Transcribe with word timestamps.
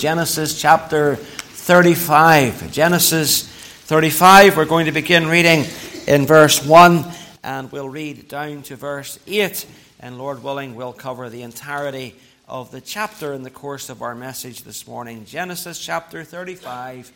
Genesis 0.00 0.58
chapter 0.58 1.16
35. 1.16 2.72
Genesis 2.72 3.46
35, 3.46 4.56
we're 4.56 4.64
going 4.64 4.86
to 4.86 4.92
begin 4.92 5.26
reading 5.26 5.66
in 6.06 6.24
verse 6.24 6.64
1 6.64 7.04
and 7.44 7.70
we'll 7.70 7.86
read 7.86 8.26
down 8.26 8.62
to 8.62 8.76
verse 8.76 9.18
8. 9.26 9.66
And 10.00 10.16
Lord 10.16 10.42
willing, 10.42 10.74
we'll 10.74 10.94
cover 10.94 11.28
the 11.28 11.42
entirety 11.42 12.14
of 12.48 12.70
the 12.70 12.80
chapter 12.80 13.34
in 13.34 13.42
the 13.42 13.50
course 13.50 13.90
of 13.90 14.00
our 14.00 14.14
message 14.14 14.62
this 14.62 14.86
morning. 14.86 15.26
Genesis 15.26 15.78
chapter 15.78 16.24
35, 16.24 17.12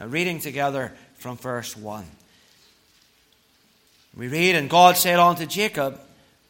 uh, 0.00 0.06
reading 0.06 0.38
together 0.38 0.92
from 1.16 1.36
verse 1.36 1.76
1. 1.76 2.04
We 4.16 4.28
read, 4.28 4.54
And 4.54 4.70
God 4.70 4.96
said 4.96 5.18
unto 5.18 5.44
Jacob, 5.44 6.00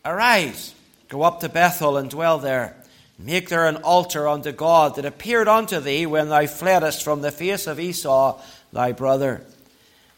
Arise, 0.05 0.75
go 1.09 1.23
up 1.23 1.41
to 1.41 1.49
Bethel 1.49 1.97
and 1.97 2.11
dwell 2.11 2.39
there 2.39 2.78
Make 3.19 3.49
there 3.49 3.67
an 3.67 3.77
altar 3.77 4.29
unto 4.29 4.53
God 4.53 4.95
that 4.95 5.05
appeared 5.05 5.49
unto 5.49 5.81
thee 5.81 6.07
when 6.07 6.29
thou 6.29 6.47
fleddest 6.47 7.03
from 7.03 7.21
the 7.21 7.33
face 7.33 7.67
of 7.67 7.81
Esau 7.81 8.41
thy 8.73 8.93
brother. 8.93 9.45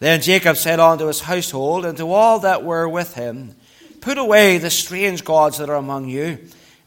Then 0.01 0.20
Jacob 0.20 0.57
said 0.57 0.80
unto 0.80 1.07
his 1.07 1.21
household 1.21 1.84
and 1.87 1.97
to 1.97 2.12
all 2.12 2.41
that 2.41 2.62
were 2.62 2.88
with 2.88 3.15
him, 3.15 3.55
Put 4.01 4.19
away 4.19 4.59
the 4.59 4.71
strange 4.71 5.24
gods 5.24 5.59
that 5.59 5.69
are 5.69 5.77
among 5.77 6.09
you, 6.09 6.38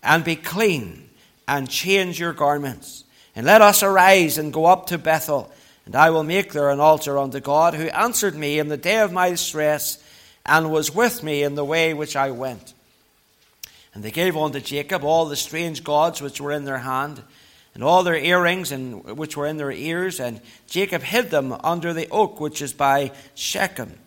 and 0.01 0.23
be 0.23 0.35
clean, 0.35 1.09
and 1.47 1.69
change 1.69 2.19
your 2.19 2.33
garments. 2.33 3.03
And 3.35 3.45
let 3.45 3.61
us 3.61 3.83
arise 3.83 4.37
and 4.37 4.53
go 4.53 4.65
up 4.65 4.87
to 4.87 4.97
Bethel, 4.97 5.51
and 5.85 5.95
I 5.95 6.09
will 6.09 6.23
make 6.23 6.53
there 6.53 6.69
an 6.69 6.79
altar 6.79 7.17
unto 7.19 7.39
God, 7.39 7.75
who 7.75 7.87
answered 7.87 8.35
me 8.35 8.57
in 8.57 8.67
the 8.67 8.77
day 8.77 8.99
of 8.99 9.11
my 9.11 9.29
distress, 9.29 10.03
and 10.45 10.71
was 10.71 10.93
with 10.93 11.21
me 11.21 11.43
in 11.43 11.55
the 11.55 11.65
way 11.65 11.93
which 11.93 12.15
I 12.15 12.31
went. 12.31 12.73
And 13.93 14.03
they 14.03 14.11
gave 14.11 14.35
unto 14.35 14.59
Jacob 14.59 15.03
all 15.03 15.25
the 15.25 15.35
strange 15.35 15.83
gods 15.83 16.21
which 16.21 16.41
were 16.41 16.51
in 16.51 16.65
their 16.65 16.79
hand, 16.79 17.21
and 17.73 17.83
all 17.83 18.03
their 18.03 18.15
earrings 18.15 18.71
and 18.71 19.03
which 19.17 19.35
were 19.35 19.47
in 19.47 19.57
their 19.57 19.71
ears, 19.71 20.19
and 20.19 20.41
Jacob 20.67 21.01
hid 21.01 21.29
them 21.31 21.53
under 21.63 21.93
the 21.93 22.09
oak 22.09 22.39
which 22.39 22.61
is 22.61 22.73
by 22.73 23.11
Shechem. 23.35 23.97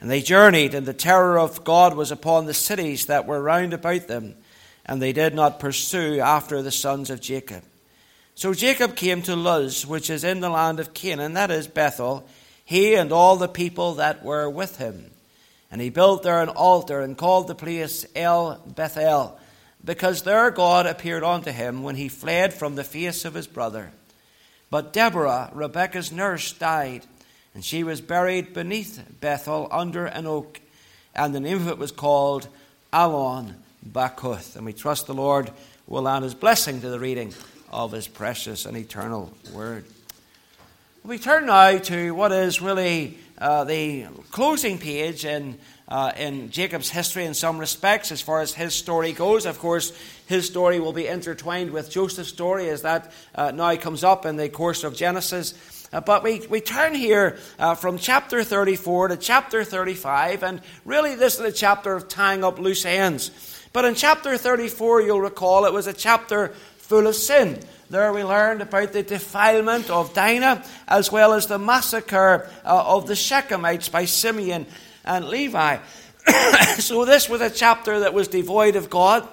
And 0.00 0.10
they 0.10 0.20
journeyed, 0.20 0.74
and 0.74 0.84
the 0.84 0.92
terror 0.92 1.38
of 1.38 1.62
God 1.62 1.94
was 1.94 2.10
upon 2.10 2.46
the 2.46 2.54
cities 2.54 3.06
that 3.06 3.26
were 3.26 3.40
round 3.40 3.72
about 3.72 4.08
them, 4.08 4.34
and 4.84 5.00
they 5.00 5.12
did 5.12 5.32
not 5.32 5.60
pursue 5.60 6.18
after 6.18 6.60
the 6.60 6.72
sons 6.72 7.08
of 7.08 7.20
Jacob. 7.20 7.62
So 8.34 8.52
Jacob 8.52 8.96
came 8.96 9.22
to 9.22 9.36
Luz, 9.36 9.86
which 9.86 10.10
is 10.10 10.24
in 10.24 10.40
the 10.40 10.50
land 10.50 10.80
of 10.80 10.92
Canaan, 10.92 11.34
that 11.34 11.52
is 11.52 11.68
Bethel, 11.68 12.26
he 12.64 12.94
and 12.94 13.12
all 13.12 13.36
the 13.36 13.46
people 13.48 13.94
that 13.94 14.24
were 14.24 14.50
with 14.50 14.78
him. 14.78 15.11
And 15.72 15.80
he 15.80 15.88
built 15.88 16.22
there 16.22 16.42
an 16.42 16.50
altar 16.50 17.00
and 17.00 17.16
called 17.16 17.48
the 17.48 17.54
place 17.54 18.04
El 18.14 18.62
Bethel, 18.66 19.38
because 19.82 20.22
there 20.22 20.50
God 20.50 20.86
appeared 20.86 21.24
unto 21.24 21.50
him 21.50 21.82
when 21.82 21.96
he 21.96 22.08
fled 22.08 22.52
from 22.52 22.74
the 22.74 22.84
face 22.84 23.24
of 23.24 23.32
his 23.32 23.46
brother. 23.46 23.90
But 24.70 24.92
Deborah, 24.92 25.50
Rebekah's 25.52 26.12
nurse, 26.12 26.52
died, 26.52 27.06
and 27.54 27.64
she 27.64 27.82
was 27.82 28.02
buried 28.02 28.52
beneath 28.52 29.02
Bethel 29.20 29.66
under 29.70 30.04
an 30.04 30.26
oak, 30.26 30.60
and 31.14 31.34
the 31.34 31.40
name 31.40 31.56
of 31.56 31.68
it 31.68 31.78
was 31.78 31.90
called 31.90 32.48
Alon 32.92 33.56
Bakuth. 33.82 34.56
And 34.56 34.66
we 34.66 34.74
trust 34.74 35.06
the 35.06 35.14
Lord 35.14 35.50
will 35.86 36.06
add 36.06 36.22
his 36.22 36.34
blessing 36.34 36.80
to 36.82 36.90
the 36.90 37.00
reading 37.00 37.32
of 37.70 37.92
his 37.92 38.06
precious 38.08 38.66
and 38.66 38.76
eternal 38.76 39.32
word. 39.52 39.84
We 41.04 41.18
turn 41.18 41.46
now 41.46 41.78
to 41.78 42.14
what 42.14 42.30
is 42.30 42.62
really 42.62 43.18
uh, 43.36 43.64
the 43.64 44.06
closing 44.30 44.78
page 44.78 45.24
in, 45.24 45.58
uh, 45.88 46.12
in 46.16 46.52
Jacob's 46.52 46.90
history 46.90 47.24
in 47.24 47.34
some 47.34 47.58
respects, 47.58 48.12
as 48.12 48.20
far 48.20 48.40
as 48.40 48.54
his 48.54 48.72
story 48.72 49.10
goes. 49.10 49.44
Of 49.44 49.58
course, 49.58 49.92
his 50.26 50.46
story 50.46 50.78
will 50.78 50.92
be 50.92 51.08
intertwined 51.08 51.72
with 51.72 51.90
Joseph's 51.90 52.28
story 52.28 52.68
as 52.68 52.82
that 52.82 53.10
uh, 53.34 53.50
now 53.50 53.74
comes 53.74 54.04
up 54.04 54.24
in 54.24 54.36
the 54.36 54.48
course 54.48 54.84
of 54.84 54.94
Genesis. 54.94 55.88
Uh, 55.92 56.00
but 56.00 56.22
we, 56.22 56.46
we 56.46 56.60
turn 56.60 56.94
here 56.94 57.36
uh, 57.58 57.74
from 57.74 57.98
chapter 57.98 58.44
34 58.44 59.08
to 59.08 59.16
chapter 59.16 59.64
35, 59.64 60.44
and 60.44 60.60
really 60.84 61.16
this 61.16 61.34
is 61.34 61.40
a 61.40 61.50
chapter 61.50 61.96
of 61.96 62.06
tying 62.06 62.44
up 62.44 62.60
loose 62.60 62.84
ends. 62.84 63.32
But 63.72 63.86
in 63.86 63.96
chapter 63.96 64.36
34, 64.36 65.02
you'll 65.02 65.20
recall 65.20 65.64
it 65.64 65.72
was 65.72 65.88
a 65.88 65.92
chapter 65.92 66.50
full 66.78 67.08
of 67.08 67.16
sin. 67.16 67.58
There 67.92 68.10
we 68.10 68.24
learned 68.24 68.62
about 68.62 68.94
the 68.94 69.02
defilement 69.02 69.90
of 69.90 70.14
Dinah 70.14 70.64
as 70.88 71.12
well 71.12 71.34
as 71.34 71.46
the 71.46 71.58
massacre 71.58 72.48
uh, 72.64 72.84
of 72.86 73.06
the 73.06 73.12
Shechemites 73.12 73.92
by 73.92 74.06
Simeon 74.06 74.64
and 75.04 75.28
Levi. 75.28 75.76
so 76.78 77.04
this 77.04 77.28
was 77.28 77.42
a 77.42 77.50
chapter 77.50 78.00
that 78.00 78.14
was 78.14 78.28
devoid 78.28 78.76
of 78.76 78.88
God. 78.88 79.28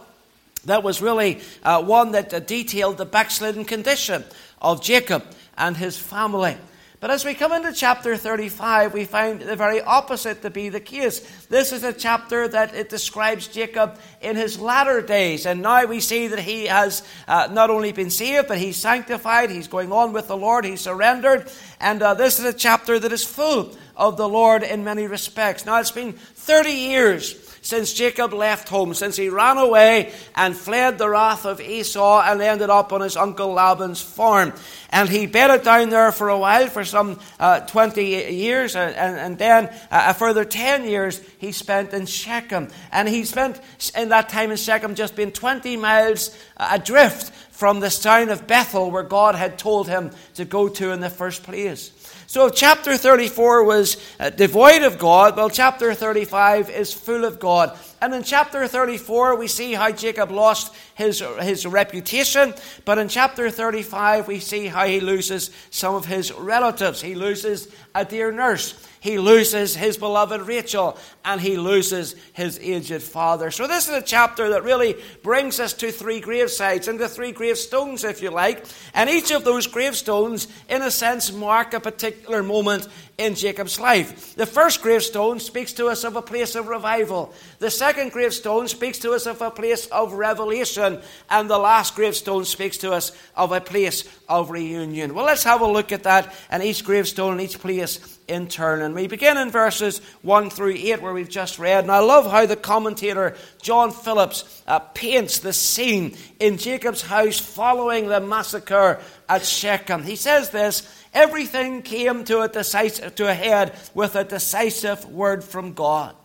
That 0.66 0.84
was 0.84 1.02
really 1.02 1.40
uh, 1.64 1.81
one 1.84 2.12
that 2.12 2.34
uh, 2.34 2.42
detailed 2.42 2.97
the 2.97 3.06
backslidden 3.06 3.64
condition 3.64 4.25
of 4.62 4.84
Jacob 4.84 5.24
and 5.58 5.78
his 5.78 5.97
family. 5.97 6.58
But 7.00 7.12
as 7.12 7.24
we 7.24 7.34
come 7.34 7.54
into 7.54 7.72
chapter 7.72 8.18
35, 8.18 8.94
we 8.94 9.06
find 9.06 9.40
the 9.40 9.56
very 9.56 9.80
opposite 9.80 10.42
to 10.42 10.50
be 10.50 10.68
the 10.68 10.82
case. 10.82 11.20
This 11.46 11.72
is 11.72 11.86
a 11.86 11.94
chapter 11.94 12.46
that 12.50 12.76
it 12.76 12.90
describes 12.90 13.48
Jacob 13.48 13.98
in 14.20 14.36
his 14.36 14.60
latter 14.60 15.02
days. 15.02 15.46
And 15.46 15.62
now 15.62 15.86
we 15.86 16.02
see 16.02 16.28
that 16.28 16.40
he 16.40 16.66
has 16.66 17.02
uh, 17.26 17.48
not 17.52 17.70
only 17.70 17.94
been 17.94 18.09
saved, 18.09 18.50
but 18.50 18.58
he's 18.58 18.76
sanctified. 18.76 19.50
He's 19.50 19.70
going 19.70 19.94
on 19.94 20.12
with 20.12 20.28
the 20.28 20.36
Lord. 20.36 20.66
He's 20.66 20.82
surrendered. 20.82 21.50
And 21.80 22.02
uh, 22.02 22.16
this 22.16 22.38
is 22.38 22.44
a 22.44 22.54
chapter 22.54 23.00
that 23.00 23.14
is 23.14 23.24
full 23.24 23.74
of 23.96 24.18
the 24.18 24.28
Lord 24.28 24.64
in 24.64 24.84
many 24.84 25.08
respects. 25.08 25.66
Now 25.66 25.80
it's 25.80 25.92
been 25.92 26.12
30 26.12 26.72
years 26.72 27.49
since 27.62 27.94
Jacob 27.94 28.34
left 28.34 28.70
home, 28.70 28.94
since 28.94 29.16
he 29.16 29.30
ran 29.30 29.58
away 29.58 30.12
and 30.36 30.56
fled 30.56 30.97
the 30.97 31.09
wrath 31.09 31.46
of 31.46 31.62
Esau 31.62 32.22
and 32.22 32.42
ended 32.42 32.70
up 32.70 32.94
on 32.94 33.02
his 33.02 33.18
uncle 33.18 33.53
Laban's 33.53 34.02
farm. 34.02 34.53
And 34.92 35.08
he 35.09 35.28
bedded 35.28 35.64
down 35.64 35.90
there 35.90 36.12
for 36.12 36.30
a 36.30 36.38
while, 36.38 36.68
for 36.68 36.84
some 36.84 37.20
uh, 37.40 37.62
20 37.62 38.03
years, 38.03 38.75
and, 38.75 38.96
and 38.96 39.38
then 39.38 39.68
uh, 39.92 40.06
a 40.08 40.14
further 40.14 40.46
10 40.46 40.86
years 40.86 41.22
he 41.38 41.52
spent 41.52 41.94
in 41.94 42.06
Shechem. 42.06 42.70
And 42.92 43.08
he 43.08 43.25
spent 43.25 43.59
in 43.96 44.09
that 44.09 44.30
time 44.30 44.52
in 44.52 44.58
Shechem 44.58 44.96
just 44.96 45.16
being 45.16 45.31
20 45.31 45.78
miles 45.78 46.36
adrift 46.58 47.31
from 47.52 47.81
the 47.81 47.90
town 47.90 48.30
of 48.30 48.47
Bethel 48.47 48.90
where 48.90 49.03
God 49.03 49.36
had 49.36 49.58
told 49.58 49.90
him 49.90 50.12
to 50.36 50.46
go 50.46 50.70
to 50.70 50.91
in 50.91 51.02
the 51.02 51.09
first 51.09 51.44
place. 51.44 51.91
So 52.29 52.45
if 52.45 52.53
chapter 52.53 52.95
34 52.95 53.63
was 53.63 53.97
uh, 54.19 54.29
devoid 54.29 54.84
of 54.84 55.00
God, 55.00 55.35
well, 55.35 55.50
chapter 55.50 55.95
35 55.95 56.69
is 56.69 56.94
full 56.94 57.25
of 57.25 57.40
God. 57.40 57.75
And 58.02 58.14
in 58.14 58.24
chapter 58.24 58.68
34, 58.68 59.36
we 59.36 59.48
see 59.48 59.74
how 59.74 59.92
Jacob 59.92 60.32
lost 60.32 60.74
his, 60.96 61.24
his 61.42 61.66
reputation. 61.66 62.54
But 62.86 62.98
in 62.98 63.10
chapter 63.10 63.50
35, 63.50 64.28
we 64.28 64.40
see 64.40 64.68
how 64.68 64.86
he 64.86 65.00
loses 65.00 65.52
some 65.70 65.96
of 65.96 66.06
his 66.06 66.32
relatives. 66.32 67.02
He 67.02 67.16
loses 67.16 67.68
a 67.94 68.06
dear 68.06 68.32
nurse 68.32 68.74
he 69.02 69.18
loses 69.18 69.76
his 69.76 69.98
beloved 69.98 70.42
Rachel 70.42 70.98
and 71.24 71.40
he 71.40 71.58
loses 71.58 72.16
his 72.34 72.59
aged 72.59 73.02
father. 73.02 73.50
So, 73.50 73.66
this 73.66 73.88
is 73.88 73.96
a 73.96 74.02
chapter 74.02 74.50
that 74.50 74.64
really 74.64 74.96
brings 75.24 75.59
us 75.59 75.74
to 75.74 75.92
three 75.92 76.22
gravesites 76.22 76.88
and 76.88 77.00
to 77.00 77.08
three 77.08 77.32
gravestones, 77.32 78.04
if 78.04 78.22
you 78.22 78.30
like. 78.30 78.66
And 78.94 79.09
each 79.09 79.32
of 79.32 79.46
those 79.46 79.68
gravestones, 79.68 80.48
in 80.68 80.82
a 80.82 80.92
sense, 80.92 81.32
mark 81.32 81.74
a 81.74 81.80
particular 81.80 82.44
moment 82.44 82.88
in 83.19 83.35
Jacob's 83.35 83.80
life. 83.80 84.35
The 84.35 84.46
first 84.46 84.81
gravestone 84.81 85.41
speaks 85.41 85.74
to 85.74 85.88
us 85.88 86.06
of 86.06 86.16
a 86.16 86.22
place 86.22 86.56
of 86.56 86.69
revival. 86.69 87.34
The 87.59 87.69
second 87.69 88.13
gravestone 88.13 88.69
speaks 88.69 88.97
to 89.00 89.12
us 89.12 89.28
of 89.28 89.41
a 89.41 89.52
place 89.52 89.88
of 89.88 90.13
revelation. 90.13 91.02
And 91.29 91.50
the 91.50 91.58
last 91.58 91.96
gravestone 91.96 92.46
speaks 92.46 92.78
to 92.78 92.94
us 92.94 93.12
of 93.35 93.52
a 93.52 93.59
place 93.59 94.06
of 94.29 94.50
reunion. 94.52 95.13
Well, 95.13 95.25
let's 95.25 95.44
have 95.44 95.59
a 95.59 95.68
look 95.68 95.91
at 95.91 96.03
that 96.03 96.34
and 96.50 96.63
each 96.63 96.85
gravestone 96.85 97.34
and 97.34 97.41
each 97.41 97.59
place 97.59 98.19
in 98.29 98.47
turn. 98.47 98.81
And 98.81 98.96
we 98.96 99.08
begin 99.08 99.38
in 99.38 99.50
verses 99.50 100.00
1 100.22 100.50
through 100.50 100.75
8, 100.78 101.02
where 101.02 101.13
we've 101.13 101.28
just 101.28 101.59
read. 101.59 101.84
And 101.84 101.91
I 101.91 102.00
love 102.00 102.31
how 102.31 102.46
the 102.46 102.56
commentator 102.56 103.35
John 103.62 103.91
Phillips 103.91 104.63
uh, 104.66 104.79
paints 104.79 105.40
the 105.40 105.52
scene 105.52 106.16
in 106.40 106.58
Jacob's 106.58 107.02
house 107.02 107.38
following 107.38 108.08
the 108.08 108.22
massacre 108.22 109.02
at 109.28 109.46
Shechem. 109.46 110.03
He 110.03 110.16
says 110.16 110.52
this 110.52 110.98
everything 111.14 111.82
came 111.82 112.23
to 112.26 112.41
a, 112.41 112.47
decisive, 112.47 113.16
to 113.16 113.29
a 113.29 113.34
head 113.34 113.78
with 113.94 114.16
a 114.16 114.23
decisive 114.23 115.06
word 115.06 115.44
from 115.44 115.73
God. 115.73 116.16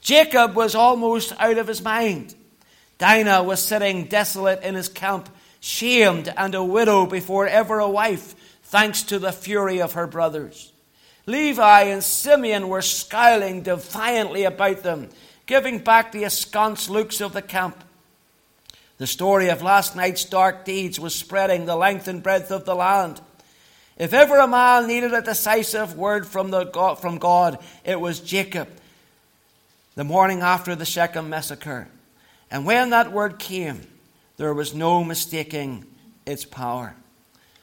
Jacob 0.00 0.54
was 0.54 0.74
almost 0.74 1.32
out 1.38 1.58
of 1.58 1.66
his 1.66 1.82
mind. 1.82 2.34
Dinah 2.98 3.42
was 3.42 3.60
sitting 3.60 4.04
desolate 4.04 4.62
in 4.62 4.74
his 4.74 4.88
camp, 4.88 5.28
shamed 5.60 6.32
and 6.36 6.54
a 6.54 6.62
widow 6.62 7.06
before 7.06 7.46
ever 7.46 7.78
a 7.78 7.88
wife, 7.88 8.34
thanks 8.64 9.02
to 9.04 9.18
the 9.18 9.32
fury 9.32 9.80
of 9.80 9.94
her 9.94 10.06
brothers. 10.06 10.72
Levi 11.26 11.82
and 11.84 12.04
Simeon 12.04 12.68
were 12.68 12.82
scowling 12.82 13.62
defiantly 13.62 14.44
about 14.44 14.82
them, 14.82 15.08
giving 15.46 15.78
back 15.78 16.12
the 16.12 16.24
askance 16.24 16.90
looks 16.90 17.20
of 17.20 17.32
the 17.32 17.42
camp. 17.42 17.82
The 18.98 19.06
story 19.06 19.48
of 19.48 19.62
last 19.62 19.96
night's 19.96 20.24
dark 20.24 20.64
deeds 20.64 21.00
was 21.00 21.14
spreading 21.14 21.64
the 21.64 21.76
length 21.76 22.08
and 22.08 22.22
breadth 22.22 22.50
of 22.50 22.64
the 22.64 22.74
land. 22.74 23.20
If 23.96 24.12
ever 24.12 24.38
a 24.38 24.48
man 24.48 24.86
needed 24.86 25.14
a 25.14 25.22
decisive 25.22 25.96
word 25.96 26.26
from, 26.26 26.50
the 26.50 26.64
God, 26.64 26.96
from 27.00 27.18
God, 27.18 27.58
it 27.84 28.00
was 28.00 28.18
Jacob, 28.20 28.68
the 29.94 30.04
morning 30.04 30.40
after 30.40 30.74
the 30.74 30.84
Shechem 30.84 31.28
massacre. 31.28 31.88
And 32.50 32.66
when 32.66 32.90
that 32.90 33.12
word 33.12 33.38
came, 33.38 33.80
there 34.36 34.52
was 34.52 34.74
no 34.74 35.04
mistaking 35.04 35.84
its 36.26 36.44
power. 36.44 36.94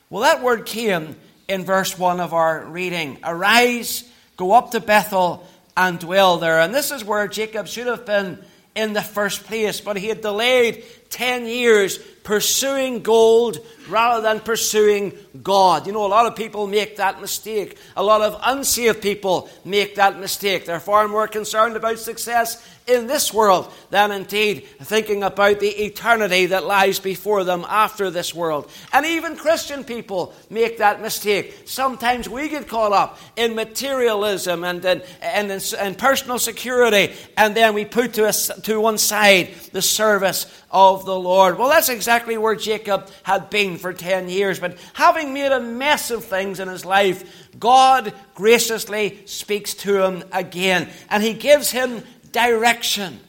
Well, 0.09 0.23
that 0.23 0.41
word 0.41 0.65
came 0.65 1.15
in 1.49 1.65
verse 1.65 1.97
1 1.97 2.21
of 2.21 2.33
our 2.33 2.63
reading. 2.63 3.17
Arise, 3.23 4.09
go 4.37 4.53
up 4.53 4.71
to 4.71 4.79
Bethel, 4.79 5.45
and 5.75 5.99
dwell 5.99 6.37
there. 6.37 6.59
And 6.59 6.73
this 6.73 6.91
is 6.91 7.03
where 7.03 7.27
Jacob 7.27 7.67
should 7.67 7.87
have 7.87 8.05
been 8.05 8.39
in 8.75 8.93
the 8.93 9.01
first 9.01 9.43
place, 9.43 9.81
but 9.81 9.97
he 9.97 10.07
had 10.07 10.21
delayed 10.21 10.85
10 11.09 11.45
years 11.45 11.97
pursuing 12.23 13.01
gold 13.01 13.59
rather 13.89 14.21
than 14.21 14.39
pursuing 14.39 15.13
God. 15.41 15.87
You 15.87 15.93
know, 15.93 16.05
a 16.05 16.07
lot 16.07 16.25
of 16.25 16.35
people 16.35 16.67
make 16.67 16.97
that 16.97 17.19
mistake. 17.21 17.77
A 17.97 18.03
lot 18.03 18.21
of 18.21 18.39
unsaved 18.43 19.01
people 19.01 19.49
make 19.65 19.95
that 19.95 20.19
mistake. 20.19 20.65
They're 20.65 20.79
far 20.79 21.07
more 21.07 21.27
concerned 21.27 21.75
about 21.75 21.99
success 21.99 22.65
in 22.87 23.07
this 23.07 23.33
world 23.33 23.71
than 23.89 24.11
indeed 24.11 24.65
thinking 24.81 25.23
about 25.23 25.59
the 25.59 25.69
eternity 25.69 26.47
that 26.47 26.65
lies 26.65 26.99
before 26.99 27.43
them 27.43 27.65
after 27.69 28.09
this 28.09 28.33
world. 28.33 28.69
And 28.91 29.05
even 29.05 29.35
Christian 29.35 29.83
people 29.83 30.33
make 30.49 30.79
that 30.79 31.01
mistake. 31.01 31.63
Sometimes 31.65 32.27
we 32.27 32.49
get 32.49 32.67
caught 32.67 32.91
up 32.91 33.19
in 33.35 33.55
materialism 33.55 34.63
and, 34.63 34.83
and, 34.85 35.03
and, 35.21 35.75
and 35.79 35.97
personal 35.97 36.39
security, 36.39 37.13
and 37.37 37.55
then 37.55 37.73
we 37.73 37.85
put 37.85 38.13
to, 38.15 38.27
a, 38.27 38.33
to 38.61 38.79
one 38.79 38.97
side 38.97 39.49
the 39.71 39.81
service 39.81 40.45
of 40.71 41.05
the 41.05 41.19
Lord. 41.19 41.57
Well, 41.57 41.69
that's 41.69 41.89
exactly 41.89 42.37
where 42.37 42.55
Jacob 42.55 43.09
had 43.23 43.49
been 43.49 43.77
for 43.77 43.93
10 43.93 44.29
years. 44.29 44.59
But 44.59 44.77
having 44.93 45.33
made 45.33 45.51
a 45.51 45.59
mess 45.59 46.09
of 46.09 46.23
things 46.23 46.59
in 46.59 46.67
his 46.67 46.85
life, 46.85 47.49
God 47.59 48.13
graciously 48.33 49.21
speaks 49.25 49.73
to 49.75 50.03
him 50.03 50.23
again, 50.31 50.89
and 51.09 51.21
he 51.21 51.33
gives 51.33 51.71
him 51.71 52.03
direction. 52.31 53.19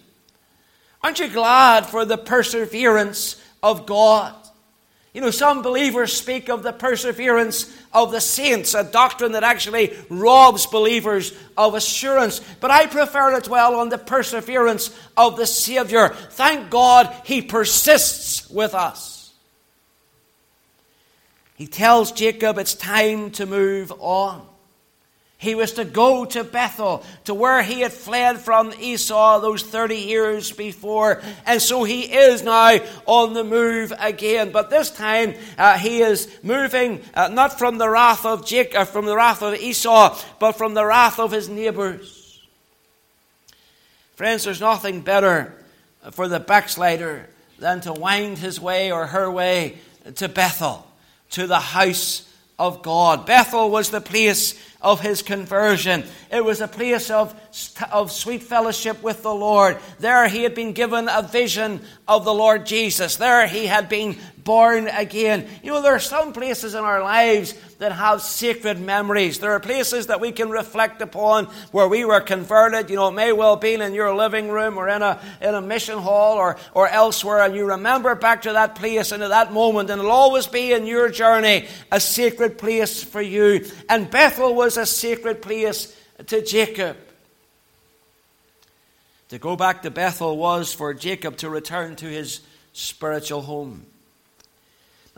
Aren't 1.03 1.19
you 1.19 1.29
glad 1.29 1.87
for 1.87 2.05
the 2.05 2.17
perseverance 2.17 3.43
of 3.63 3.87
God? 3.87 4.37
You 5.13 5.21
know, 5.21 5.31
some 5.31 5.61
believers 5.61 6.13
speak 6.13 6.49
of 6.49 6.63
the 6.63 6.73
perseverance 6.73 7.71
of 7.93 8.13
the 8.13 8.21
saints, 8.21 8.73
a 8.73 8.83
doctrine 8.83 9.33
that 9.33 9.45
actually 9.45 9.95
robs 10.09 10.65
believers 10.67 11.35
of 11.55 11.75
assurance. 11.75 12.41
But 12.61 12.71
I 12.71 12.87
prefer 12.87 13.39
to 13.39 13.47
dwell 13.47 13.75
on 13.75 13.91
the 13.91 13.99
perseverance 13.99 14.91
of 15.15 15.37
the 15.37 15.45
Savior. 15.47 16.09
Thank 16.09 16.71
God 16.71 17.15
he 17.25 17.43
persists 17.43 18.49
with 18.49 18.75
us. 18.75 19.33
He 21.57 21.67
tells 21.67 22.13
Jacob 22.13 22.57
it's 22.57 22.75
time 22.75 23.33
to 23.33 23.45
move 23.45 23.93
on. 23.99 24.47
He 25.43 25.57
was 25.57 25.73
to 25.73 25.85
go 25.85 26.25
to 26.25 26.45
Bethel, 26.45 27.03
to 27.25 27.35
where 27.35 27.65
he 27.65 27.81
had 27.81 27.93
fled 27.93 28.39
from 28.39 28.73
Esau 28.79 29.41
those 29.41 29.65
30 29.65 29.97
years 29.97 30.53
before. 30.53 31.21
And 31.45 31.61
so 31.61 31.83
he 31.83 32.03
is 32.03 32.45
now 32.45 32.79
on 33.07 33.35
the 33.35 33.43
move 33.43 33.93
again. 33.99 34.53
But 34.53 34.71
this 34.71 34.89
time 34.89 35.35
uh, 35.59 35.79
he 35.79 36.01
is 36.01 36.33
moving 36.45 37.03
uh, 37.13 37.27
not 37.27 37.59
from 37.59 37.79
the 37.79 37.91
wrath 37.91 38.25
of 38.25 38.47
Jacob, 38.47 38.83
uh, 38.83 38.85
from 38.85 39.05
the 39.05 39.17
wrath 39.17 39.43
of 39.43 39.55
Esau, 39.55 40.17
but 40.39 40.53
from 40.53 40.75
the 40.75 40.87
wrath 40.87 41.19
of 41.19 41.33
his 41.33 41.49
neighbors. 41.49 42.41
Friends, 44.15 44.45
there's 44.45 44.61
nothing 44.61 45.01
better 45.01 45.53
for 46.13 46.29
the 46.29 46.39
backslider 46.39 47.29
than 47.59 47.81
to 47.81 47.93
wind 47.93 48.39
his 48.39 48.61
way 48.61 48.93
or 48.93 49.09
her 49.09 49.29
way 49.29 49.79
to 50.15 50.29
Bethel, 50.29 50.87
to 51.31 51.49
the 51.49 51.59
house 51.59 52.32
of 52.63 52.81
God. 52.81 53.27
Bethel 53.27 53.71
was 53.71 53.91
the 53.91 54.01
place 54.01 54.55
of 54.81 55.01
his 55.01 55.21
conversion. 55.21 56.05
It 56.31 56.45
was 56.45 56.61
a 56.61 56.69
place 56.69 57.11
of, 57.11 57.35
of 57.91 58.13
sweet 58.13 58.45
fellowship 58.45 59.03
with 59.03 59.23
the 59.23 59.35
Lord. 59.35 59.79
There 59.99 60.29
he 60.29 60.45
had 60.45 60.55
been 60.55 60.73
given 60.73 61.09
a 61.09 61.23
vision 61.23 61.81
of 62.07 62.25
the 62.25 62.33
Lord 62.33 62.65
Jesus. 62.65 63.17
There 63.17 63.49
he 63.49 63.67
had 63.67 63.89
been 63.89 64.17
born 64.45 64.89
again. 64.89 65.47
You 65.63 65.73
know, 65.73 65.83
there 65.83 65.95
are 65.95 66.01
some 66.01 66.33
places 66.33 66.75
in 66.75 66.85
our 66.85 67.03
lives 67.03 67.55
that 67.79 67.93
have 67.93 68.23
sacred 68.23 68.81
memories. 68.81 69.39
There 69.39 69.53
are 69.53 69.61
places 69.61 70.07
that 70.07 70.21
we 70.21 70.33
can 70.33 70.51
reflect 70.51 71.03
upon 71.03 71.47
where 71.71 71.89
we 71.89 72.05
were 72.05 72.21
converted. 72.21 72.91
You 72.91 72.97
know, 72.97 73.09
it 73.09 73.13
may 73.13 73.33
well 73.33 73.57
be 73.57 73.75
in 73.75 73.95
your 73.95 74.15
living 74.15 74.49
room 74.49 74.79
or 74.79 74.89
in 74.89 75.03
a, 75.03 75.21
in 75.41 75.55
a 75.55 75.61
mission 75.61 75.99
hall 75.99 76.37
or, 76.37 76.57
or 76.75 76.89
elsewhere, 76.89 77.43
and 77.43 77.55
you 77.55 77.67
remember 77.67 78.15
back 78.15 78.43
to 78.43 78.53
that 78.53 78.75
place 78.75 79.13
and 79.13 79.23
to 79.23 79.29
that 79.29 79.53
moment, 79.53 79.91
and 79.91 80.01
it'll 80.01 80.13
always 80.13 80.47
be 80.47 80.73
in 80.73 80.87
your 80.87 81.09
journey 81.09 81.67
a 81.91 82.01
sacred 82.01 82.59
place 82.59 83.03
for 83.03 83.21
you. 83.21 83.67
And 83.89 84.11
Bethel 84.11 84.55
was 84.55 84.77
a 84.77 84.87
sacred 84.87 85.43
place 85.43 85.97
to 86.27 86.45
Jacob. 86.45 86.97
To 89.31 89.39
go 89.39 89.57
back 89.57 89.83
to 89.83 89.91
Bethel 89.91 90.37
was 90.37 90.75
for 90.75 90.93
Jacob 90.93 91.39
to 91.39 91.49
return 91.49 91.97
to 91.97 92.07
his 92.07 92.41
spiritual 92.75 93.41
home. 93.41 93.87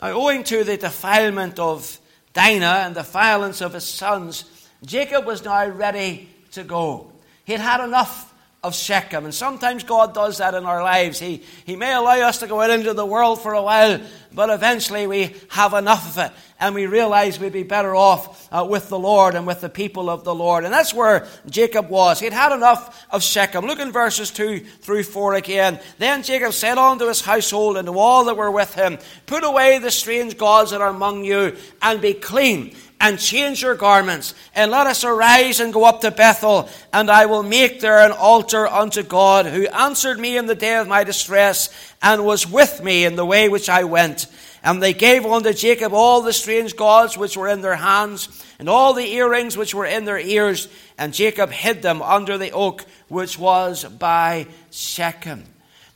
Now, 0.01 0.11
owing 0.11 0.43
to 0.45 0.63
the 0.63 0.77
defilement 0.77 1.59
of 1.59 1.99
Dinah 2.33 2.83
and 2.85 2.95
the 2.95 3.03
violence 3.03 3.61
of 3.61 3.73
his 3.73 3.85
sons, 3.85 4.45
Jacob 4.83 5.25
was 5.25 5.43
now 5.43 5.67
ready 5.67 6.29
to 6.51 6.63
go. 6.63 7.11
He 7.45 7.53
had 7.53 7.61
had 7.61 7.83
enough 7.83 8.33
of 8.65 8.75
Shechem. 8.75 9.25
And 9.25 9.33
sometimes 9.33 9.83
God 9.83 10.13
does 10.13 10.39
that 10.39 10.55
in 10.55 10.65
our 10.65 10.81
lives. 10.81 11.19
He, 11.19 11.43
he 11.65 11.75
may 11.75 11.93
allow 11.93 12.19
us 12.27 12.39
to 12.39 12.47
go 12.47 12.61
out 12.61 12.71
into 12.71 12.93
the 12.93 13.05
world 13.05 13.41
for 13.41 13.53
a 13.53 13.61
while, 13.61 14.01
but 14.33 14.49
eventually 14.49 15.05
we 15.05 15.35
have 15.49 15.73
enough 15.73 16.17
of 16.17 16.25
it 16.25 16.31
and 16.59 16.73
we 16.73 16.87
realize 16.87 17.39
we'd 17.39 17.51
be 17.51 17.63
better 17.63 17.95
off 17.95 18.47
uh, 18.51 18.65
with 18.67 18.89
the 18.89 18.97
Lord 18.97 19.35
and 19.35 19.45
with 19.45 19.61
the 19.61 19.69
people 19.69 20.09
of 20.09 20.23
the 20.23 20.33
Lord. 20.33 20.63
And 20.63 20.73
that's 20.73 20.93
where 20.93 21.27
Jacob 21.49 21.89
was. 21.89 22.19
He'd 22.19 22.33
had 22.33 22.55
enough 22.55 23.05
of 23.11 23.21
Shechem. 23.21 23.65
Look 23.65 23.79
in 23.79 23.91
verses 23.91 24.31
2 24.31 24.59
through 24.59 25.03
4 25.03 25.35
again. 25.35 25.79
Then 25.97 26.23
Jacob 26.23 26.53
said 26.53 26.77
unto 26.77 27.07
his 27.07 27.21
household 27.21 27.77
and 27.77 27.87
to 27.87 27.99
all 27.99 28.25
that 28.25 28.37
were 28.37 28.51
with 28.51 28.73
him, 28.73 28.97
Put 29.25 29.43
away 29.43 29.79
the 29.79 29.91
strange 29.91 30.37
gods 30.37 30.71
that 30.71 30.81
are 30.81 30.89
among 30.89 31.25
you 31.25 31.55
and 31.81 32.01
be 32.01 32.13
clean 32.13 32.75
and 32.99 33.19
change 33.19 33.61
your 33.61 33.75
garments, 33.75 34.33
and 34.55 34.71
let 34.71 34.87
us 34.87 35.03
arise 35.03 35.59
and 35.59 35.73
go 35.73 35.83
up 35.85 36.01
to 36.01 36.11
Bethel, 36.11 36.69
and 36.93 37.09
I 37.09 37.25
will 37.25 37.43
make 37.43 37.79
there 37.79 37.99
an 37.99 38.11
altar 38.11 38.67
unto 38.67 39.03
God, 39.03 39.45
who 39.45 39.67
answered 39.67 40.19
me 40.19 40.37
in 40.37 40.45
the 40.45 40.55
day 40.55 40.77
of 40.77 40.87
my 40.87 41.03
distress, 41.03 41.69
and 42.01 42.25
was 42.25 42.49
with 42.49 42.83
me 42.83 43.05
in 43.05 43.15
the 43.15 43.25
way 43.25 43.49
which 43.49 43.69
I 43.69 43.83
went. 43.83 44.27
And 44.63 44.81
they 44.81 44.93
gave 44.93 45.25
unto 45.25 45.53
Jacob 45.53 45.93
all 45.93 46.21
the 46.21 46.33
strange 46.33 46.75
gods 46.75 47.17
which 47.17 47.37
were 47.37 47.47
in 47.47 47.61
their 47.61 47.75
hands, 47.75 48.43
and 48.57 48.69
all 48.69 48.93
the 48.93 49.13
earrings 49.13 49.57
which 49.57 49.75
were 49.75 49.85
in 49.85 50.05
their 50.05 50.19
ears, 50.19 50.67
and 50.97 51.13
Jacob 51.13 51.51
hid 51.51 51.81
them 51.81 52.01
under 52.01 52.37
the 52.37 52.51
oak 52.51 52.85
which 53.07 53.37
was 53.37 53.83
by 53.83 54.47
Shechem. 54.71 55.43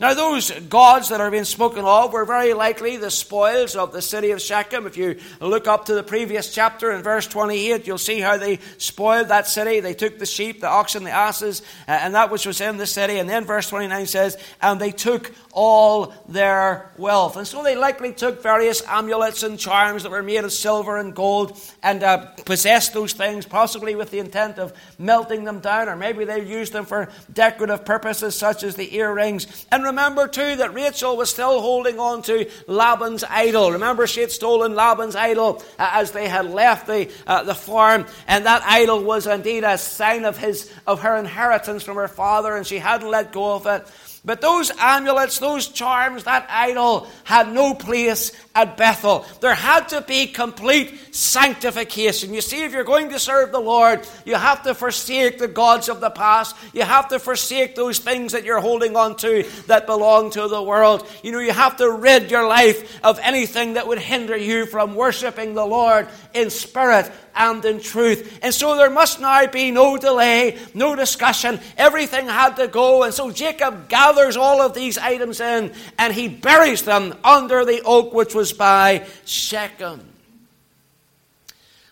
Now, 0.01 0.13
those 0.13 0.49
gods 0.49 1.09
that 1.09 1.19
are 1.19 1.29
being 1.29 1.43
spoken 1.43 1.83
of 1.83 2.13
were 2.13 2.23
very 2.23 2.53
likely 2.53 2.95
the 2.95 3.11
spoils 3.11 3.75
of 3.75 3.91
the 3.91 4.01
city 4.01 4.31
of 4.31 4.39
Shechem. 4.39 4.87
If 4.87 4.95
you 4.95 5.19
look 5.41 5.67
up 5.67 5.87
to 5.87 5.93
the 5.93 6.03
previous 6.03 6.55
chapter 6.55 6.93
in 6.93 7.03
verse 7.03 7.27
28, 7.27 7.85
you'll 7.85 7.97
see 7.97 8.21
how 8.21 8.37
they 8.37 8.59
spoiled 8.77 9.27
that 9.27 9.45
city. 9.45 9.81
They 9.81 9.93
took 9.93 10.17
the 10.17 10.25
sheep, 10.25 10.61
the 10.61 10.69
oxen, 10.69 11.03
the 11.03 11.11
asses, 11.11 11.63
uh, 11.85 11.91
and 11.91 12.15
that 12.15 12.31
which 12.31 12.45
was 12.45 12.61
in 12.61 12.77
the 12.77 12.87
city. 12.87 13.17
And 13.17 13.27
then 13.27 13.43
verse 13.43 13.67
29 13.67 14.05
says, 14.05 14.37
And 14.61 14.79
they 14.79 14.91
took 14.91 15.33
all 15.51 16.13
their 16.29 16.89
wealth. 16.97 17.35
And 17.35 17.45
so 17.45 17.61
they 17.61 17.75
likely 17.75 18.13
took 18.13 18.41
various 18.41 18.81
amulets 18.87 19.43
and 19.43 19.59
charms 19.59 20.03
that 20.03 20.11
were 20.11 20.23
made 20.23 20.45
of 20.45 20.53
silver 20.53 20.97
and 20.97 21.13
gold 21.13 21.59
and 21.83 22.03
uh, 22.03 22.27
possessed 22.45 22.93
those 22.93 23.11
things, 23.11 23.45
possibly 23.45 23.95
with 23.95 24.11
the 24.11 24.19
intent 24.19 24.59
of 24.59 24.71
melting 24.97 25.43
them 25.43 25.59
down, 25.59 25.89
or 25.89 25.97
maybe 25.97 26.23
they 26.23 26.45
used 26.45 26.71
them 26.71 26.85
for 26.85 27.09
decorative 27.33 27.83
purposes 27.83 28.35
such 28.35 28.63
as 28.63 28.75
the 28.75 28.95
earrings. 28.95 29.65
And 29.71 29.83
remember, 29.89 30.27
too, 30.27 30.55
that 30.57 30.73
Rachel 30.73 31.17
was 31.17 31.29
still 31.29 31.61
holding 31.61 31.99
on 31.99 32.21
to 32.23 32.49
Laban's 32.67 33.23
idol. 33.23 33.73
Remember, 33.73 34.07
she 34.07 34.21
had 34.21 34.31
stolen 34.31 34.73
Laban's 34.73 35.15
idol 35.15 35.61
uh, 35.77 35.89
as 35.93 36.11
they 36.11 36.27
had 36.27 36.45
left 36.45 36.87
the, 36.87 37.11
uh, 37.27 37.43
the 37.43 37.55
farm, 37.55 38.05
and 38.27 38.45
that 38.45 38.63
idol 38.65 39.03
was 39.03 39.27
indeed 39.27 39.63
a 39.63 39.77
sign 39.77 40.25
of, 40.25 40.37
his, 40.37 40.71
of 40.87 41.01
her 41.01 41.17
inheritance 41.17 41.83
from 41.83 41.97
her 41.97 42.07
father, 42.07 42.55
and 42.55 42.65
she 42.65 42.79
hadn't 42.79 43.09
let 43.09 43.31
go 43.31 43.55
of 43.55 43.67
it. 43.67 43.87
But 44.25 44.41
those 44.41 44.69
amulets, 44.77 45.39
those 45.39 45.69
charms, 45.69 46.25
that 46.25 46.47
idol 46.49 47.07
had 47.23 47.53
no 47.53 47.73
place 47.73 48.33
at 48.53 48.75
Bethel. 48.75 49.25
There 49.39 49.55
had 49.55 49.89
to 49.89 50.01
be 50.01 50.27
complete 50.27 51.15
sanctification. 51.15 52.33
You 52.33 52.41
see, 52.41 52.63
if 52.63 52.73
you're 52.73 52.83
going 52.83 53.09
to 53.09 53.19
serve 53.19 53.53
the 53.53 53.61
Lord, 53.61 54.05
you 54.25 54.35
have 54.35 54.63
to 54.63 54.75
forsake 54.75 55.37
the 55.37 55.47
gods 55.47 55.87
of 55.87 56.01
the 56.01 56.09
past. 56.09 56.55
You 56.73 56.83
have 56.83 57.07
to 57.09 57.19
forsake 57.19 57.75
those 57.75 57.99
things 57.99 58.33
that 58.33 58.43
you're 58.43 58.59
holding 58.59 58.97
on 58.97 59.15
to 59.17 59.47
that 59.67 59.85
belong 59.85 60.31
to 60.31 60.49
the 60.49 60.61
world. 60.61 61.07
You 61.23 61.31
know, 61.31 61.39
you 61.39 61.53
have 61.53 61.77
to 61.77 61.89
rid 61.89 62.29
your 62.29 62.45
life 62.45 62.99
of 63.05 63.19
anything 63.19 63.75
that 63.75 63.87
would 63.87 63.99
hinder 63.99 64.35
you 64.35 64.65
from 64.65 64.95
worshiping 64.95 65.53
the 65.53 65.65
Lord 65.65 66.09
in 66.33 66.49
spirit 66.49 67.09
and 67.35 67.63
in 67.65 67.79
truth. 67.79 68.39
And 68.41 68.53
so 68.53 68.75
there 68.75 68.89
must 68.89 69.19
now 69.19 69.47
be 69.47 69.71
no 69.71 69.97
delay, 69.97 70.57
no 70.73 70.95
discussion. 70.95 71.59
Everything 71.77 72.27
had 72.27 72.55
to 72.57 72.67
go. 72.67 73.03
And 73.03 73.13
so 73.13 73.31
Jacob 73.31 73.89
gathers 73.89 74.37
all 74.37 74.61
of 74.61 74.73
these 74.73 74.97
items 74.97 75.39
in 75.39 75.73
and 75.97 76.13
he 76.13 76.27
buries 76.27 76.83
them 76.83 77.15
under 77.23 77.65
the 77.65 77.81
oak 77.83 78.13
which 78.13 78.33
was 78.33 78.53
by 78.53 79.05
Shechem. 79.25 80.05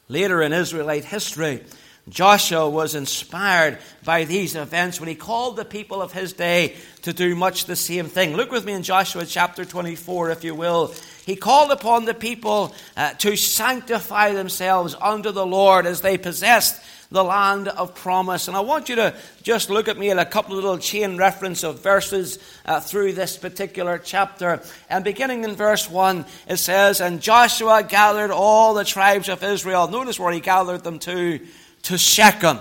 Later 0.09 0.41
in 0.41 0.53
Israelite 0.53 1.05
history, 1.05 1.63
Joshua 2.09 2.69
was 2.69 2.95
inspired 2.95 3.79
by 4.05 4.23
these 4.23 4.55
events 4.55 4.99
when 4.99 5.09
he 5.09 5.15
called 5.15 5.57
the 5.57 5.65
people 5.65 6.01
of 6.01 6.13
his 6.13 6.33
day 6.33 6.75
to 7.01 7.11
do 7.11 7.35
much 7.35 7.65
the 7.65 7.75
same 7.75 8.05
thing. 8.05 8.35
Look 8.35 8.51
with 8.51 8.65
me 8.65 8.73
in 8.73 8.83
Joshua 8.83 9.25
chapter 9.25 9.65
24, 9.65 10.31
if 10.31 10.43
you 10.43 10.55
will. 10.55 10.93
He 11.25 11.35
called 11.35 11.71
upon 11.71 12.05
the 12.05 12.13
people 12.13 12.73
uh, 12.95 13.13
to 13.15 13.35
sanctify 13.35 14.33
themselves 14.33 14.95
unto 14.99 15.31
the 15.31 15.45
Lord 15.45 15.85
as 15.85 15.99
they 15.99 16.17
possessed 16.17 16.81
the 17.11 17.23
land 17.23 17.67
of 17.67 17.95
promise. 17.95 18.47
And 18.47 18.55
I 18.55 18.61
want 18.61 18.89
you 18.89 18.95
to 18.95 19.13
just 19.43 19.69
look 19.69 19.87
at 19.87 19.97
me 19.97 20.09
at 20.09 20.19
a 20.19 20.25
couple 20.25 20.57
of 20.57 20.63
little 20.63 20.77
chain 20.77 21.17
reference 21.17 21.63
of 21.63 21.81
verses 21.81 22.39
uh, 22.65 22.79
through 22.79 23.13
this 23.13 23.37
particular 23.37 23.97
chapter. 23.97 24.61
And 24.89 25.03
beginning 25.03 25.43
in 25.43 25.55
verse 25.55 25.89
1, 25.89 26.25
it 26.47 26.57
says, 26.57 27.01
And 27.01 27.21
Joshua 27.21 27.83
gathered 27.83 28.31
all 28.31 28.73
the 28.73 28.85
tribes 28.85 29.29
of 29.29 29.43
Israel. 29.43 29.87
Notice 29.89 30.19
where 30.19 30.33
he 30.33 30.39
gathered 30.39 30.83
them 30.83 30.99
to 30.99 31.39
to 31.83 31.97
Shechem. 31.97 32.59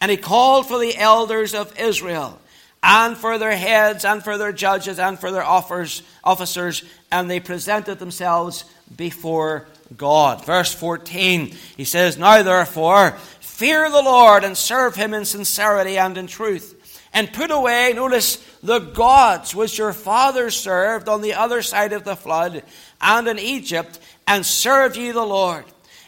And 0.00 0.10
he 0.10 0.16
called 0.16 0.68
for 0.68 0.78
the 0.78 0.96
elders 0.96 1.54
of 1.54 1.78
Israel, 1.78 2.38
and 2.82 3.16
for 3.16 3.38
their 3.38 3.56
heads, 3.56 4.04
and 4.04 4.22
for 4.22 4.36
their 4.36 4.52
judges, 4.52 4.98
and 4.98 5.18
for 5.18 5.30
their 5.30 5.44
officers, 5.44 6.82
and 7.10 7.30
they 7.30 7.40
presented 7.40 7.98
themselves 7.98 8.64
before 8.94 9.66
God. 9.96 10.44
Verse 10.44 10.74
14, 10.74 11.54
he 11.76 11.84
says, 11.84 12.18
Now 12.18 12.42
therefore, 12.42 13.12
fear 13.40 13.90
the 13.90 14.02
Lord, 14.02 14.44
and 14.44 14.56
serve 14.56 14.96
him 14.96 15.14
in 15.14 15.24
sincerity 15.24 15.96
and 15.96 16.18
in 16.18 16.26
truth. 16.26 16.72
And 17.12 17.32
put 17.32 17.52
away, 17.52 17.92
notice, 17.94 18.36
the 18.62 18.80
gods 18.80 19.54
which 19.54 19.78
your 19.78 19.92
fathers 19.92 20.56
served 20.56 21.08
on 21.08 21.22
the 21.22 21.34
other 21.34 21.62
side 21.62 21.92
of 21.92 22.02
the 22.02 22.16
flood 22.16 22.64
and 23.00 23.28
in 23.28 23.38
Egypt, 23.38 24.00
and 24.26 24.44
serve 24.44 24.96
ye 24.96 25.12
the 25.12 25.24
Lord. 25.24 25.64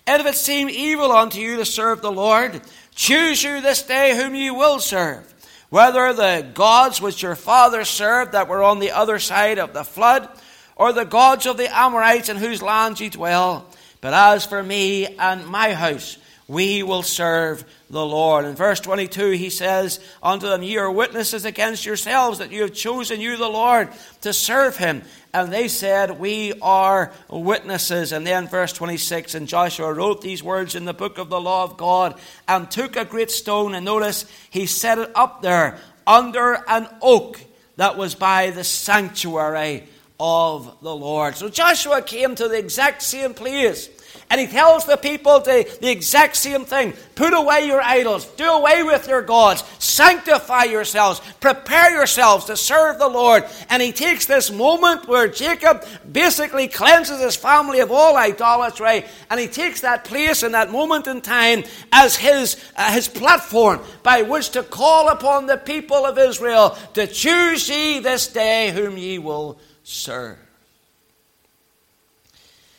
And 0.07 0.21
if 0.21 0.27
it 0.27 0.37
seem 0.37 0.69
evil 0.69 1.11
unto 1.11 1.41
you 1.41 1.57
to 1.57 1.65
serve 1.65 2.01
the 2.01 2.13
Lord, 2.13 2.61
choose 2.95 3.43
you 3.43 3.61
this 3.61 3.83
day 3.83 4.17
whom 4.17 4.35
you 4.35 4.55
will 4.55 4.79
serve, 4.79 5.33
whether 5.69 6.13
the 6.13 6.47
gods 6.55 7.01
which 7.01 7.23
your 7.23 7.35
fathers 7.35 7.89
served 7.89 8.33
that 8.33 8.49
were 8.49 8.63
on 8.63 8.79
the 8.79 8.93
other 8.93 9.19
side 9.19 9.59
of 9.59 9.73
the 9.73 9.85
flood, 9.85 10.29
or 10.77 10.93
the 10.93 11.05
gods 11.05 11.47
of 11.47 11.57
the 11.57 11.75
Amorites 11.77 12.29
in 12.29 12.37
whose 12.37 12.63
land 12.63 13.01
ye 13.01 13.09
dwell. 13.09 13.67
But 14.01 14.15
as 14.15 14.47
for 14.47 14.63
me 14.63 15.07
and 15.07 15.47
my 15.47 15.73
house, 15.73 16.19
we 16.49 16.85
will 16.85 17.03
serve 17.03 17.65
the 17.91 18.05
Lord. 18.05 18.45
In 18.45 18.55
verse 18.55 18.79
22, 18.79 19.31
he 19.33 19.51
says 19.51 19.99
unto 20.23 20.49
them, 20.49 20.63
Ye 20.63 20.77
are 20.77 20.91
witnesses 20.91 21.45
against 21.45 21.85
yourselves 21.85 22.39
that 22.39 22.53
you 22.53 22.63
have 22.63 22.73
chosen 22.73 23.21
you, 23.21 23.37
the 23.37 23.49
Lord, 23.49 23.89
to 24.21 24.33
serve 24.33 24.77
him. 24.77 25.03
And 25.35 25.53
they 25.53 25.67
said, 25.67 26.21
We 26.21 26.53
are 26.63 27.13
witnesses. 27.29 28.13
And 28.13 28.25
then 28.25 28.47
verse 28.47 28.73
26, 28.73 29.35
and 29.35 29.49
Joshua 29.49 29.93
wrote 29.93 30.23
these 30.23 30.43
words 30.43 30.77
in 30.77 30.85
the 30.85 30.95
book 30.95 31.19
of 31.19 31.31
the 31.31 31.41
law 31.41 31.65
of 31.65 31.77
God 31.77 32.19
and 32.47 32.71
took 32.71 32.95
a 32.95 33.05
great 33.05 33.33
stone. 33.33 33.75
And 33.75 33.85
notice, 33.85 34.25
he 34.49 34.67
set 34.67 34.99
it 34.99 35.11
up 35.17 35.43
there 35.43 35.79
under 36.07 36.63
an 36.69 36.89
oak 37.03 37.41
that 37.75 37.97
was 37.97 38.15
by 38.15 38.51
the 38.51 38.65
sanctuary 38.65 39.85
of 40.21 40.79
the 40.81 40.95
Lord. 40.95 41.35
So 41.35 41.49
Joshua 41.49 42.03
came 42.03 42.37
to 42.37 42.49
the 42.49 42.59
exact 42.59 43.03
same 43.03 43.35
place 43.35 43.91
and 44.29 44.41
he 44.41 44.47
tells 44.47 44.85
the 44.85 44.97
people 44.97 45.41
the, 45.41 45.69
the 45.81 45.91
exact 45.91 46.37
same 46.37 46.65
thing. 46.65 46.95
Put 47.15 47.33
away 47.33 47.67
your 47.67 47.81
idols, 47.81 48.27
do 48.33 48.45
away 48.45 48.83
with 48.83 49.09
your 49.09 49.23
gods, 49.23 49.63
sanctify 49.79 50.65
yourselves, 50.65 51.21
prepare 51.41 51.93
yourselves 51.93 52.47
to 52.47 52.57
serve 52.57 52.99
the 52.99 53.09
Lord. 53.09 53.45
And 53.71 53.81
he 53.81 53.93
takes 53.93 54.27
this 54.27 54.51
moment 54.51 55.09
where 55.09 55.29
Jacob 55.29 55.85
basically 56.11 56.67
cleanses 56.67 57.21
his 57.21 57.37
family 57.37 57.81
of 57.81 57.93
all 57.93 58.17
idolatry, 58.17 59.05
and 59.31 59.39
he 59.39 59.47
takes 59.47 59.83
that 59.83 60.05
place 60.05 60.43
and 60.43 60.55
that 60.55 60.73
moment 60.73 61.07
in 61.07 61.21
time 61.21 61.65
as 61.93 62.17
his, 62.17 62.57
uh, 62.77 62.93
his 62.93 63.09
platform 63.09 63.81
by 64.03 64.23
which 64.23 64.51
to 64.51 64.63
call 64.63 65.09
upon 65.09 65.47
the 65.47 65.57
people 65.57 66.05
of 66.05 66.19
Israel 66.19 66.77
to 66.95 67.07
choose 67.07 67.69
ye 67.69 68.01
this 68.01 68.27
day 68.27 68.73
whom 68.73 68.99
ye 68.99 69.19
will 69.19 69.59
serve. 69.85 70.46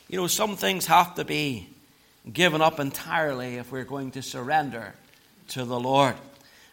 You 0.08 0.16
know, 0.16 0.26
some 0.26 0.56
things 0.56 0.86
have 0.86 1.16
to 1.16 1.24
be 1.24 1.68
given 2.32 2.62
up 2.62 2.80
entirely 2.80 3.56
if 3.56 3.70
we're 3.70 3.84
going 3.84 4.10
to 4.12 4.22
surrender 4.22 4.94
to 5.48 5.66
the 5.66 5.78
Lord. 5.78 6.14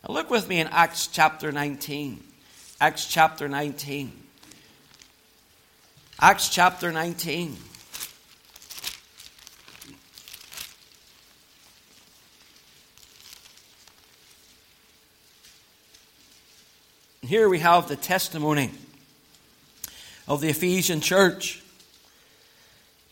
Now 0.08 0.14
look 0.14 0.30
with 0.30 0.48
me 0.48 0.62
in 0.62 0.68
Acts 0.68 1.08
chapter 1.08 1.52
19. 1.52 2.24
Acts 2.80 3.06
chapter 3.08 3.50
19. 3.50 4.14
Acts 6.22 6.48
chapter 6.48 6.94
19. 6.94 7.58
Here 17.22 17.50
we 17.50 17.60
have 17.60 17.90
the 17.90 17.98
testimony 17.98 18.72
of 20.26 20.40
the 20.40 20.48
Ephesian 20.48 21.02
church. 21.02 21.62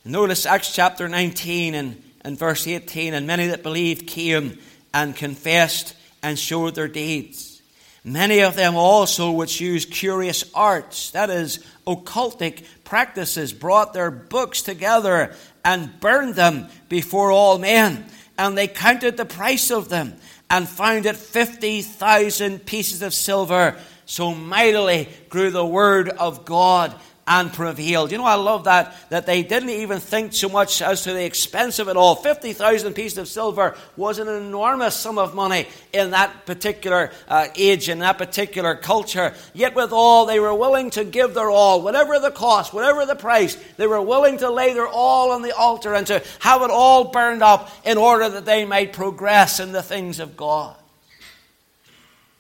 Notice 0.06 0.46
Acts 0.46 0.76
chapter 0.76 1.08
19 1.08 1.76
and, 1.76 2.04
and 2.22 2.38
verse 2.38 2.68
18. 2.68 3.14
And 3.14 3.26
many 3.26 3.48
that 3.48 3.64
believed 3.64 4.06
came 4.06 4.60
and 4.94 5.16
confessed 5.16 5.96
and 6.22 6.38
showed 6.38 6.76
their 6.76 6.90
deeds. 6.90 7.62
Many 8.04 8.42
of 8.42 8.58
them 8.58 8.76
also, 8.76 9.32
which 9.32 9.62
used 9.62 9.92
curious 9.92 10.44
arts, 10.54 11.12
that 11.12 11.30
is, 11.30 11.66
occultic 11.88 12.66
practices, 12.84 13.54
brought 13.54 13.94
their 13.94 14.12
books 14.12 14.62
together 14.62 15.34
and 15.64 15.98
burned 16.02 16.36
them 16.36 16.68
before 16.90 17.32
all 17.32 17.58
men. 17.58 18.04
And 18.38 18.58
they 18.58 18.68
counted 18.68 19.16
the 19.16 19.24
price 19.24 19.72
of 19.72 19.88
them 19.88 20.16
and 20.50 20.68
found 20.68 21.06
it 21.06 21.16
50,000 21.16 22.66
pieces 22.66 23.02
of 23.04 23.14
silver. 23.14 23.78
So 24.06 24.36
mightily 24.36 25.08
grew 25.30 25.50
the 25.50 25.66
word 25.66 26.10
of 26.10 26.44
God 26.44 26.94
and 27.26 27.54
prevailed. 27.54 28.12
You 28.12 28.18
know, 28.18 28.26
I 28.26 28.36
love 28.36 28.66
that, 28.66 28.96
that 29.10 29.26
they 29.26 29.44
didn't 29.44 29.70
even 29.70 30.00
think 30.00 30.34
so 30.34 30.50
much 30.50 30.82
as 30.82 31.04
to 31.04 31.14
the 31.14 31.24
expense 31.24 31.80
of 31.80 31.88
it 31.88 31.96
all. 31.96 32.16
50,000 32.16 32.94
pieces 32.94 33.18
of 33.18 33.28
silver 33.28 33.78
was 33.96 34.20
an 34.20 34.28
enormous 34.28 34.96
sum 34.96 35.18
of 35.18 35.34
money 35.34 35.68
in 35.94 36.12
that 36.12 36.46
particular 36.46 37.12
uh, 37.28 37.48
age, 37.56 37.88
in 37.88 38.00
that 38.00 38.18
particular 38.18 38.76
culture. 38.76 39.34
Yet, 39.54 39.74
with 39.76 39.94
all, 39.94 40.26
they 40.26 40.40
were 40.40 40.54
willing 40.54 40.90
to 40.92 41.06
give 41.06 41.34
their 41.34 41.50
all, 41.50 41.82
whatever 41.82 42.20
the 42.20 42.32
cost, 42.32 42.74
whatever 42.74 43.06
the 43.06 43.16
price, 43.16 43.56
they 43.78 43.88
were 43.88 44.02
willing 44.02 44.40
to 44.40 44.50
lay 44.50 44.74
their 44.74 44.88
all 44.88 45.32
on 45.32 45.42
the 45.42 45.56
altar 45.56 45.94
and 45.94 46.08
to 46.08 46.22
have 46.40 46.62
it 46.62 46.72
all 46.72 47.06
burned 47.06 47.42
up 47.42 47.70
in 47.86 47.98
order 47.98 48.28
that 48.28 48.46
they 48.46 48.66
might 48.66 48.92
progress 48.92 49.60
in 49.62 49.72
the 49.72 49.84
things 49.84 50.20
of 50.20 50.36
God. 50.36 50.76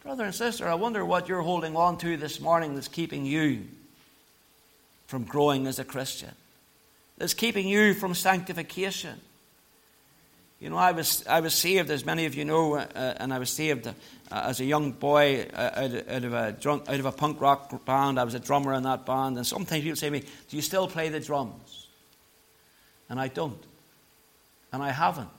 Brother 0.03 0.25
and 0.25 0.35
sister, 0.35 0.67
I 0.67 0.73
wonder 0.73 1.05
what 1.05 1.29
you're 1.29 1.41
holding 1.41 1.77
on 1.77 1.97
to 1.99 2.17
this 2.17 2.41
morning 2.41 2.75
that's 2.75 2.89
keeping 2.89 3.25
you 3.25 3.63
from 5.13 5.25
growing 5.25 5.67
as 5.67 5.77
a 5.77 5.83
Christian, 5.83 6.31
that's 7.19 7.35
keeping 7.35 7.67
you 7.67 7.93
from 7.93 8.15
sanctification. 8.15 9.21
You 10.59 10.71
know, 10.71 10.77
I 10.77 10.91
was, 10.91 11.23
I 11.27 11.39
was 11.39 11.53
saved, 11.53 11.91
as 11.91 12.03
many 12.03 12.25
of 12.25 12.33
you 12.33 12.45
know, 12.45 12.77
uh, 12.77 12.87
and 13.17 13.31
I 13.31 13.37
was 13.37 13.51
saved 13.51 13.85
uh, 13.85 13.91
as 14.31 14.59
a 14.59 14.65
young 14.65 14.91
boy 14.91 15.45
uh, 15.53 15.69
out, 15.75 16.09
out, 16.09 16.23
of 16.23 16.33
a 16.33 16.51
drunk, 16.53 16.89
out 16.89 16.99
of 16.99 17.05
a 17.05 17.11
punk 17.11 17.39
rock 17.39 17.85
band. 17.85 18.19
I 18.19 18.23
was 18.23 18.33
a 18.33 18.39
drummer 18.39 18.73
in 18.73 18.81
that 18.83 19.05
band, 19.05 19.37
and 19.37 19.45
sometimes 19.45 19.83
people 19.83 19.97
say 19.97 20.07
to 20.07 20.11
me, 20.11 20.21
Do 20.21 20.55
you 20.55 20.63
still 20.63 20.87
play 20.87 21.09
the 21.09 21.19
drums? 21.19 21.85
And 23.07 23.19
I 23.19 23.27
don't. 23.27 23.63
And 24.71 24.81
I 24.81 24.89
haven't. 24.89 25.29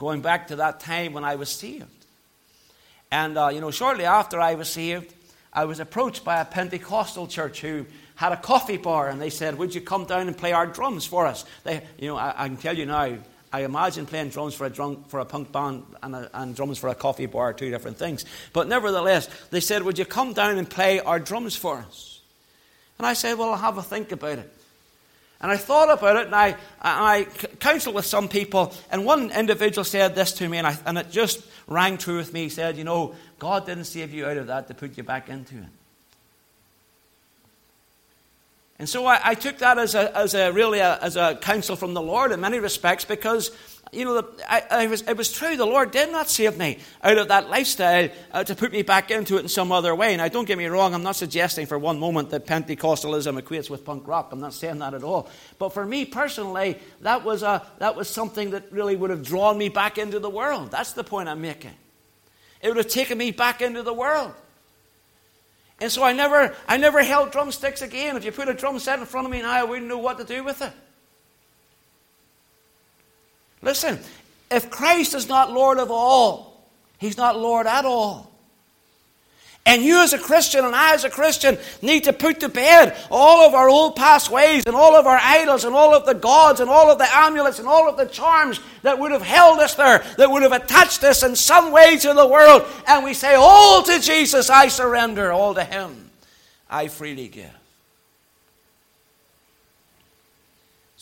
Going 0.00 0.20
back 0.20 0.48
to 0.48 0.56
that 0.56 0.80
time 0.80 1.12
when 1.12 1.22
I 1.22 1.36
was 1.36 1.48
saved. 1.48 1.86
And, 3.12 3.38
uh, 3.38 3.50
you 3.52 3.60
know, 3.60 3.70
shortly 3.70 4.04
after 4.04 4.40
I 4.40 4.56
was 4.56 4.68
saved, 4.68 5.14
I 5.52 5.66
was 5.66 5.78
approached 5.78 6.24
by 6.24 6.40
a 6.40 6.44
Pentecostal 6.44 7.28
church 7.28 7.60
who 7.60 7.86
had 8.22 8.30
a 8.30 8.36
coffee 8.36 8.76
bar 8.76 9.08
and 9.08 9.20
they 9.20 9.30
said, 9.30 9.58
Would 9.58 9.74
you 9.74 9.80
come 9.80 10.04
down 10.04 10.28
and 10.28 10.38
play 10.38 10.52
our 10.52 10.68
drums 10.68 11.04
for 11.04 11.26
us? 11.26 11.44
They, 11.64 11.82
you 11.98 12.06
know, 12.06 12.16
I, 12.16 12.44
I 12.44 12.46
can 12.46 12.56
tell 12.56 12.78
you 12.78 12.86
now, 12.86 13.18
I 13.52 13.64
imagine 13.64 14.06
playing 14.06 14.28
drums 14.28 14.54
for 14.54 14.64
a, 14.64 14.70
drum, 14.70 15.02
for 15.08 15.18
a 15.18 15.24
punk 15.24 15.50
band 15.50 15.82
and, 16.04 16.14
a, 16.14 16.30
and, 16.32 16.54
drums 16.54 16.78
for 16.78 16.88
a 16.88 16.94
coffee 16.94 17.26
bar 17.26 17.50
are 17.50 17.52
two 17.52 17.68
different 17.68 17.98
things. 17.98 18.24
But 18.52 18.68
nevertheless, 18.68 19.28
they 19.50 19.58
said, 19.58 19.82
Would 19.82 19.98
you 19.98 20.04
come 20.04 20.34
down 20.34 20.56
and 20.56 20.70
play 20.70 21.00
our 21.00 21.18
drums 21.18 21.56
for 21.56 21.78
us? 21.78 22.20
And 22.96 23.06
I 23.08 23.14
said, 23.14 23.38
Well, 23.38 23.50
I'll 23.50 23.56
have 23.56 23.76
a 23.76 23.82
think 23.82 24.12
about 24.12 24.38
it. 24.38 24.56
And 25.40 25.50
I 25.50 25.56
thought 25.56 25.90
about 25.90 26.14
it 26.14 26.26
and 26.26 26.34
I, 26.36 26.54
I 26.80 27.24
counseled 27.58 27.96
with 27.96 28.06
some 28.06 28.28
people. 28.28 28.72
And 28.92 29.04
one 29.04 29.32
individual 29.32 29.84
said 29.84 30.14
this 30.14 30.30
to 30.34 30.48
me, 30.48 30.58
and, 30.58 30.66
I, 30.68 30.78
and 30.86 30.96
it 30.96 31.10
just 31.10 31.42
rang 31.66 31.98
true 31.98 32.18
with 32.18 32.32
me. 32.32 32.44
He 32.44 32.50
said, 32.50 32.76
You 32.76 32.84
know, 32.84 33.16
God 33.40 33.66
didn't 33.66 33.86
save 33.86 34.14
you 34.14 34.26
out 34.26 34.36
of 34.36 34.46
that 34.46 34.68
to 34.68 34.74
put 34.74 34.96
you 34.96 35.02
back 35.02 35.28
into 35.28 35.56
it. 35.56 35.81
And 38.78 38.88
so 38.88 39.06
I, 39.06 39.20
I 39.22 39.34
took 39.34 39.58
that 39.58 39.78
as 39.78 39.94
a, 39.94 40.16
as 40.16 40.34
a 40.34 40.50
really 40.52 40.80
a, 40.80 40.98
as 40.98 41.16
a 41.16 41.38
counsel 41.40 41.76
from 41.76 41.94
the 41.94 42.02
Lord 42.02 42.32
in 42.32 42.40
many 42.40 42.58
respects 42.58 43.04
because 43.04 43.50
you 43.92 44.06
know, 44.06 44.26
I, 44.48 44.62
I 44.70 44.86
was, 44.86 45.02
it 45.02 45.18
was 45.18 45.30
true. 45.30 45.54
The 45.54 45.66
Lord 45.66 45.90
did 45.90 46.10
not 46.10 46.30
save 46.30 46.56
me 46.56 46.78
out 47.02 47.18
of 47.18 47.28
that 47.28 47.50
lifestyle 47.50 48.08
uh, 48.32 48.42
to 48.42 48.54
put 48.54 48.72
me 48.72 48.80
back 48.80 49.10
into 49.10 49.36
it 49.36 49.40
in 49.40 49.48
some 49.48 49.70
other 49.70 49.94
way. 49.94 50.16
Now, 50.16 50.28
don't 50.28 50.46
get 50.46 50.56
me 50.56 50.64
wrong, 50.64 50.94
I'm 50.94 51.02
not 51.02 51.16
suggesting 51.16 51.66
for 51.66 51.78
one 51.78 51.98
moment 51.98 52.30
that 52.30 52.46
Pentecostalism 52.46 53.38
equates 53.38 53.68
with 53.68 53.84
punk 53.84 54.08
rock. 54.08 54.30
I'm 54.32 54.40
not 54.40 54.54
saying 54.54 54.78
that 54.78 54.94
at 54.94 55.04
all. 55.04 55.28
But 55.58 55.74
for 55.74 55.84
me 55.84 56.06
personally, 56.06 56.78
that 57.02 57.22
was, 57.22 57.42
a, 57.42 57.66
that 57.78 57.94
was 57.94 58.08
something 58.08 58.52
that 58.52 58.72
really 58.72 58.96
would 58.96 59.10
have 59.10 59.22
drawn 59.22 59.58
me 59.58 59.68
back 59.68 59.98
into 59.98 60.18
the 60.18 60.30
world. 60.30 60.70
That's 60.70 60.94
the 60.94 61.04
point 61.04 61.28
I'm 61.28 61.42
making. 61.42 61.74
It 62.62 62.68
would 62.68 62.78
have 62.78 62.88
taken 62.88 63.18
me 63.18 63.30
back 63.30 63.60
into 63.60 63.82
the 63.82 63.92
world. 63.92 64.32
And 65.82 65.90
so 65.90 66.04
I 66.04 66.12
never, 66.12 66.54
I 66.68 66.76
never 66.76 67.02
held 67.02 67.32
drumsticks 67.32 67.82
again. 67.82 68.16
If 68.16 68.24
you 68.24 68.30
put 68.30 68.48
a 68.48 68.54
drum 68.54 68.78
set 68.78 69.00
in 69.00 69.04
front 69.04 69.26
of 69.26 69.32
me 69.32 69.42
now, 69.42 69.50
I 69.50 69.64
wouldn't 69.64 69.88
know 69.88 69.98
what 69.98 70.16
to 70.18 70.24
do 70.24 70.44
with 70.44 70.62
it. 70.62 70.72
Listen, 73.62 73.98
if 74.48 74.70
Christ 74.70 75.12
is 75.12 75.28
not 75.28 75.50
Lord 75.50 75.78
of 75.78 75.90
all, 75.90 76.62
He's 76.98 77.16
not 77.16 77.36
Lord 77.36 77.66
at 77.66 77.84
all. 77.84 78.31
And 79.64 79.82
you, 79.82 80.02
as 80.02 80.12
a 80.12 80.18
Christian, 80.18 80.64
and 80.64 80.74
I, 80.74 80.92
as 80.94 81.04
a 81.04 81.10
Christian, 81.10 81.56
need 81.82 82.04
to 82.04 82.12
put 82.12 82.40
to 82.40 82.48
bed 82.48 82.96
all 83.10 83.46
of 83.46 83.54
our 83.54 83.68
old 83.68 83.94
past 83.94 84.28
ways, 84.28 84.64
and 84.66 84.74
all 84.74 84.96
of 84.96 85.06
our 85.06 85.18
idols, 85.22 85.64
and 85.64 85.74
all 85.74 85.94
of 85.94 86.04
the 86.04 86.14
gods, 86.14 86.58
and 86.58 86.68
all 86.68 86.90
of 86.90 86.98
the 86.98 87.06
amulets, 87.16 87.60
and 87.60 87.68
all 87.68 87.88
of 87.88 87.96
the 87.96 88.06
charms 88.06 88.58
that 88.82 88.98
would 88.98 89.12
have 89.12 89.22
held 89.22 89.60
us 89.60 89.76
there, 89.76 90.04
that 90.18 90.30
would 90.30 90.42
have 90.42 90.52
attached 90.52 91.04
us 91.04 91.22
in 91.22 91.36
some 91.36 91.70
way 91.70 91.96
to 91.96 92.12
the 92.12 92.26
world. 92.26 92.64
And 92.88 93.04
we 93.04 93.14
say, 93.14 93.34
All 93.34 93.84
to 93.84 94.00
Jesus 94.00 94.50
I 94.50 94.66
surrender, 94.66 95.30
all 95.30 95.54
to 95.54 95.64
Him 95.64 96.10
I 96.68 96.88
freely 96.88 97.28
give. 97.28 97.61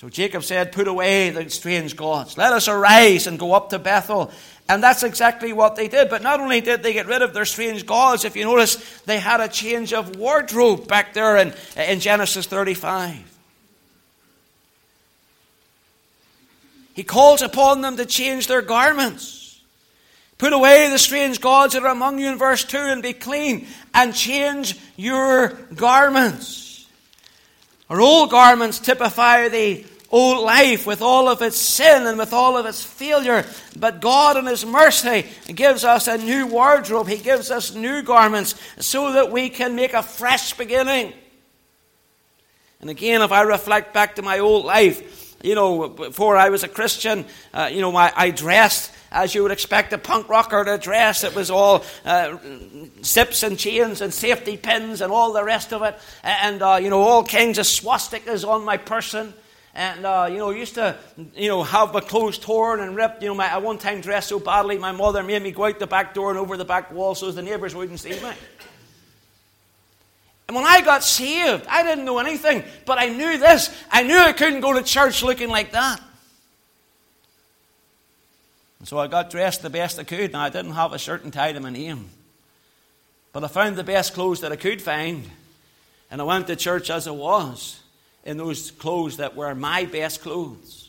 So 0.00 0.09
Jacob 0.09 0.45
said, 0.45 0.73
Put 0.73 0.88
away 0.88 1.28
the 1.28 1.50
strange 1.50 1.95
gods. 1.95 2.38
Let 2.38 2.54
us 2.54 2.69
arise 2.69 3.26
and 3.26 3.38
go 3.38 3.52
up 3.52 3.69
to 3.69 3.78
Bethel. 3.78 4.33
And 4.66 4.83
that's 4.83 5.02
exactly 5.02 5.52
what 5.52 5.76
they 5.76 5.88
did. 5.88 6.09
But 6.09 6.23
not 6.23 6.40
only 6.40 6.62
did 6.62 6.83
they 6.83 6.95
get 6.95 7.07
rid 7.07 7.21
of 7.21 7.35
their 7.35 7.45
strange 7.45 7.85
gods, 7.85 8.25
if 8.25 8.35
you 8.35 8.45
notice, 8.45 8.76
they 9.02 9.19
had 9.19 9.42
a 9.42 9.49
change 9.49 9.92
of 9.92 10.16
wardrobe 10.16 10.88
back 10.88 11.12
there 11.12 11.37
in, 11.37 11.52
in 11.76 12.00
Genesis 12.00 12.47
35. 12.47 13.14
He 16.95 17.02
calls 17.02 17.42
upon 17.42 17.83
them 17.83 17.99
to 17.99 18.07
change 18.07 18.47
their 18.47 18.62
garments. 18.62 19.61
Put 20.38 20.54
away 20.54 20.88
the 20.88 20.99
strange 20.99 21.42
gods 21.42 21.75
that 21.75 21.83
are 21.83 21.92
among 21.92 22.19
you 22.19 22.28
in 22.28 22.38
verse 22.38 22.64
2 22.64 22.78
and 22.78 23.02
be 23.02 23.12
clean 23.12 23.66
and 23.92 24.14
change 24.14 24.78
your 24.97 25.49
garments. 25.75 26.60
Our 27.90 28.00
old 28.00 28.30
garments 28.30 28.78
typify 28.78 29.49
the 29.49 29.85
old 30.12 30.44
life 30.44 30.87
with 30.87 31.02
all 31.02 31.28
of 31.28 31.42
its 31.42 31.56
sin 31.59 32.06
and 32.06 32.18
with 32.18 32.32
all 32.32 32.56
of 32.56 32.64
its 32.64 32.82
failure. 32.82 33.44
But 33.76 34.00
God, 34.00 34.37
in 34.37 34.47
His 34.47 34.64
mercy, 34.64 35.26
gives 35.52 35.85
us 35.85 36.06
a 36.06 36.16
new 36.16 36.47
wardrobe. 36.47 37.09
He 37.09 37.16
gives 37.18 37.50
us 37.50 37.75
new 37.75 38.02
garments 38.02 38.54
so 38.78 39.12
that 39.14 39.32
we 39.32 39.50
can 39.50 39.75
make 39.75 39.92
a 39.92 40.04
fresh 40.04 40.56
beginning. 40.56 41.12
And 42.80 42.90
again, 42.90 43.23
if 43.23 43.32
I 43.32 43.42
reflect 43.42 43.92
back 43.92 44.16
to 44.16 44.23
my 44.23 44.38
old 44.38 44.64
life, 44.64 45.37
you 45.42 45.56
know, 45.56 45.88
before 45.88 46.37
I 46.37 46.50
was 46.50 46.62
a 46.62 46.68
Christian, 46.68 47.25
uh, 47.52 47.70
you 47.73 47.80
know, 47.80 47.90
my, 47.90 48.12
I 48.14 48.30
dressed 48.30 48.92
as 49.11 49.35
you 49.35 49.43
would 49.43 49.52
expect 49.52 49.93
a 49.93 49.99
punk 49.99 50.29
rocker 50.29 50.64
to 50.64 50.79
dress. 50.79 51.25
It 51.25 51.35
was 51.35 51.50
all 51.50 51.85
uh, 52.05 52.37
zips 53.02 53.43
and 53.43 53.59
chains 53.59 54.00
and 54.00 54.14
safety 54.14 54.57
pins 54.57 55.00
and 55.00 55.12
all 55.12 55.33
the 55.33 55.45
rest 55.45 55.73
of 55.73 55.83
it. 55.83 55.99
And, 56.23 56.62
uh, 56.62 56.79
you 56.81 56.90
know, 56.90 57.00
all 57.00 57.25
kinds 57.25 57.59
of 57.59 57.67
swastikas 57.67 58.47
on 58.49 58.64
my 58.64 58.76
person. 58.76 59.35
And, 59.75 60.05
uh, 60.05 60.29
you 60.31 60.38
know, 60.38 60.50
I 60.50 60.57
used 60.57 60.75
to, 60.75 60.97
you 61.35 61.49
know, 61.49 61.62
have 61.62 61.93
my 61.93 62.00
clothes 62.00 62.38
torn 62.38 62.81
and 62.81 62.97
ripped. 62.97 63.23
You 63.23 63.29
know, 63.29 63.35
my, 63.35 63.52
I 63.52 63.59
one 63.59 63.79
time 63.79 64.00
dressed 64.00 64.29
so 64.29 64.38
badly, 64.38 64.79
my 64.79 64.93
mother 64.93 65.23
made 65.23 65.43
me 65.43 65.52
go 65.52 65.64
out 65.64 65.79
the 65.79 65.87
back 65.87 66.14
door 66.14 66.31
and 66.31 66.38
over 66.38 66.57
the 66.57 66.64
back 66.64 66.93
wall 66.93 67.14
so 67.14 67.31
the 67.31 67.43
neighbours 67.43 67.75
wouldn't 67.75 68.00
see 68.00 68.11
me. 68.11 68.33
And 70.49 70.57
when 70.57 70.67
I 70.67 70.81
got 70.81 71.05
saved, 71.05 71.64
I 71.69 71.85
didn't 71.85 72.05
know 72.05 72.19
anything, 72.19 72.64
but 72.85 72.99
I 72.99 73.09
knew 73.09 73.38
this. 73.38 73.73
I 73.88 74.02
knew 74.02 74.19
I 74.19 74.33
couldn't 74.33 74.61
go 74.61 74.73
to 74.73 74.83
church 74.83 75.23
looking 75.23 75.49
like 75.49 75.71
that. 75.71 76.00
And 78.81 78.89
so 78.89 78.99
I 78.99 79.07
got 79.07 79.31
dressed 79.31 79.63
the 79.63 79.71
best 79.71 79.99
I 79.99 80.05
could. 80.05 80.33
Now, 80.33 80.41
I 80.41 80.49
didn't 80.49 80.73
have 80.73 80.93
a 80.93 80.99
shirt 80.99 81.23
and 81.23 81.33
tie 81.33 81.53
to 81.53 81.61
my 81.61 81.71
name. 81.71 82.09
But 83.33 83.45
I 83.45 83.49
found 83.49 83.77
the 83.77 83.85
best 83.85 84.15
clothes 84.15 84.41
that 84.41 84.51
I 84.51 84.57
could 84.57 84.83
find. 84.83 85.25
And 86.11 86.21
I 86.21 86.25
went 86.25 86.49
to 86.49 86.57
church 86.57 86.91
as 86.91 87.07
I 87.07 87.13
was 87.13 87.81
in 88.25 88.39
those 88.39 88.71
clothes 88.73 89.19
that 89.19 89.37
were 89.37 89.55
my 89.55 89.85
best 89.85 90.23
clothes. 90.23 90.89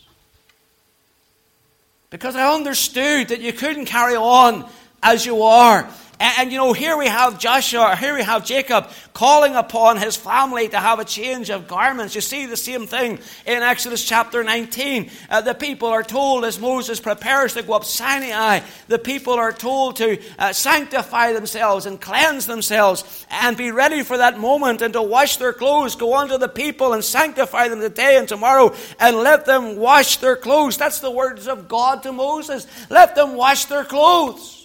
Because 2.10 2.34
I 2.34 2.52
understood 2.52 3.28
that 3.28 3.40
you 3.40 3.52
couldn't 3.52 3.86
carry 3.86 4.16
on 4.16 4.68
as 5.02 5.24
you 5.24 5.42
are. 5.42 5.88
And, 6.22 6.38
and, 6.38 6.52
you 6.52 6.58
know, 6.58 6.72
here 6.72 6.96
we 6.96 7.08
have 7.08 7.40
Joshua, 7.40 7.96
here 7.96 8.14
we 8.14 8.22
have 8.22 8.44
Jacob 8.44 8.88
calling 9.12 9.56
upon 9.56 9.96
his 9.96 10.14
family 10.14 10.68
to 10.68 10.76
have 10.78 11.00
a 11.00 11.04
change 11.04 11.50
of 11.50 11.66
garments. 11.66 12.14
You 12.14 12.20
see 12.20 12.46
the 12.46 12.56
same 12.56 12.86
thing 12.86 13.18
in 13.44 13.62
Exodus 13.64 14.04
chapter 14.04 14.44
19. 14.44 15.10
Uh, 15.28 15.40
the 15.40 15.52
people 15.52 15.88
are 15.88 16.04
told 16.04 16.44
as 16.44 16.60
Moses 16.60 17.00
prepares 17.00 17.54
to 17.54 17.64
go 17.64 17.72
up 17.72 17.82
Sinai, 17.84 18.60
the 18.86 19.00
people 19.00 19.32
are 19.32 19.52
told 19.52 19.96
to 19.96 20.22
uh, 20.38 20.52
sanctify 20.52 21.32
themselves 21.32 21.86
and 21.86 22.00
cleanse 22.00 22.46
themselves 22.46 23.26
and 23.28 23.56
be 23.56 23.72
ready 23.72 24.04
for 24.04 24.18
that 24.18 24.38
moment 24.38 24.80
and 24.80 24.92
to 24.92 25.02
wash 25.02 25.38
their 25.38 25.52
clothes, 25.52 25.96
go 25.96 26.16
unto 26.16 26.38
the 26.38 26.48
people 26.48 26.92
and 26.92 27.02
sanctify 27.02 27.66
them 27.66 27.80
today 27.80 28.16
and 28.16 28.28
tomorrow 28.28 28.72
and 29.00 29.16
let 29.16 29.44
them 29.44 29.74
wash 29.74 30.18
their 30.18 30.36
clothes. 30.36 30.76
That's 30.76 31.00
the 31.00 31.10
words 31.10 31.48
of 31.48 31.66
God 31.66 32.04
to 32.04 32.12
Moses. 32.12 32.68
Let 32.90 33.16
them 33.16 33.34
wash 33.34 33.64
their 33.64 33.84
clothes. 33.84 34.61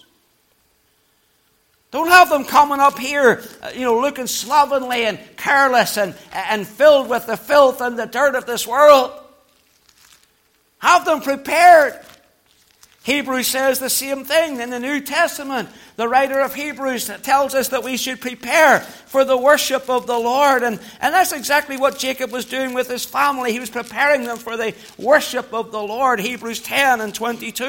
Don't 1.90 2.08
have 2.08 2.28
them 2.28 2.44
coming 2.44 2.80
up 2.80 2.98
here, 2.98 3.42
uh, 3.62 3.70
you 3.74 3.80
know, 3.80 4.00
looking 4.00 4.26
slovenly 4.26 5.06
and 5.06 5.18
careless 5.36 5.96
and, 5.96 6.14
and 6.32 6.66
filled 6.66 7.08
with 7.08 7.26
the 7.26 7.36
filth 7.36 7.80
and 7.80 7.98
the 7.98 8.04
dirt 8.04 8.34
of 8.34 8.44
this 8.44 8.66
world. 8.66 9.12
Have 10.78 11.06
them 11.06 11.22
prepared. 11.22 11.98
Hebrews 13.08 13.46
says 13.46 13.78
the 13.78 13.88
same 13.88 14.26
thing 14.26 14.60
in 14.60 14.68
the 14.68 14.78
New 14.78 15.00
Testament. 15.00 15.70
The 15.96 16.06
writer 16.06 16.40
of 16.40 16.54
Hebrews 16.54 17.10
tells 17.22 17.54
us 17.54 17.68
that 17.68 17.82
we 17.82 17.96
should 17.96 18.20
prepare 18.20 18.80
for 18.80 19.24
the 19.24 19.34
worship 19.34 19.88
of 19.88 20.06
the 20.06 20.18
Lord. 20.18 20.62
And, 20.62 20.78
and 21.00 21.14
that's 21.14 21.32
exactly 21.32 21.78
what 21.78 21.98
Jacob 21.98 22.30
was 22.30 22.44
doing 22.44 22.74
with 22.74 22.86
his 22.86 23.06
family. 23.06 23.50
He 23.50 23.60
was 23.60 23.70
preparing 23.70 24.24
them 24.24 24.36
for 24.36 24.58
the 24.58 24.74
worship 24.98 25.54
of 25.54 25.72
the 25.72 25.80
Lord. 25.80 26.20
Hebrews 26.20 26.60
10 26.60 27.00
and 27.00 27.14
22. 27.14 27.64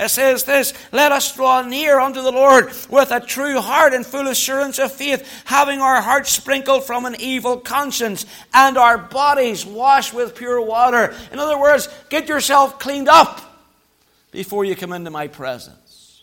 It 0.00 0.08
says 0.08 0.42
this 0.42 0.74
Let 0.90 1.12
us 1.12 1.36
draw 1.36 1.62
near 1.62 2.00
unto 2.00 2.20
the 2.20 2.32
Lord 2.32 2.72
with 2.88 3.12
a 3.12 3.20
true 3.20 3.60
heart 3.60 3.94
and 3.94 4.04
full 4.04 4.26
assurance 4.26 4.80
of 4.80 4.90
faith, 4.90 5.44
having 5.44 5.78
our 5.80 6.02
hearts 6.02 6.32
sprinkled 6.32 6.82
from 6.82 7.06
an 7.06 7.14
evil 7.20 7.58
conscience 7.58 8.26
and 8.52 8.76
our 8.76 8.98
bodies 8.98 9.64
washed 9.64 10.14
with 10.14 10.34
pure 10.34 10.60
water. 10.60 11.14
In 11.30 11.38
other 11.38 11.60
words, 11.60 11.88
get 12.08 12.28
yourself 12.28 12.80
cleaned 12.80 13.08
up 13.08 13.49
before 14.30 14.64
you 14.64 14.76
come 14.76 14.92
into 14.92 15.10
my 15.10 15.28
presence. 15.28 16.22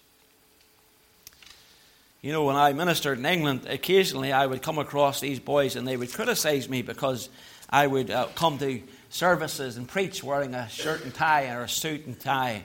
You 2.21 2.31
know, 2.31 2.45
when 2.45 2.55
I 2.55 2.73
ministered 2.73 3.19
in 3.19 3.25
England, 3.25 3.67
occasionally 3.67 4.31
I 4.31 4.45
would 4.45 4.61
come 4.61 4.79
across 4.79 5.19
these 5.19 5.39
boys 5.39 5.75
and 5.75 5.87
they 5.87 5.95
would 5.95 6.11
criticize 6.11 6.67
me 6.67 6.81
because 6.81 7.29
I 7.69 7.87
would 7.87 8.09
uh, 8.09 8.27
come 8.35 8.57
to 8.59 8.81
services 9.09 9.77
and 9.77 9.87
preach 9.87 10.23
wearing 10.23 10.53
a 10.55 10.67
shirt 10.69 11.03
and 11.03 11.13
tie 11.13 11.49
or 11.53 11.63
a 11.63 11.69
suit 11.69 12.05
and 12.05 12.19
tie. 12.19 12.63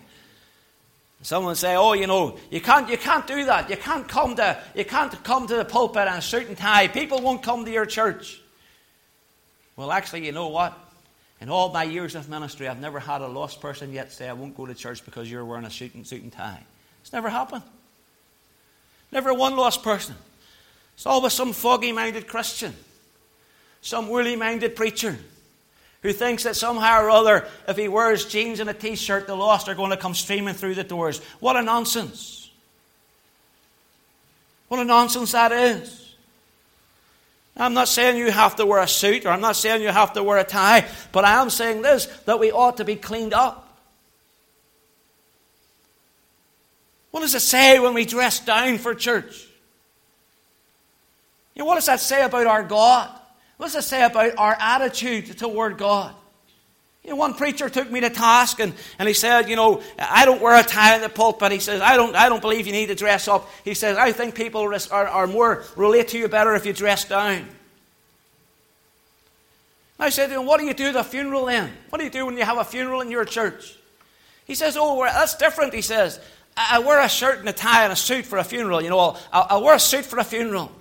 Someone 1.23 1.51
would 1.51 1.59
say, 1.59 1.77
"Oh, 1.77 1.93
you 1.93 2.09
know, 2.09 2.37
you 2.51 2.61
can't, 2.61 2.89
you 2.89 2.99
can't 2.99 3.27
do 3.27 3.45
that. 3.45 3.71
You 3.71 3.77
can't 3.77 4.09
come 4.09 4.35
to, 4.37 4.61
you 4.75 4.85
can't 4.85 5.23
come 5.23 5.47
to 5.47 5.55
the 5.55 5.65
pulpit 5.65 6.09
in 6.09 6.15
a 6.15 6.23
suit 6.23 6.49
and 6.49 6.59
tie. 6.59 6.89
People 6.89 7.21
won't 7.21 7.43
come 7.43 7.65
to 7.65 7.71
your 7.71 7.87
church." 7.87 8.41
Well, 9.77 9.93
actually, 9.93 10.27
you 10.27 10.33
know 10.33 10.49
what? 10.49 10.77
In 11.43 11.49
all 11.49 11.71
my 11.71 11.83
years 11.83 12.15
of 12.15 12.29
ministry, 12.29 12.69
I've 12.69 12.81
never 12.81 13.01
had 13.01 13.21
a 13.21 13.27
lost 13.27 13.61
person 13.61 13.93
yet 13.93 14.13
say, 14.13 14.29
I 14.29 14.33
won't 14.33 14.57
go 14.57 14.65
to 14.65 14.77
church 14.77 15.05
because 15.05 15.29
you're 15.29 15.45
wearing 15.45 15.65
a 15.65 15.71
suit 15.71 15.93
and, 15.93 16.07
suit 16.07 16.23
and 16.23 16.33
tie. 16.33 16.63
It's 17.01 17.13
never 17.13 17.29
happened. 17.29 17.65
Never 19.11 19.35
one 19.35 19.57
lost 19.57 19.83
person. 19.83 20.15
It's 20.95 21.05
always 21.05 21.33
some 21.33 21.53
foggy 21.53 21.91
minded 21.91 22.29
Christian, 22.29 22.73
some 23.81 24.09
woolly 24.09 24.37
minded 24.37 24.77
preacher 24.77 25.19
who 26.03 26.13
thinks 26.13 26.45
that 26.45 26.55
somehow 26.55 27.03
or 27.03 27.11
other, 27.11 27.49
if 27.67 27.77
he 27.77 27.89
wears 27.89 28.25
jeans 28.25 28.61
and 28.61 28.71
a 28.71 28.75
t 28.75 28.95
shirt, 28.95 29.27
the 29.27 29.35
lost 29.35 29.69
are 29.69 29.75
going 29.75 29.91
to 29.91 29.97
come 29.97 30.15
streaming 30.15 30.55
through 30.55 30.77
the 30.77 30.85
doors. 30.85 31.21
What 31.41 31.57
a 31.57 31.63
nonsense! 31.63 32.51
What 34.69 34.79
a 34.79 34.85
nonsense 34.85 35.33
that 35.33 35.51
is. 35.51 36.02
I'm 37.57 37.75
not 37.75 37.89
saying 37.89 38.17
you 38.17 38.31
have 38.31 38.57
to 38.57 38.67
wear 38.67 38.81
a 38.81 38.89
suit 38.89 39.27
or 39.27 39.29
I'm 39.29 39.41
not 39.41 39.57
saying 39.57 39.83
you 39.83 39.89
have 39.89 40.15
to 40.15 40.23
wear 40.23 40.39
a 40.39 40.45
tie, 40.45 40.87
but 41.13 41.25
I 41.25 41.41
am 41.41 41.51
saying 41.51 41.83
this 41.83 42.07
that 42.25 42.41
we 42.41 42.51
ought 42.51 42.79
to 42.79 42.85
be 42.85 42.97
cleaned 42.97 43.35
up. 43.35 43.69
What 47.11 47.21
does 47.21 47.35
it 47.35 47.41
say 47.41 47.79
when 47.79 47.93
we 47.93 48.07
dress 48.07 48.41
down 48.41 48.79
for 48.79 48.95
church? 48.95 49.47
You 51.55 51.61
know, 51.61 51.67
what 51.67 51.75
does 51.75 51.87
that 51.87 52.01
say 52.01 52.25
about 52.25 52.47
our 52.47 52.63
God? 52.63 53.11
What 53.59 53.67
does 53.67 53.77
it 53.77 53.87
say 53.87 54.03
about 54.03 54.33
our 54.39 54.57
attitude 54.59 55.39
toward 55.39 55.77
God? 55.77 56.15
You 57.05 57.11
know, 57.11 57.17
one 57.17 57.35
preacher 57.35 57.69
took 57.69 57.91
me 57.91 58.01
to 58.01 58.11
task 58.11 58.61
and, 58.61 58.73
and 58.99 59.09
he 59.09 59.15
said, 59.15 59.49
you 59.49 59.57
know, 59.57 59.83
I 59.99 60.25
don't 60.25 60.41
wear 60.41 60.59
a 60.59 60.63
tie 60.63 60.95
in 60.95 61.03
the 61.03 61.09
pulpit. 61.09 61.51
He 61.51 61.59
says, 61.59 61.81
I 61.81 61.97
don't, 61.97 62.15
I 62.15 62.29
don't 62.29 62.41
believe 62.41 62.67
you 62.67 62.73
need 62.73 62.87
to 62.87 62.95
dress 62.95 63.27
up. 63.27 63.51
He 63.65 63.75
says, 63.75 63.97
I 63.97 64.13
think 64.13 64.37
people 64.37 64.61
are, 64.61 65.09
are 65.09 65.27
more, 65.27 65.65
relate 65.75 66.09
to 66.09 66.19
you 66.19 66.29
better 66.29 66.55
if 66.55 66.65
you 66.65 66.73
dress 66.73 67.05
down. 67.05 67.49
I 69.99 70.11
said 70.11 70.29
to 70.29 70.41
him, 70.41 70.47
what 70.47 70.59
do 70.59 70.67
you 70.67 70.75
do 70.75 70.87
at 70.87 70.97
a 70.97 71.05
funeral 71.05 71.47
then? 71.47 71.73
What 71.91 71.99
do 71.99 72.05
you 72.05 72.11
do 72.11 72.27
when 72.27 72.37
you 72.37 72.45
have 72.45 72.59
a 72.59 72.65
funeral 72.65 73.01
in 73.01 73.11
your 73.11 73.25
church? 73.25 73.77
He 74.47 74.55
says, 74.55 74.77
oh, 74.79 75.03
that's 75.05 75.37
different. 75.37 75.75
He 75.75 75.83
says, 75.83 76.21
I, 76.57 76.77
I 76.77 76.79
wear 76.81 77.01
a 77.01 77.09
shirt 77.09 77.39
and 77.39 77.49
a 77.49 77.53
tie 77.53 77.85
and 77.85 77.93
a 77.93 77.97
suit 77.97 78.27
for 78.27 78.39
a 78.39 78.45
funeral. 78.45 78.83
You 78.83 78.91
know, 78.91 78.99
I'll, 78.99 79.19
I'll 79.33 79.63
wear 79.63 79.75
a 79.75 79.81
suit 79.81 80.05
for 80.05 80.19
a 80.19 80.25
funeral. 80.25 80.73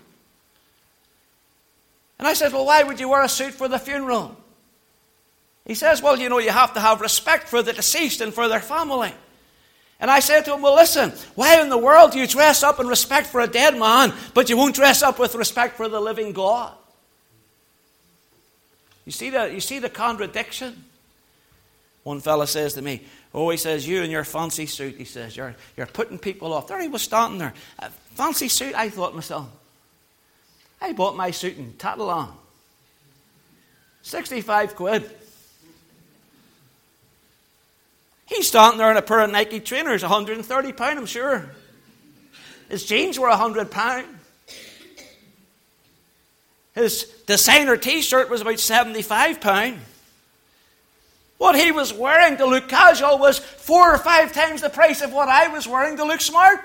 And 2.18 2.28
I 2.28 2.34
said, 2.34 2.54
well, 2.54 2.66
why 2.66 2.84
would 2.84 3.00
you 3.00 3.10
wear 3.10 3.24
a 3.24 3.30
suit 3.30 3.54
for 3.54 3.68
the 3.68 3.80
funeral? 3.80 4.38
He 5.66 5.76
says, 5.76 6.02
Well, 6.02 6.18
you 6.18 6.30
know, 6.30 6.40
you 6.40 6.52
have 6.52 6.74
to 6.74 6.80
have 6.80 7.02
respect 7.02 7.48
for 7.48 7.62
the 7.62 7.74
deceased 7.74 8.22
and 8.22 8.34
for 8.34 8.48
their 8.48 8.60
family. 8.60 9.14
And 10.00 10.10
I 10.10 10.20
said 10.20 10.46
to 10.46 10.54
him, 10.56 10.62
Well, 10.62 10.76
listen, 10.76 11.12
why 11.36 11.62
in 11.62 11.70
the 11.70 11.78
world 11.78 12.12
do 12.12 12.20
you 12.20 12.28
dress 12.28 12.64
up 12.64 12.80
in 12.80 12.88
respect 12.88 13.28
for 13.28 13.42
a 13.42 13.48
dead 13.48 13.78
man, 13.78 14.14
but 14.34 14.50
you 14.50 14.58
won't 14.58 14.76
dress 14.76 15.04
up 15.04 15.20
with 15.20 15.36
respect 15.36 15.78
for 15.78 15.88
the 15.88 16.00
living 16.00 16.34
God? 16.34 16.74
You 19.06 19.12
see 19.12 19.30
the, 19.30 19.52
you 19.54 19.60
see 19.60 19.80
the 19.80 19.90
contradiction? 19.90 20.86
One 22.04 22.20
fellow 22.20 22.46
says 22.46 22.74
to 22.74 22.82
me, 22.82 23.02
Oh, 23.34 23.50
he 23.50 23.58
says, 23.58 23.88
You 23.88 24.02
in 24.02 24.12
your 24.12 24.24
fancy 24.24 24.66
suit, 24.66 24.96
he 24.96 25.06
says, 25.06 25.38
you're, 25.38 25.56
you're 25.78 25.86
putting 25.86 26.18
people 26.18 26.54
off. 26.54 26.68
There 26.68 26.82
he 26.82 26.88
was 26.88 27.04
standing 27.04 27.40
there. 27.40 27.54
A 27.80 27.90
fancy 27.90 28.48
suit, 28.48 28.76
I 28.76 28.90
thought 28.90 29.16
myself. 29.16 29.48
I 30.82 30.94
bought 30.94 31.16
my 31.16 31.32
suit 31.32 31.58
in 31.58 31.74
Matalan. 31.74 32.30
65 34.02 34.76
quid. 34.76 35.12
He's 38.32 38.48
standing 38.48 38.78
there 38.78 38.90
in 38.92 38.96
a 38.98 39.02
pair 39.02 39.20
of 39.20 39.30
Nike 39.30 39.60
trainers, 39.60 40.04
130 40.04 40.72
pound, 40.72 40.98
I'm 40.98 41.06
sure. 41.06 41.52
His 42.70 42.86
jeans 42.86 43.20
were 43.20 43.28
100 43.28 43.70
pound. 43.70 44.08
His 46.74 47.04
designer 47.28 47.76
T-shirt 47.76 48.30
was 48.30 48.40
about 48.40 48.58
75 48.58 49.42
pound. 49.42 49.80
What 51.40 51.60
he 51.60 51.74
was 51.74 51.92
wearing 51.92 52.38
to 52.38 52.46
look 52.46 52.70
casual 52.70 53.18
was 53.18 53.38
four 53.38 53.94
or 53.94 53.98
five 53.98 54.32
times 54.32 54.62
the 54.62 54.70
price 54.70 55.02
of 55.02 55.12
what 55.12 55.28
I 55.28 55.50
was 55.50 55.68
wearing 55.68 55.98
to 55.98 56.06
look 56.06 56.22
smart. 56.22 56.62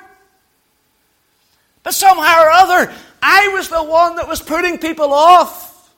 But 1.82 1.94
somehow 1.94 2.44
or 2.44 2.50
other, 2.50 2.92
I 3.20 3.48
was 3.48 3.68
the 3.68 3.82
one 3.82 4.16
that 4.16 4.28
was 4.28 4.40
putting 4.40 4.78
people 4.78 5.12
off 5.12 5.92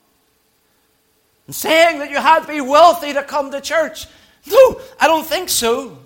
and 1.46 1.54
saying 1.54 1.98
that 1.98 2.10
you 2.10 2.16
had 2.16 2.40
to 2.40 2.48
be 2.48 2.62
wealthy 2.62 3.12
to 3.12 3.22
come 3.22 3.50
to 3.50 3.60
church. 3.60 4.06
No, 4.46 4.80
I 5.00 5.06
don't 5.06 5.26
think 5.26 5.48
so. 5.48 5.98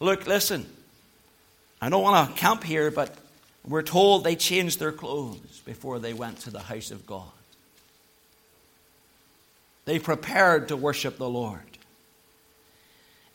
Look, 0.00 0.26
listen. 0.26 0.66
I 1.80 1.88
don't 1.88 2.02
want 2.02 2.34
to 2.34 2.40
camp 2.40 2.64
here, 2.64 2.90
but 2.90 3.14
we're 3.66 3.82
told 3.82 4.24
they 4.24 4.36
changed 4.36 4.78
their 4.78 4.92
clothes 4.92 5.62
before 5.64 5.98
they 5.98 6.12
went 6.12 6.40
to 6.40 6.50
the 6.50 6.60
house 6.60 6.90
of 6.90 7.06
God. 7.06 7.30
They 9.84 9.98
prepared 9.98 10.68
to 10.68 10.76
worship 10.76 11.18
the 11.18 11.28
Lord. 11.28 11.60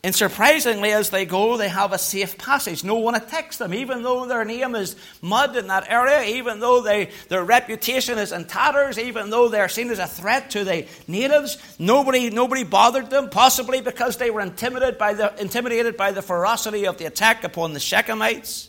And 0.05 0.13
surprisingly, 0.13 0.91
as 0.91 1.11
they 1.11 1.25
go, 1.25 1.55
they 1.55 1.69
have 1.69 1.93
a 1.93 1.97
safe 1.97 2.37
passage. 2.37 2.83
No 2.83 2.95
one 2.95 3.15
attacks 3.15 3.57
them, 3.57 3.73
even 3.73 4.03
though 4.03 4.25
their 4.25 4.43
name 4.43 4.75
is 4.75 4.97
mud 5.21 5.55
in 5.55 5.67
that 5.67 5.89
area, 5.89 6.35
even 6.35 6.59
though 6.59 6.81
they, 6.81 7.09
their 7.29 7.45
reputation 7.45 8.17
is 8.17 8.33
in 8.33 8.43
tatters, 8.43 8.99
even 8.99 9.29
though 9.29 9.47
they're 9.47 9.69
seen 9.69 9.89
as 9.91 9.99
a 9.99 10.07
threat 10.07 10.49
to 10.51 10.65
the 10.65 10.85
natives. 11.07 11.57
Nobody, 11.79 12.29
nobody 12.29 12.65
bothered 12.65 13.09
them, 13.09 13.29
possibly 13.29 13.79
because 13.79 14.17
they 14.17 14.29
were 14.29 14.41
intimidated 14.41 14.97
by, 14.97 15.13
the, 15.13 15.33
intimidated 15.39 15.95
by 15.95 16.11
the 16.11 16.21
ferocity 16.21 16.85
of 16.85 16.97
the 16.97 17.05
attack 17.05 17.45
upon 17.45 17.71
the 17.71 17.79
Shechemites, 17.79 18.67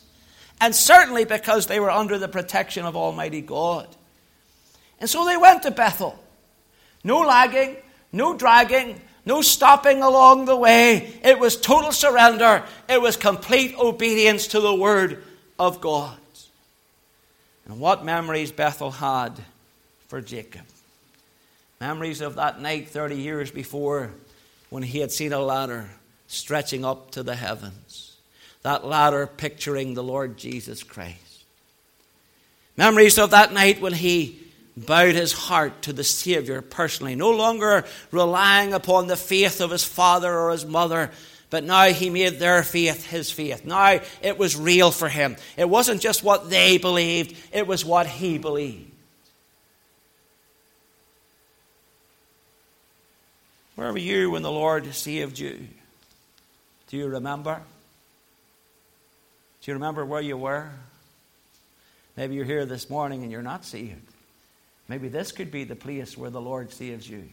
and 0.60 0.72
certainly 0.72 1.24
because 1.24 1.66
they 1.66 1.80
were 1.80 1.90
under 1.90 2.16
the 2.16 2.28
protection 2.28 2.86
of 2.86 2.94
Almighty 2.94 3.40
God. 3.40 3.88
And 5.00 5.10
so 5.10 5.24
they 5.24 5.36
went 5.36 5.64
to 5.64 5.72
Bethel. 5.72 6.16
No 7.02 7.22
lagging, 7.22 7.76
no 8.12 8.36
dragging, 8.36 9.00
no 9.26 9.42
stopping 9.42 10.02
along 10.02 10.44
the 10.44 10.56
way. 10.56 11.18
It 11.22 11.38
was 11.38 11.56
total 11.56 11.92
surrender. 11.92 12.64
It 12.88 13.00
was 13.00 13.16
complete 13.16 13.74
obedience 13.78 14.48
to 14.48 14.60
the 14.60 14.74
Word 14.74 15.22
of 15.58 15.80
God. 15.80 16.18
And 17.66 17.80
what 17.80 18.04
memories 18.04 18.52
Bethel 18.52 18.90
had 18.90 19.32
for 20.08 20.20
Jacob. 20.20 20.62
Memories 21.80 22.20
of 22.20 22.36
that 22.36 22.60
night 22.60 22.88
30 22.88 23.16
years 23.16 23.50
before 23.50 24.12
when 24.70 24.82
he 24.82 25.00
had 25.00 25.10
seen 25.10 25.32
a 25.32 25.40
ladder 25.40 25.88
stretching 26.26 26.84
up 26.84 27.10
to 27.12 27.22
the 27.22 27.34
heavens. 27.34 28.16
That 28.62 28.84
ladder 28.84 29.26
picturing 29.26 29.94
the 29.94 30.02
Lord 30.02 30.36
Jesus 30.36 30.82
Christ. 30.82 31.44
Memories 32.76 33.18
of 33.18 33.30
that 33.30 33.52
night 33.52 33.80
when 33.80 33.92
he 33.92 34.43
bowed 34.76 35.14
his 35.14 35.32
heart 35.32 35.82
to 35.82 35.92
the 35.92 36.04
Savior 36.04 36.60
personally, 36.60 37.14
no 37.14 37.30
longer 37.30 37.84
relying 38.10 38.74
upon 38.74 39.06
the 39.06 39.16
faith 39.16 39.60
of 39.60 39.70
his 39.70 39.84
father 39.84 40.32
or 40.32 40.50
his 40.50 40.66
mother, 40.66 41.10
but 41.50 41.64
now 41.64 41.84
he 41.84 42.10
made 42.10 42.38
their 42.38 42.62
faith 42.62 43.06
his 43.06 43.30
faith. 43.30 43.64
Now 43.64 44.00
it 44.22 44.38
was 44.38 44.56
real 44.56 44.90
for 44.90 45.08
him. 45.08 45.36
It 45.56 45.68
wasn't 45.68 46.00
just 46.00 46.24
what 46.24 46.50
they 46.50 46.78
believed, 46.78 47.36
it 47.52 47.66
was 47.66 47.84
what 47.84 48.06
he 48.06 48.38
believed. 48.38 48.90
Where 53.76 53.92
were 53.92 53.98
you 53.98 54.30
when 54.30 54.42
the 54.42 54.52
Lord 54.52 54.92
saved 54.94 55.38
you? 55.38 55.66
Do 56.88 56.96
you 56.96 57.08
remember? 57.08 57.60
Do 59.62 59.70
you 59.70 59.74
remember 59.74 60.04
where 60.04 60.20
you 60.20 60.36
were? 60.36 60.70
Maybe 62.16 62.36
you're 62.36 62.44
here 62.44 62.66
this 62.66 62.88
morning 62.88 63.22
and 63.22 63.32
you're 63.32 63.42
not 63.42 63.64
saved. 63.64 64.13
Maybe 64.88 65.08
this 65.08 65.32
could 65.32 65.50
be 65.50 65.64
the 65.64 65.76
place 65.76 66.16
where 66.16 66.30
the 66.30 66.40
Lord 66.40 66.72
saves 66.72 67.08
you. 67.08 67.24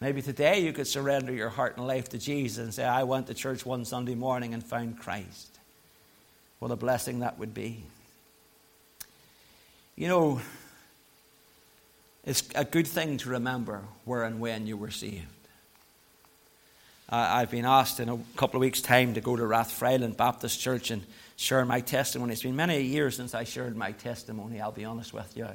Maybe 0.00 0.22
today 0.22 0.60
you 0.60 0.72
could 0.72 0.86
surrender 0.86 1.32
your 1.32 1.48
heart 1.48 1.76
and 1.76 1.86
life 1.86 2.10
to 2.10 2.18
Jesus 2.18 2.62
and 2.62 2.72
say, 2.72 2.84
I 2.84 3.04
went 3.04 3.26
to 3.28 3.34
church 3.34 3.64
one 3.64 3.84
Sunday 3.84 4.14
morning 4.14 4.54
and 4.54 4.62
found 4.62 4.98
Christ. 4.98 5.58
What 6.58 6.70
a 6.70 6.76
blessing 6.76 7.20
that 7.20 7.38
would 7.38 7.54
be. 7.54 7.82
You 9.96 10.08
know, 10.08 10.40
it's 12.24 12.42
a 12.54 12.64
good 12.64 12.86
thing 12.86 13.16
to 13.18 13.30
remember 13.30 13.82
where 14.04 14.24
and 14.24 14.40
when 14.40 14.66
you 14.66 14.76
were 14.76 14.90
saved. 14.90 15.24
I've 17.08 17.50
been 17.50 17.64
asked 17.64 18.00
in 18.00 18.08
a 18.08 18.18
couple 18.36 18.58
of 18.58 18.62
weeks' 18.62 18.82
time 18.82 19.14
to 19.14 19.20
go 19.20 19.36
to 19.36 19.42
Rathfriland 19.42 20.16
Baptist 20.16 20.60
Church 20.60 20.90
and 20.90 21.04
share 21.36 21.64
my 21.64 21.80
testimony. 21.80 22.32
It's 22.32 22.42
been 22.42 22.56
many 22.56 22.82
years 22.82 23.16
since 23.16 23.32
I 23.32 23.44
shared 23.44 23.76
my 23.76 23.92
testimony, 23.92 24.60
I'll 24.60 24.72
be 24.72 24.84
honest 24.84 25.14
with 25.14 25.36
you. 25.36 25.46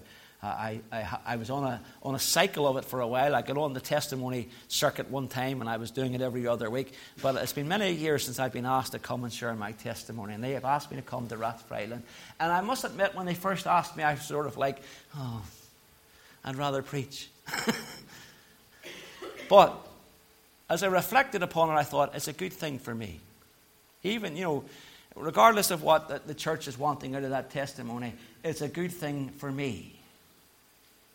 I, 0.44 0.82
I, 0.92 1.18
I 1.26 1.36
was 1.36 1.52
on 1.52 1.64
a, 1.66 1.80
on 2.02 2.16
a 2.16 2.20
cycle 2.20 2.68
of 2.68 2.76
it 2.78 2.86
for 2.86 3.00
a 3.00 3.08
while. 3.08 3.36
I 3.36 3.44
got 3.44 3.58
on 3.58 3.74
the 3.74 3.80
testimony 3.80 4.50
circuit 4.68 5.12
one 5.12 5.28
time 5.28 5.62
and 5.62 5.70
I 5.70 5.78
was 5.78 5.92
doing 5.92 6.16
it 6.16 6.22
every 6.22 6.48
other 6.48 6.68
week. 6.70 6.94
But 7.22 7.36
it's 7.36 7.54
been 7.54 7.68
many 7.68 7.92
years 7.92 8.26
since 8.26 8.40
I've 8.40 8.52
been 8.52 8.66
asked 8.66 8.94
to 8.94 9.00
come 9.00 9.24
and 9.24 9.32
share 9.32 9.54
my 9.54 9.74
testimony. 9.74 10.34
And 10.34 10.44
they 10.44 10.54
have 10.54 10.66
asked 10.66 10.90
me 10.90 10.98
to 10.98 11.04
come 11.04 11.28
to 11.28 11.38
Rathfriland. 11.38 12.02
And 12.40 12.52
I 12.52 12.62
must 12.62 12.84
admit, 12.84 13.14
when 13.14 13.28
they 13.28 13.36
first 13.36 13.68
asked 13.68 13.96
me, 13.96 14.04
I 14.04 14.14
was 14.14 14.24
sort 14.24 14.48
of 14.48 14.58
like, 14.58 14.82
oh, 15.16 15.44
I'd 16.44 16.56
rather 16.56 16.82
preach. 16.82 17.30
but 19.50 19.78
as 20.72 20.82
I 20.82 20.88
reflected 20.88 21.44
upon 21.44 21.70
it, 21.70 21.74
I 21.74 21.84
thought, 21.84 22.16
it's 22.16 22.28
a 22.28 22.34
good 22.34 22.54
thing 22.54 22.80
for 22.80 22.96
me. 22.96 23.20
Even, 24.02 24.36
you 24.36 24.44
know, 24.44 24.64
regardless 25.16 25.70
of 25.70 25.84
what 25.84 26.08
the, 26.08 26.20
the 26.26 26.34
church 26.34 26.68
is 26.68 26.80
wanting 26.80 27.16
out 27.16 27.24
of 27.24 27.30
that 27.30 27.52
testimony, 27.52 28.14
it's 28.44 28.62
a 28.62 28.68
good 28.68 28.92
thing 28.92 29.30
for 29.38 29.52
me 29.52 30.00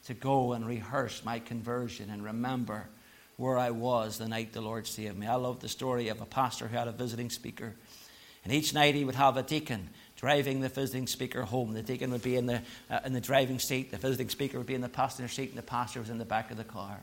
to 0.06 0.14
go 0.14 0.52
and 0.52 0.66
rehearse 0.66 1.24
my 1.24 1.38
conversion 1.38 2.10
and 2.10 2.24
remember 2.24 2.86
where 3.36 3.58
I 3.58 3.70
was 3.70 4.18
the 4.18 4.28
night 4.28 4.52
the 4.52 4.60
Lord 4.60 4.86
saved 4.86 5.18
me. 5.18 5.26
I 5.26 5.34
love 5.34 5.60
the 5.60 5.68
story 5.68 6.08
of 6.08 6.20
a 6.20 6.26
pastor 6.26 6.68
who 6.68 6.76
had 6.76 6.88
a 6.88 6.92
visiting 6.92 7.28
speaker. 7.28 7.74
And 8.44 8.52
each 8.52 8.72
night 8.72 8.94
he 8.94 9.04
would 9.04 9.16
have 9.16 9.36
a 9.36 9.42
deacon 9.42 9.90
driving 10.16 10.60
the 10.60 10.68
visiting 10.68 11.06
speaker 11.06 11.42
home. 11.42 11.74
The 11.74 11.82
deacon 11.82 12.10
would 12.12 12.22
be 12.22 12.36
in 12.36 12.46
the, 12.46 12.62
uh, 12.88 13.00
in 13.04 13.12
the 13.12 13.20
driving 13.20 13.58
seat, 13.58 13.90
the 13.90 13.98
visiting 13.98 14.30
speaker 14.30 14.58
would 14.58 14.66
be 14.66 14.74
in 14.74 14.80
the 14.80 14.88
passenger 14.88 15.28
seat, 15.28 15.50
and 15.50 15.58
the 15.58 15.62
pastor 15.62 16.00
was 16.00 16.08
in 16.08 16.18
the 16.18 16.24
back 16.24 16.50
of 16.50 16.56
the 16.56 16.64
car. 16.64 17.00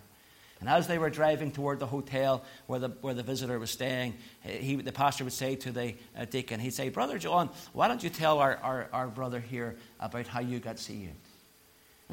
And 0.61 0.69
as 0.69 0.87
they 0.87 0.97
were 0.97 1.09
driving 1.09 1.51
toward 1.51 1.79
the 1.79 1.85
hotel 1.85 2.41
where 2.67 2.79
the, 2.79 2.87
where 3.01 3.13
the 3.13 3.21
visitor 3.21 3.59
was 3.59 3.69
staying, 3.69 4.13
he, 4.41 4.77
the 4.77 4.93
pastor 4.93 5.25
would 5.25 5.33
say 5.33 5.55
to 5.57 5.71
the 5.73 5.95
uh, 6.17 6.23
deacon, 6.23 6.61
he'd 6.61 6.73
say, 6.73 6.87
Brother 6.87 7.19
John, 7.19 7.49
why 7.73 7.89
don't 7.89 8.01
you 8.01 8.09
tell 8.09 8.39
our, 8.39 8.55
our, 8.57 8.87
our 8.93 9.07
brother 9.07 9.41
here 9.41 9.75
about 9.99 10.25
how 10.25 10.39
you 10.39 10.59
got 10.59 10.79
saved? 10.79 11.17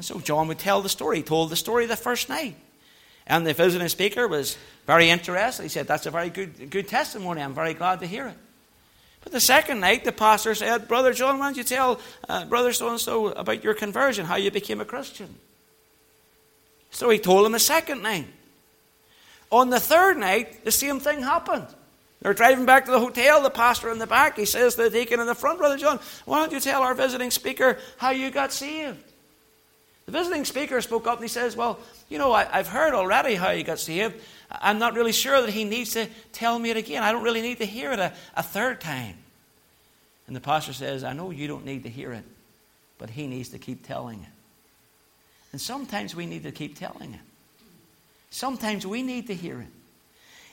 And 0.01 0.05
so 0.07 0.19
John 0.19 0.47
would 0.47 0.57
tell 0.57 0.81
the 0.81 0.89
story. 0.89 1.17
He 1.17 1.23
told 1.23 1.51
the 1.51 1.55
story 1.55 1.85
the 1.85 1.95
first 1.95 2.27
night. 2.27 2.55
And 3.27 3.45
the 3.45 3.53
visiting 3.53 3.87
speaker 3.87 4.27
was 4.27 4.57
very 4.87 5.11
interested. 5.11 5.61
He 5.61 5.69
said, 5.69 5.85
That's 5.85 6.07
a 6.07 6.09
very 6.09 6.31
good, 6.31 6.71
good 6.71 6.87
testimony. 6.87 7.39
I'm 7.39 7.53
very 7.53 7.75
glad 7.75 7.99
to 7.99 8.07
hear 8.07 8.25
it. 8.25 8.37
But 9.23 9.31
the 9.31 9.39
second 9.39 9.79
night, 9.79 10.03
the 10.03 10.11
pastor 10.11 10.55
said, 10.55 10.87
Brother 10.87 11.13
John, 11.13 11.37
why 11.37 11.45
don't 11.45 11.57
you 11.57 11.63
tell 11.63 11.99
uh, 12.27 12.45
Brother 12.45 12.73
so 12.73 12.89
and 12.89 12.99
so 12.99 13.27
about 13.27 13.63
your 13.63 13.75
conversion, 13.75 14.25
how 14.25 14.37
you 14.37 14.49
became 14.49 14.81
a 14.81 14.85
Christian? 14.85 15.35
So 16.89 17.07
he 17.11 17.19
told 17.19 17.45
him 17.45 17.53
a 17.53 17.59
second 17.59 18.01
night. 18.01 18.25
On 19.51 19.69
the 19.69 19.79
third 19.79 20.17
night, 20.17 20.65
the 20.65 20.71
same 20.71 20.99
thing 20.99 21.21
happened. 21.21 21.67
They're 22.23 22.33
driving 22.33 22.65
back 22.65 22.85
to 22.85 22.91
the 22.91 22.99
hotel, 22.99 23.43
the 23.43 23.51
pastor 23.51 23.91
in 23.91 23.99
the 23.99 24.07
back, 24.07 24.35
he 24.35 24.45
says 24.45 24.73
to 24.75 24.81
the 24.81 24.89
deacon 24.89 25.19
in 25.19 25.27
the 25.27 25.35
front, 25.35 25.59
Brother 25.59 25.77
John, 25.77 25.99
why 26.25 26.39
don't 26.39 26.53
you 26.53 26.59
tell 26.59 26.81
our 26.81 26.95
visiting 26.95 27.29
speaker 27.29 27.77
how 27.97 28.09
you 28.09 28.31
got 28.31 28.51
saved? 28.51 29.10
The 30.05 30.11
visiting 30.11 30.45
speaker 30.45 30.81
spoke 30.81 31.07
up 31.07 31.17
and 31.17 31.23
he 31.23 31.29
says, 31.29 31.55
Well, 31.55 31.79
you 32.09 32.17
know, 32.17 32.31
I, 32.31 32.45
have 32.45 32.67
heard 32.67 32.93
already 32.93 33.35
how 33.35 33.51
you 33.51 33.63
got 33.63 33.79
saved. 33.79 34.15
I'm 34.49 34.79
not 34.79 34.95
really 34.95 35.11
sure 35.11 35.41
that 35.41 35.49
he 35.51 35.63
needs 35.63 35.91
to 35.93 36.07
tell 36.33 36.57
me 36.57 36.71
it 36.71 36.77
again. 36.77 37.03
I 37.03 37.11
don't 37.11 37.23
really 37.23 37.41
need 37.41 37.59
to 37.59 37.65
hear 37.65 37.91
it 37.91 37.99
a, 37.99 38.13
a 38.35 38.43
third 38.43 38.81
time. 38.81 39.15
And 40.27 40.35
the 40.35 40.41
pastor 40.41 40.73
says, 40.73 41.03
I 41.03 41.13
know 41.13 41.31
you 41.31 41.47
don't 41.47 41.65
need 41.65 41.83
to 41.83 41.89
hear 41.89 42.13
it, 42.13 42.23
but 42.97 43.09
he 43.09 43.27
needs 43.27 43.49
to 43.49 43.59
keep 43.59 43.85
telling 43.85 44.21
it. 44.21 44.29
And 45.51 45.59
sometimes 45.59 46.15
we 46.15 46.25
need 46.25 46.43
to 46.43 46.51
keep 46.51 46.77
telling 46.77 47.13
it. 47.13 47.19
Sometimes 48.29 48.87
we 48.87 49.03
need 49.03 49.27
to 49.27 49.35
hear 49.35 49.59
it. 49.59 49.67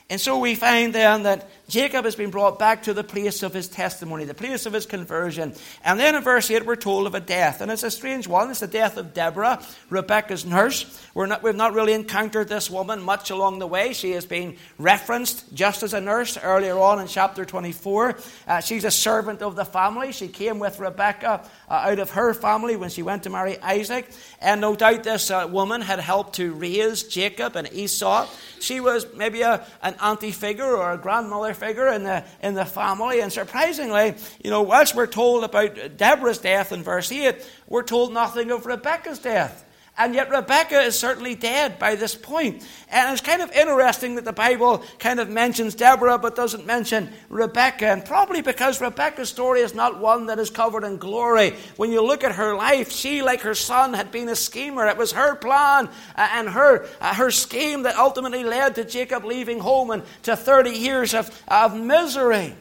And 0.09 0.19
so 0.19 0.39
we 0.39 0.55
find 0.55 0.93
then 0.93 1.23
that 1.23 1.47
Jacob 1.67 2.05
has 2.05 2.15
been 2.15 2.31
brought 2.31 2.57
back 2.57 2.83
to 2.83 2.95
the 2.95 3.03
place 3.03 3.43
of 3.43 3.53
his 3.53 3.67
testimony, 3.67 4.25
the 4.25 4.33
place 4.33 4.65
of 4.65 4.73
his 4.73 4.87
conversion. 4.87 5.53
And 5.83 5.99
then 5.99 6.15
in 6.15 6.23
verse 6.23 6.49
8, 6.49 6.65
we're 6.65 6.75
told 6.75 7.05
of 7.05 7.13
a 7.13 7.19
death. 7.19 7.61
And 7.61 7.71
it's 7.71 7.83
a 7.83 7.91
strange 7.91 8.27
one. 8.27 8.49
It's 8.49 8.61
the 8.61 8.67
death 8.67 8.97
of 8.97 9.13
Deborah, 9.13 9.63
Rebecca's 9.91 10.45
nurse. 10.45 10.99
We're 11.13 11.27
not, 11.27 11.43
we've 11.43 11.55
not 11.55 11.73
really 11.73 11.93
encountered 11.93 12.47
this 12.47 12.71
woman 12.71 13.03
much 13.03 13.29
along 13.29 13.59
the 13.59 13.67
way. 13.67 13.93
She 13.93 14.11
has 14.11 14.25
been 14.25 14.57
referenced 14.79 15.53
just 15.53 15.83
as 15.83 15.93
a 15.93 16.01
nurse 16.01 16.39
earlier 16.39 16.79
on 16.79 16.99
in 16.99 17.07
chapter 17.07 17.45
24. 17.45 18.17
Uh, 18.47 18.61
she's 18.61 18.85
a 18.85 18.91
servant 18.91 19.43
of 19.43 19.55
the 19.55 19.65
family. 19.65 20.11
She 20.11 20.27
came 20.27 20.57
with 20.57 20.79
Rebecca 20.79 21.45
uh, 21.69 21.73
out 21.73 21.99
of 21.99 22.09
her 22.11 22.33
family 22.33 22.75
when 22.75 22.89
she 22.89 23.03
went 23.03 23.23
to 23.23 23.29
marry 23.29 23.59
Isaac. 23.59 24.09
And 24.41 24.59
no 24.59 24.75
doubt 24.75 25.03
this 25.03 25.29
uh, 25.29 25.47
woman 25.51 25.81
had 25.81 25.99
helped 25.99 26.35
to 26.37 26.51
raise 26.51 27.03
Jacob 27.03 27.55
and 27.55 27.71
Esau. 27.71 28.27
She 28.59 28.79
was 28.79 29.05
maybe 29.13 29.43
a, 29.43 29.65
an 29.83 29.95
auntie 30.01 30.31
figure 30.31 30.65
or 30.65 30.91
a 30.91 30.97
grandmother 30.97 31.53
figure 31.53 31.87
in 31.87 32.03
the, 32.03 32.23
in 32.41 32.53
the 32.53 32.65
family. 32.65 33.21
And 33.21 33.31
surprisingly, 33.31 34.15
you 34.43 34.49
know, 34.49 34.61
whilst 34.61 34.95
we're 34.95 35.07
told 35.07 35.43
about 35.43 35.97
Deborah's 35.97 36.39
death 36.39 36.71
in 36.71 36.83
verse 36.83 37.11
8, 37.11 37.45
we're 37.67 37.83
told 37.83 38.13
nothing 38.13 38.51
of 38.51 38.65
Rebecca's 38.65 39.19
death. 39.19 39.65
And 39.99 40.15
yet 40.15 40.29
Rebecca 40.29 40.79
is 40.79 40.97
certainly 40.97 41.35
dead 41.35 41.77
by 41.77 41.95
this 41.95 42.15
point. 42.15 42.65
And 42.89 43.11
it's 43.11 43.21
kind 43.21 43.41
of 43.41 43.51
interesting 43.51 44.15
that 44.15 44.23
the 44.23 44.31
Bible 44.31 44.81
kind 44.97 45.19
of 45.19 45.29
mentions 45.29 45.75
Deborah 45.75 46.17
but 46.17 46.37
doesn't 46.37 46.65
mention 46.65 47.11
Rebecca. 47.27 47.87
And 47.87 48.05
probably 48.05 48.41
because 48.41 48.79
Rebecca's 48.79 49.27
story 49.27 49.59
is 49.59 49.75
not 49.75 49.99
one 49.99 50.27
that 50.27 50.39
is 50.39 50.49
covered 50.49 50.85
in 50.85 50.95
glory. 50.99 51.53
When 51.75 51.91
you 51.91 52.01
look 52.01 52.23
at 52.23 52.35
her 52.35 52.55
life, 52.55 52.93
she, 52.93 53.21
like 53.21 53.41
her 53.41 53.53
son, 53.53 53.93
had 53.93 54.09
been 54.09 54.29
a 54.29 54.37
schemer. 54.37 54.87
It 54.87 54.95
was 54.95 55.11
her 55.11 55.35
plan 55.35 55.89
uh, 56.15 56.29
and 56.31 56.47
her, 56.47 56.87
uh, 57.01 57.15
her 57.15 57.29
scheme 57.29 57.83
that 57.83 57.97
ultimately 57.97 58.45
led 58.45 58.75
to 58.75 58.85
Jacob 58.85 59.25
leaving 59.25 59.59
home 59.59 59.91
and 59.91 60.03
to 60.23 60.37
30 60.37 60.69
years 60.69 61.13
of, 61.13 61.29
of 61.49 61.77
misery. 61.77 62.55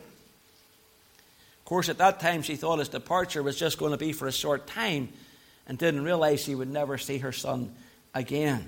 Of 1.58 1.64
course, 1.64 1.88
at 1.88 1.98
that 1.98 2.18
time, 2.18 2.42
she 2.42 2.56
thought 2.56 2.80
his 2.80 2.88
departure 2.88 3.44
was 3.44 3.54
just 3.54 3.78
going 3.78 3.92
to 3.92 3.96
be 3.96 4.12
for 4.12 4.26
a 4.26 4.32
short 4.32 4.66
time 4.66 5.10
and 5.68 5.78
didn't 5.78 6.02
realize 6.02 6.40
she 6.40 6.54
would 6.54 6.70
never 6.70 6.98
see 6.98 7.18
her 7.18 7.32
son 7.32 7.72
again. 8.14 8.66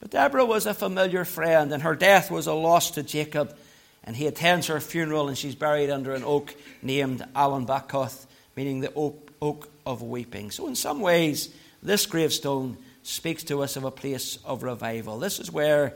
But 0.00 0.10
Deborah 0.10 0.44
was 0.44 0.66
a 0.66 0.74
familiar 0.74 1.24
friend, 1.24 1.72
and 1.72 1.82
her 1.82 1.94
death 1.94 2.30
was 2.30 2.46
a 2.46 2.52
loss 2.52 2.92
to 2.92 3.02
Jacob. 3.02 3.56
And 4.04 4.14
he 4.14 4.26
attends 4.26 4.68
her 4.68 4.80
funeral, 4.80 5.28
and 5.28 5.36
she's 5.36 5.54
buried 5.54 5.90
under 5.90 6.14
an 6.14 6.22
oak 6.22 6.54
named 6.82 7.24
Allon 7.34 7.66
Bacuth, 7.66 8.26
meaning 8.54 8.80
the 8.80 8.92
oak, 8.94 9.30
oak 9.42 9.68
of 9.84 10.02
weeping. 10.02 10.50
So, 10.50 10.68
in 10.68 10.76
some 10.76 11.00
ways, 11.00 11.48
this 11.82 12.06
gravestone 12.06 12.76
speaks 13.02 13.42
to 13.44 13.62
us 13.62 13.76
of 13.76 13.84
a 13.84 13.90
place 13.90 14.38
of 14.44 14.62
revival. 14.62 15.18
This 15.18 15.40
is 15.40 15.50
where 15.50 15.94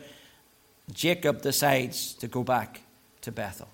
Jacob 0.92 1.42
decides 1.42 2.14
to 2.14 2.26
go 2.26 2.42
back 2.42 2.80
to 3.22 3.32
Bethel. 3.32 3.68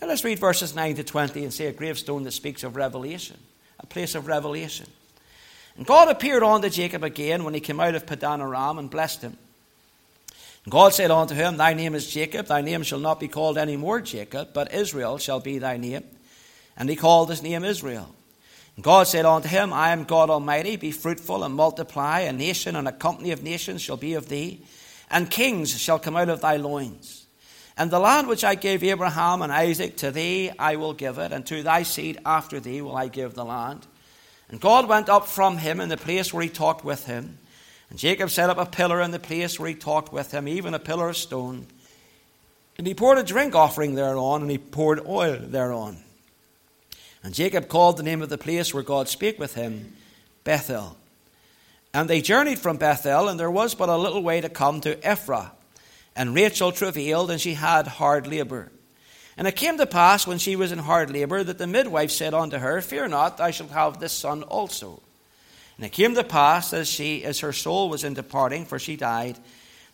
Now, 0.00 0.06
let's 0.06 0.22
read 0.22 0.38
verses 0.38 0.74
9 0.76 0.96
to 0.96 1.04
20 1.04 1.42
and 1.42 1.52
see 1.52 1.66
a 1.66 1.72
gravestone 1.72 2.22
that 2.24 2.32
speaks 2.32 2.62
of 2.62 2.76
revelation, 2.76 3.38
a 3.80 3.86
place 3.86 4.14
of 4.14 4.28
revelation. 4.28 4.86
And 5.78 5.86
God 5.86 6.08
appeared 6.08 6.42
unto 6.42 6.68
Jacob 6.68 7.04
again 7.04 7.44
when 7.44 7.54
he 7.54 7.60
came 7.60 7.78
out 7.78 7.94
of 7.94 8.04
Padan 8.04 8.40
Aram 8.40 8.78
and 8.78 8.90
blessed 8.90 9.22
him. 9.22 9.38
And 10.64 10.72
God 10.72 10.92
said 10.92 11.12
unto 11.12 11.36
him, 11.36 11.56
Thy 11.56 11.72
name 11.72 11.94
is 11.94 12.10
Jacob, 12.10 12.46
thy 12.46 12.62
name 12.62 12.82
shall 12.82 12.98
not 12.98 13.20
be 13.20 13.28
called 13.28 13.56
any 13.56 13.76
more 13.76 14.00
Jacob, 14.00 14.48
but 14.52 14.74
Israel 14.74 15.18
shall 15.18 15.38
be 15.38 15.58
thy 15.58 15.76
name. 15.76 16.02
And 16.76 16.90
he 16.90 16.96
called 16.96 17.30
his 17.30 17.44
name 17.44 17.64
Israel. 17.64 18.12
And 18.74 18.84
God 18.84 19.06
said 19.06 19.24
unto 19.24 19.48
him, 19.48 19.72
I 19.72 19.90
am 19.90 20.02
God 20.02 20.30
Almighty, 20.30 20.74
be 20.74 20.90
fruitful 20.90 21.44
and 21.44 21.54
multiply, 21.54 22.20
a 22.20 22.32
nation 22.32 22.74
and 22.74 22.88
a 22.88 22.92
company 22.92 23.30
of 23.30 23.44
nations 23.44 23.80
shall 23.80 23.96
be 23.96 24.14
of 24.14 24.28
thee, 24.28 24.60
and 25.10 25.30
kings 25.30 25.78
shall 25.80 26.00
come 26.00 26.16
out 26.16 26.28
of 26.28 26.40
thy 26.40 26.56
loins. 26.56 27.24
And 27.76 27.88
the 27.88 28.00
land 28.00 28.26
which 28.26 28.42
I 28.42 28.56
gave 28.56 28.82
Abraham 28.82 29.42
and 29.42 29.52
Isaac 29.52 29.96
to 29.98 30.10
thee 30.10 30.50
I 30.58 30.74
will 30.74 30.92
give 30.92 31.18
it, 31.18 31.30
and 31.30 31.46
to 31.46 31.62
thy 31.62 31.84
seed 31.84 32.18
after 32.26 32.58
thee 32.58 32.82
will 32.82 32.96
I 32.96 33.06
give 33.06 33.34
the 33.34 33.44
land. 33.44 33.86
And 34.48 34.60
God 34.60 34.88
went 34.88 35.08
up 35.08 35.26
from 35.26 35.58
him 35.58 35.80
in 35.80 35.88
the 35.88 35.96
place 35.96 36.32
where 36.32 36.42
he 36.42 36.48
talked 36.48 36.84
with 36.84 37.06
him. 37.06 37.38
And 37.90 37.98
Jacob 37.98 38.30
set 38.30 38.50
up 38.50 38.58
a 38.58 38.66
pillar 38.66 39.00
in 39.00 39.10
the 39.10 39.18
place 39.18 39.58
where 39.58 39.68
he 39.68 39.74
talked 39.74 40.12
with 40.12 40.32
him, 40.32 40.48
even 40.48 40.74
a 40.74 40.78
pillar 40.78 41.08
of 41.08 41.16
stone. 41.16 41.66
And 42.76 42.86
he 42.86 42.94
poured 42.94 43.18
a 43.18 43.22
drink 43.22 43.54
offering 43.54 43.94
thereon, 43.94 44.42
and 44.42 44.50
he 44.50 44.58
poured 44.58 45.04
oil 45.06 45.38
thereon. 45.40 45.98
And 47.22 47.34
Jacob 47.34 47.68
called 47.68 47.96
the 47.96 48.02
name 48.02 48.22
of 48.22 48.28
the 48.28 48.38
place 48.38 48.72
where 48.72 48.82
God 48.82 49.08
spake 49.08 49.38
with 49.38 49.54
him 49.54 49.94
Bethel. 50.44 50.96
And 51.92 52.08
they 52.08 52.20
journeyed 52.20 52.58
from 52.58 52.76
Bethel, 52.76 53.28
and 53.28 53.40
there 53.40 53.50
was 53.50 53.74
but 53.74 53.88
a 53.88 53.96
little 53.96 54.22
way 54.22 54.40
to 54.40 54.48
come 54.48 54.80
to 54.82 54.96
Ephrath. 54.96 55.50
And 56.14 56.34
Rachel 56.34 56.72
travailed, 56.72 57.30
and 57.30 57.40
she 57.40 57.54
had 57.54 57.86
hard 57.86 58.26
labour. 58.26 58.70
And 59.38 59.46
it 59.46 59.54
came 59.54 59.78
to 59.78 59.86
pass, 59.86 60.26
when 60.26 60.38
she 60.38 60.56
was 60.56 60.72
in 60.72 60.80
hard 60.80 61.10
labour, 61.10 61.44
that 61.44 61.58
the 61.58 61.68
midwife 61.68 62.10
said 62.10 62.34
unto 62.34 62.58
her, 62.58 62.82
Fear 62.82 63.06
not, 63.08 63.36
thou 63.36 63.52
shalt 63.52 63.70
have 63.70 64.00
this 64.00 64.12
son 64.12 64.42
also. 64.42 65.00
And 65.76 65.86
it 65.86 65.92
came 65.92 66.16
to 66.16 66.24
pass, 66.24 66.72
as, 66.72 66.88
she, 66.88 67.22
as 67.24 67.38
her 67.38 67.52
soul 67.52 67.88
was 67.88 68.02
in 68.02 68.14
departing, 68.14 68.66
for 68.66 68.80
she 68.80 68.96
died, 68.96 69.38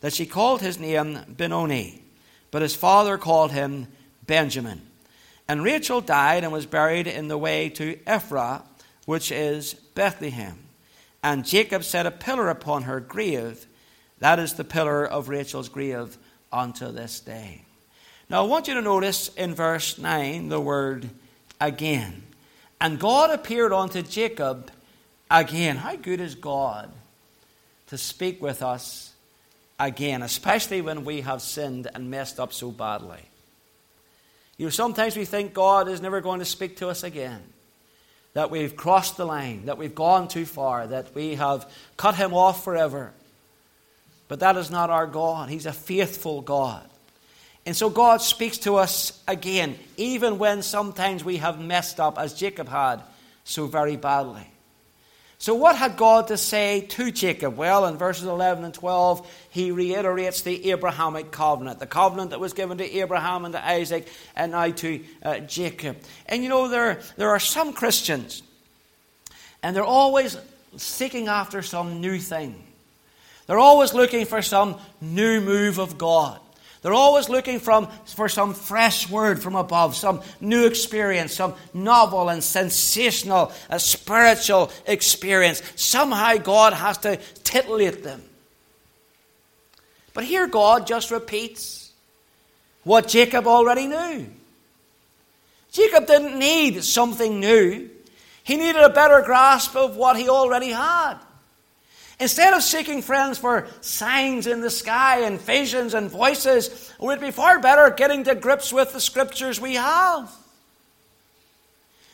that 0.01 0.15
she 0.15 0.25
called 0.25 0.63
his 0.63 0.81
name 0.81 1.21
Benoni, 1.29 2.03
but 2.51 2.63
his 2.63 2.75
father 2.75 3.19
called 3.19 3.53
him 3.53 3.87
Benjamin. 4.27 4.81
And 5.47 5.63
Rachel 5.63 6.01
died 6.01 6.43
and 6.43 6.51
was 6.51 6.65
buried 6.65 7.07
in 7.07 7.29
the 7.29 7.37
way 7.37 7.69
to 7.69 7.97
Ephrath, 8.07 8.63
which 9.05 9.31
is 9.31 9.75
Bethlehem. 9.95 10.59
And 11.23 11.45
Jacob 11.45 11.85
set 11.85 12.07
a 12.07 12.11
pillar 12.11 12.49
upon 12.49 12.85
her 12.85 12.99
grave. 12.99 13.67
That 14.21 14.39
is 14.39 14.55
the 14.55 14.65
pillar 14.65 15.05
of 15.05 15.29
Rachel's 15.29 15.69
grave 15.69 16.17
unto 16.51 16.91
this 16.91 17.21
day. 17.21 17.64
Now, 18.35 18.43
I 18.43 18.47
want 18.49 18.67
you 18.67 18.75
to 18.75 18.83
notice 18.83 19.29
in 19.37 19.55
verse 19.55 19.97
9 19.97 20.49
the 20.49 20.61
word 20.61 21.09
again. 21.61 22.25
And 22.81 22.99
God 22.99 23.31
appeared 23.31 23.73
unto 23.73 24.03
Jacob 24.03 24.73
again. 25.31 25.77
How 25.77 25.95
good 25.95 26.21
is 26.21 26.35
God 26.35 26.91
to 27.87 27.97
speak 27.97 28.43
with 28.43 28.61
us 28.61 29.13
again, 29.79 30.21
especially 30.21 30.81
when 30.81 31.05
we 31.05 31.21
have 31.21 31.43
sinned 31.43 31.89
and 31.95 32.11
messed 32.11 32.41
up 32.41 32.53
so 32.53 32.73
badly? 32.73 33.21
You 34.57 34.67
know, 34.67 34.71
sometimes 34.71 35.17
we 35.17 35.27
think 35.27 35.55
God 35.55 35.89
is 35.89 36.01
never 36.01 36.21
going 36.21 36.41
to 36.41 36.45
speak 36.45 36.79
to 36.79 36.89
us 36.89 37.05
again. 37.05 37.41
That 38.33 38.51
we've 38.51 38.75
crossed 38.75 39.17
the 39.17 39.27
line, 39.27 39.67
that 39.67 39.79
we've 39.79 39.95
gone 39.95 40.27
too 40.27 40.45
far, 40.45 40.89
that 40.89 41.15
we 41.15 41.37
have 41.37 41.71
cut 41.97 42.17
him 42.17 42.35
off 42.35 42.65
forever. 42.65 43.13
But 44.27 44.41
that 44.41 44.57
is 44.57 44.73
not 44.73 44.91
our 44.91 45.07
God. 45.07 45.51
He's 45.51 45.67
a 45.67 45.73
faithful 45.73 46.41
God. 46.41 46.85
And 47.67 47.75
so 47.75 47.89
God 47.89 48.21
speaks 48.21 48.59
to 48.59 48.77
us 48.77 49.23
again, 49.27 49.79
even 49.97 50.39
when 50.39 50.63
sometimes 50.63 51.25
we 51.25 51.39
have 51.39 51.61
messed 51.61 51.99
up, 51.99 52.19
as 52.19 52.35
Jacob 52.35 52.69
had 52.69 53.03
so 53.45 53.67
very 53.67 53.97
badly. 53.97 54.47
So, 55.39 55.55
what 55.55 55.77
had 55.77 55.97
God 55.97 56.29
to 56.29 56.39
say 56.39 56.83
to 56.91 57.11
Jacob? 57.11 57.57
Well, 57.57 57.87
in 57.87 57.99
verses 57.99 58.25
11 58.25 58.65
and 58.65 58.73
12, 58.73 59.31
he 59.51 59.73
reiterates 59.73 60.43
the 60.43 60.71
Abrahamic 60.71 61.33
covenant, 61.33 61.81
the 61.81 61.87
covenant 61.87 62.31
that 62.31 62.41
was 62.41 62.55
given 62.55 62.79
to 62.79 62.99
Abraham 62.99 63.45
and 63.45 63.53
to 63.53 63.63
Isaac 63.63 64.09
and 64.37 64.53
now 64.53 64.71
to 64.71 65.05
uh, 65.23 65.39
Jacob. 65.41 65.99
And 66.27 66.43
you 66.43 66.49
know, 66.49 66.69
there, 66.69 67.01
there 67.17 67.29
are 67.29 67.41
some 67.41 67.75
Christians, 67.75 68.43
and 69.63 69.77
they're 69.77 69.85
always 69.85 70.39
seeking 70.77 71.29
after 71.29 71.61
some 71.61 72.01
new 72.01 72.19
thing. 72.19 72.63
They're 73.47 73.59
always 73.59 73.93
looking 73.93 74.25
for 74.25 74.41
some 74.41 74.77
new 75.03 75.41
move 75.41 75.79
of 75.79 75.99
God. 75.99 76.41
They're 76.85 76.93
always 76.93 77.31
looking 77.31 77.61
from, 77.61 77.89
for 78.05 78.29
some 78.29 78.53
fresh 78.53 79.09
word 79.09 79.43
from 79.43 79.57
above, 79.57 79.97
some 79.97 80.21
new 80.39 80.67
experience, 80.67 81.33
some 81.33 81.55
novel 81.73 82.29
and 82.29 82.45
sensational, 82.45 83.53
spiritual 83.79 84.71
experience. 84.85 85.63
Somehow 85.77 86.37
God 86.37 86.75
has 86.75 86.99
to 86.99 87.17
titillate 87.43 88.05
them. 88.05 88.23
But 90.13 90.25
here 90.25 90.47
God 90.47 90.87
just 90.87 91.11
repeats 91.11 91.91
what 92.83 93.09
Jacob 93.09 93.47
already 93.47 93.87
knew. 93.87 94.27
Jacob 95.73 96.07
didn't 96.07 96.39
need 96.39 96.85
something 96.85 97.41
new, 97.41 97.89
he 98.43 98.57
needed 98.57 98.83
a 98.83 98.91
better 98.91 99.23
grasp 99.23 99.75
of 99.75 99.97
what 99.97 100.19
he 100.19 100.29
already 100.29 100.69
had. 100.69 101.15
Instead 102.21 102.55
of 102.55 102.63
seeking 102.63 103.03
friends 103.03 103.39
for 103.39 103.67
signs 103.81 104.47
in 104.47 104.61
the 104.61 104.71
sky 104.71 105.23
and 105.23 105.41
visions 105.41 105.95
and 105.95 106.11
voices, 106.11 106.93
we 107.01 107.07
would 107.07 107.21
be 107.21 107.33
far 107.33 107.59
better 107.59 107.91
getting 107.91 108.25
to 108.25 108.35
grips 108.35 108.73
with 108.73 108.93
the 108.93 109.01
scriptures 109.01 109.61
we 109.61 109.75
have. 109.75 110.33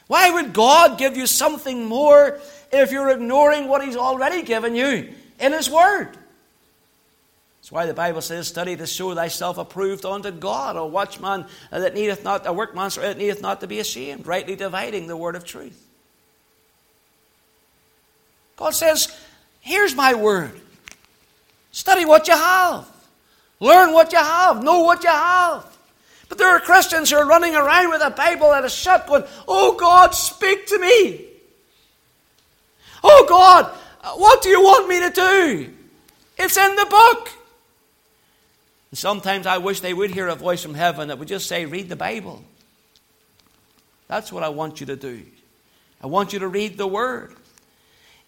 Why 0.06 0.30
would 0.30 0.52
God 0.52 0.98
give 0.98 1.16
you 1.16 1.26
something 1.26 1.84
more 1.84 2.40
if 2.72 2.90
you're 2.90 3.10
ignoring 3.10 3.68
what 3.68 3.84
He's 3.84 3.96
already 3.96 4.42
given 4.42 4.74
you 4.74 5.12
in 5.38 5.52
His 5.52 5.70
Word? 5.70 6.08
That's 7.60 7.70
why 7.70 7.86
the 7.86 7.94
Bible 7.94 8.22
says, 8.22 8.48
Study 8.48 8.74
to 8.76 8.86
show 8.86 9.14
thyself 9.14 9.58
approved 9.58 10.04
unto 10.04 10.32
God, 10.32 10.76
a 10.76 10.84
watchman 10.84 11.44
that 11.70 11.94
needeth 11.94 12.24
not, 12.24 12.46
a 12.46 12.52
workman 12.52 12.90
that 12.96 13.18
needeth 13.18 13.42
not 13.42 13.60
to 13.60 13.68
be 13.68 13.78
ashamed, 13.78 14.26
rightly 14.26 14.56
dividing 14.56 15.06
the 15.06 15.16
word 15.16 15.36
of 15.36 15.44
truth. 15.44 15.86
God 18.56 18.74
says, 18.74 19.16
Here's 19.60 19.94
my 19.94 20.14
word. 20.14 20.58
Study 21.72 22.04
what 22.04 22.28
you 22.28 22.34
have. 22.34 22.88
Learn 23.60 23.92
what 23.92 24.12
you 24.12 24.18
have. 24.18 24.62
Know 24.64 24.80
what 24.80 25.04
you 25.04 25.10
have. 25.10 25.66
But 26.28 26.38
there 26.38 26.48
are 26.48 26.60
Christians 26.60 27.10
who 27.10 27.16
are 27.16 27.26
running 27.26 27.54
around 27.54 27.90
with 27.90 28.02
a 28.02 28.10
Bible 28.10 28.52
and 28.52 28.64
a 28.64 28.70
shut 28.70 29.06
going, 29.06 29.24
Oh 29.46 29.76
God, 29.76 30.14
speak 30.14 30.66
to 30.66 30.78
me. 30.78 31.26
Oh 33.02 33.26
God, 33.28 33.66
what 34.18 34.42
do 34.42 34.48
you 34.48 34.62
want 34.62 34.88
me 34.88 35.00
to 35.00 35.10
do? 35.10 35.72
It's 36.38 36.56
in 36.56 36.76
the 36.76 36.86
book. 36.86 37.30
And 38.90 38.98
sometimes 38.98 39.46
I 39.46 39.58
wish 39.58 39.80
they 39.80 39.94
would 39.94 40.10
hear 40.10 40.28
a 40.28 40.34
voice 40.34 40.62
from 40.62 40.74
heaven 40.74 41.08
that 41.08 41.18
would 41.18 41.28
just 41.28 41.46
say, 41.46 41.66
Read 41.66 41.88
the 41.88 41.96
Bible. 41.96 42.42
That's 44.08 44.32
what 44.32 44.42
I 44.42 44.48
want 44.48 44.80
you 44.80 44.86
to 44.86 44.96
do. 44.96 45.22
I 46.02 46.06
want 46.06 46.32
you 46.32 46.40
to 46.40 46.48
read 46.48 46.78
the 46.78 46.86
Word. 46.86 47.36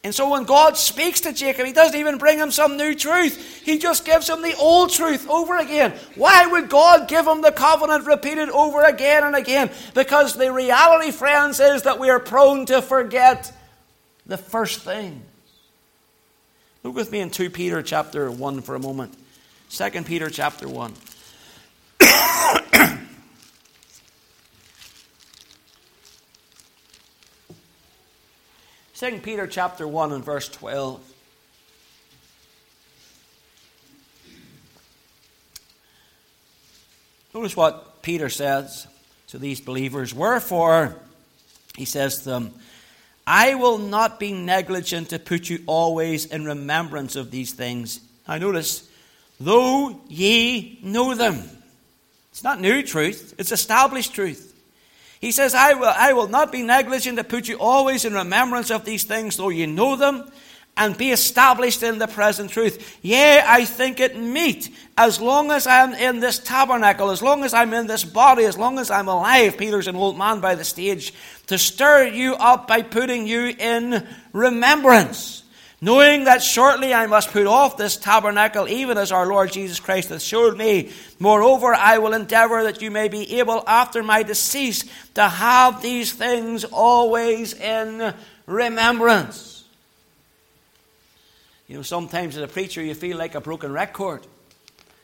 And 0.04 0.12
so 0.12 0.30
when 0.30 0.44
God 0.44 0.76
speaks 0.76 1.20
to 1.20 1.32
Jacob, 1.32 1.64
he 1.64 1.72
doesn't 1.72 1.98
even 1.98 2.18
bring 2.18 2.36
him 2.36 2.50
some 2.50 2.76
new 2.76 2.92
truth. 2.92 3.62
He 3.64 3.78
just 3.78 4.04
gives 4.04 4.28
him 4.28 4.42
the 4.42 4.56
old 4.56 4.90
truth 4.90 5.28
over 5.28 5.56
again. 5.58 5.92
Why 6.16 6.44
would 6.44 6.68
God 6.68 7.06
give 7.06 7.24
him 7.24 7.40
the 7.40 7.52
covenant 7.52 8.06
repeated 8.06 8.48
over 8.48 8.82
again 8.82 9.22
and 9.22 9.36
again? 9.36 9.70
Because 9.94 10.34
the 10.34 10.52
reality, 10.52 11.12
friends, 11.12 11.60
is 11.60 11.82
that 11.82 12.00
we 12.00 12.10
are 12.10 12.18
prone 12.18 12.66
to 12.66 12.82
forget 12.82 13.52
the 14.26 14.36
first 14.36 14.80
thing. 14.80 15.22
Look 16.82 16.96
with 16.96 17.12
me 17.12 17.20
in 17.20 17.30
2 17.30 17.50
Peter 17.50 17.80
chapter 17.80 18.28
1 18.28 18.62
for 18.62 18.74
a 18.74 18.80
moment. 18.80 19.16
2 19.70 20.02
Peter 20.02 20.30
chapter 20.30 20.68
1. 20.68 20.94
2 29.02 29.18
Peter 29.18 29.48
chapter 29.48 29.88
1 29.88 30.12
and 30.12 30.24
verse 30.24 30.48
12. 30.48 31.00
Notice 37.34 37.56
what 37.56 38.02
Peter 38.02 38.28
says 38.28 38.86
to 39.26 39.38
these 39.38 39.60
believers. 39.60 40.14
Wherefore, 40.14 40.94
he 41.76 41.84
says 41.84 42.18
to 42.18 42.24
them, 42.26 42.54
I 43.26 43.56
will 43.56 43.78
not 43.78 44.20
be 44.20 44.32
negligent 44.32 45.08
to 45.08 45.18
put 45.18 45.50
you 45.50 45.64
always 45.66 46.26
in 46.26 46.44
remembrance 46.44 47.16
of 47.16 47.32
these 47.32 47.52
things. 47.52 47.98
Now, 48.28 48.38
notice, 48.38 48.88
though 49.40 50.00
ye 50.06 50.78
know 50.80 51.16
them. 51.16 51.42
It's 52.30 52.44
not 52.44 52.60
new 52.60 52.84
truth, 52.84 53.34
it's 53.36 53.50
established 53.50 54.14
truth. 54.14 54.51
He 55.22 55.30
says, 55.30 55.54
I 55.54 55.74
will, 55.74 55.92
I 55.96 56.14
will 56.14 56.26
not 56.26 56.50
be 56.50 56.62
negligent 56.62 57.16
to 57.16 57.22
put 57.22 57.46
you 57.46 57.56
always 57.60 58.04
in 58.04 58.12
remembrance 58.12 58.72
of 58.72 58.84
these 58.84 59.04
things, 59.04 59.36
though 59.36 59.50
you 59.50 59.68
know 59.68 59.94
them, 59.94 60.28
and 60.76 60.98
be 60.98 61.12
established 61.12 61.84
in 61.84 61.98
the 61.98 62.08
present 62.08 62.50
truth. 62.50 62.98
Yea, 63.02 63.40
I 63.46 63.64
think 63.64 64.00
it 64.00 64.18
meet, 64.18 64.74
as 64.98 65.20
long 65.20 65.52
as 65.52 65.68
I'm 65.68 65.94
in 65.94 66.18
this 66.18 66.40
tabernacle, 66.40 67.10
as 67.10 67.22
long 67.22 67.44
as 67.44 67.54
I'm 67.54 67.72
in 67.72 67.86
this 67.86 68.02
body, 68.02 68.44
as 68.46 68.58
long 68.58 68.80
as 68.80 68.90
I'm 68.90 69.06
alive, 69.06 69.56
Peter's 69.56 69.86
an 69.86 69.94
old 69.94 70.18
man 70.18 70.40
by 70.40 70.56
the 70.56 70.64
stage, 70.64 71.14
to 71.46 71.56
stir 71.56 72.08
you 72.08 72.34
up 72.34 72.66
by 72.66 72.82
putting 72.82 73.28
you 73.28 73.54
in 73.56 74.04
remembrance 74.32 75.41
knowing 75.82 76.24
that 76.24 76.42
shortly 76.42 76.94
I 76.94 77.08
must 77.08 77.32
put 77.32 77.46
off 77.46 77.76
this 77.76 77.96
tabernacle, 77.96 78.68
even 78.68 78.96
as 78.96 79.10
our 79.10 79.26
Lord 79.26 79.52
Jesus 79.52 79.80
Christ 79.80 80.10
hath 80.10 80.22
showed 80.22 80.56
me. 80.56 80.92
Moreover, 81.18 81.74
I 81.74 81.98
will 81.98 82.14
endeavour 82.14 82.62
that 82.62 82.80
you 82.80 82.92
may 82.92 83.08
be 83.08 83.40
able, 83.40 83.64
after 83.66 84.02
my 84.04 84.22
decease, 84.22 84.84
to 85.14 85.28
have 85.28 85.82
these 85.82 86.12
things 86.12 86.64
always 86.64 87.52
in 87.52 88.14
remembrance. 88.46 89.64
You 91.66 91.78
know, 91.78 91.82
sometimes 91.82 92.36
as 92.36 92.44
a 92.44 92.48
preacher, 92.48 92.80
you 92.80 92.94
feel 92.94 93.18
like 93.18 93.34
a 93.34 93.40
broken 93.40 93.72
record. 93.72 94.24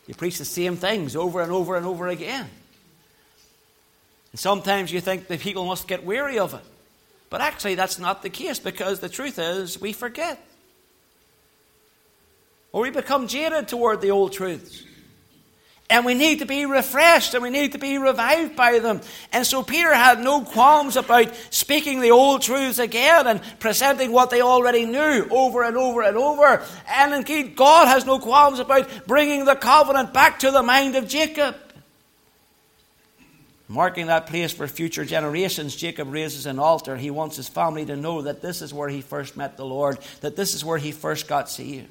You 0.07 0.15
preach 0.15 0.39
the 0.39 0.45
same 0.45 0.77
things 0.77 1.17
over 1.17 1.43
and 1.43 1.51
over 1.51 1.77
and 1.77 1.87
over 1.87 2.07
again. 2.07 2.47
And 4.31 4.39
sometimes 4.39 4.93
you 4.93 5.01
think 5.01 5.27
the 5.27 5.39
people 5.39 5.67
must 5.67 5.89
get 5.89 6.05
weary 6.05 6.39
of 6.39 6.55
it. 6.55 6.65
But 7.31 7.41
actually, 7.41 7.75
that's 7.75 7.99
not 7.99 8.23
the 8.23 8.31
case 8.31 8.61
because 8.61 9.01
the 9.01 9.09
truth 9.09 9.41
is 9.41 9.81
we 9.81 9.93
forget. 9.93 10.41
Or 12.73 12.83
we 12.83 12.91
become 12.91 13.29
jaded 13.29 13.69
toward 13.69 14.01
the 14.01 14.11
old 14.11 14.33
truths. 14.33 14.85
And 15.91 16.05
we 16.05 16.13
need 16.13 16.41
to 16.41 16.45
be 16.45 16.67
refreshed 16.67 17.33
and 17.33 17.43
we 17.43 17.49
need 17.49 17.73
to 17.73 17.79
be 17.79 17.97
revived 17.97 18.55
by 18.55 18.79
them. 18.79 19.01
And 19.33 19.47
so 19.47 19.63
Peter 19.63 19.95
had 19.95 20.21
no 20.21 20.43
qualms 20.43 20.97
about 20.97 21.35
speaking 21.49 22.01
the 22.01 22.11
old 22.11 22.43
truths 22.43 22.79
again 22.79 23.27
and 23.27 23.41
presenting 23.59 24.13
what 24.13 24.29
they 24.29 24.43
already 24.43 24.85
knew 24.85 25.27
over 25.31 25.63
and 25.63 25.79
over 25.79 26.03
and 26.03 26.19
over. 26.19 26.63
And 26.87 27.15
indeed, 27.15 27.57
God 27.57 27.89
has 27.89 28.05
no 28.05 28.19
qualms 28.19 28.59
about 28.59 29.07
bringing 29.07 29.47
the 29.47 29.55
covenant 29.55 30.13
back 30.13 30.41
to 30.41 30.51
the 30.51 30.63
mind 30.63 30.95
of 30.95 31.09
Jacob. 31.09 31.57
Marking 33.67 34.07
that 34.07 34.27
place 34.27 34.53
for 34.53 34.69
future 34.69 35.07
generations, 35.07 35.75
Jacob 35.75 36.13
raises 36.13 36.45
an 36.45 36.59
altar. 36.59 36.97
He 36.97 37.11
wants 37.11 37.37
his 37.37 37.49
family 37.49 37.87
to 37.87 37.97
know 37.97 38.23
that 38.23 38.43
this 38.43 38.61
is 38.61 38.75
where 38.75 38.89
he 38.91 39.01
first 39.01 39.39
met 39.39 39.57
the 39.57 39.65
Lord, 39.65 39.99
that 40.21 40.37
this 40.37 40.55
is 40.55 40.65
where 40.65 40.79
he 40.79 40.93
first 40.93 41.29
got 41.29 41.49
saved. 41.49 41.89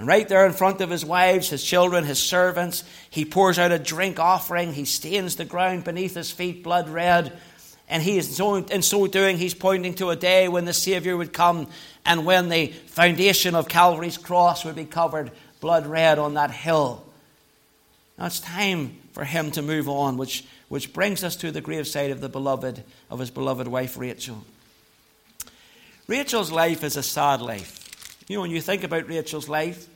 And 0.00 0.08
right 0.08 0.26
there 0.26 0.46
in 0.46 0.54
front 0.54 0.80
of 0.80 0.88
his 0.88 1.04
wives, 1.04 1.50
his 1.50 1.62
children, 1.62 2.04
his 2.04 2.18
servants, 2.18 2.84
he 3.10 3.26
pours 3.26 3.58
out 3.58 3.70
a 3.70 3.78
drink 3.78 4.18
offering. 4.18 4.72
He 4.72 4.86
stains 4.86 5.36
the 5.36 5.44
ground 5.44 5.84
beneath 5.84 6.14
his 6.14 6.30
feet 6.30 6.62
blood 6.62 6.88
red. 6.88 7.38
And 7.86 8.02
he 8.02 8.16
is 8.16 8.34
so, 8.34 8.54
in 8.54 8.80
so 8.80 9.06
doing, 9.08 9.36
he's 9.36 9.52
pointing 9.52 9.92
to 9.96 10.08
a 10.08 10.16
day 10.16 10.48
when 10.48 10.64
the 10.64 10.72
Savior 10.72 11.18
would 11.18 11.34
come 11.34 11.68
and 12.06 12.24
when 12.24 12.48
the 12.48 12.68
foundation 12.68 13.54
of 13.54 13.68
Calvary's 13.68 14.16
cross 14.16 14.64
would 14.64 14.74
be 14.74 14.86
covered 14.86 15.32
blood 15.60 15.86
red 15.86 16.18
on 16.18 16.32
that 16.32 16.50
hill. 16.50 17.04
Now 18.16 18.24
it's 18.24 18.40
time 18.40 18.96
for 19.12 19.24
him 19.24 19.50
to 19.50 19.60
move 19.60 19.86
on, 19.86 20.16
which, 20.16 20.46
which 20.68 20.94
brings 20.94 21.22
us 21.22 21.36
to 21.36 21.50
the 21.50 21.60
graveside 21.60 22.10
of 22.10 22.22
the 22.22 22.30
beloved, 22.30 22.82
of 23.10 23.18
his 23.18 23.30
beloved 23.30 23.68
wife 23.68 23.98
Rachel. 23.98 24.46
Rachel's 26.06 26.50
life 26.50 26.84
is 26.84 26.96
a 26.96 27.02
sad 27.02 27.42
life. 27.42 27.76
You 28.28 28.36
know, 28.36 28.42
when 28.42 28.50
you 28.50 28.62
think 28.62 28.84
about 28.84 29.06
Rachel's 29.06 29.48
life, 29.48 29.88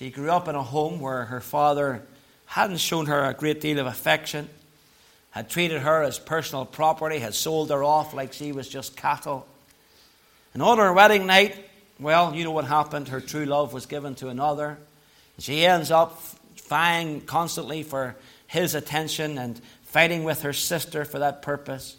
she 0.00 0.08
grew 0.08 0.30
up 0.30 0.48
in 0.48 0.54
a 0.54 0.62
home 0.62 0.98
where 0.98 1.26
her 1.26 1.42
father 1.42 2.00
hadn't 2.46 2.78
shown 2.78 3.04
her 3.04 3.22
a 3.26 3.34
great 3.34 3.60
deal 3.60 3.78
of 3.78 3.86
affection, 3.86 4.48
had 5.30 5.50
treated 5.50 5.82
her 5.82 6.02
as 6.02 6.18
personal 6.18 6.64
property, 6.64 7.18
had 7.18 7.34
sold 7.34 7.68
her 7.68 7.84
off 7.84 8.14
like 8.14 8.32
she 8.32 8.50
was 8.50 8.66
just 8.66 8.96
cattle. 8.96 9.46
And 10.54 10.62
on 10.62 10.78
her 10.78 10.90
wedding 10.94 11.26
night, 11.26 11.54
well, 11.98 12.34
you 12.34 12.44
know 12.44 12.50
what 12.50 12.64
happened. 12.64 13.08
Her 13.08 13.20
true 13.20 13.44
love 13.44 13.74
was 13.74 13.84
given 13.84 14.14
to 14.16 14.28
another. 14.28 14.78
She 15.38 15.66
ends 15.66 15.90
up 15.90 16.18
vying 16.66 17.20
constantly 17.20 17.82
for 17.82 18.16
his 18.46 18.74
attention 18.74 19.36
and 19.36 19.60
fighting 19.82 20.24
with 20.24 20.40
her 20.44 20.54
sister 20.54 21.04
for 21.04 21.18
that 21.18 21.42
purpose. 21.42 21.94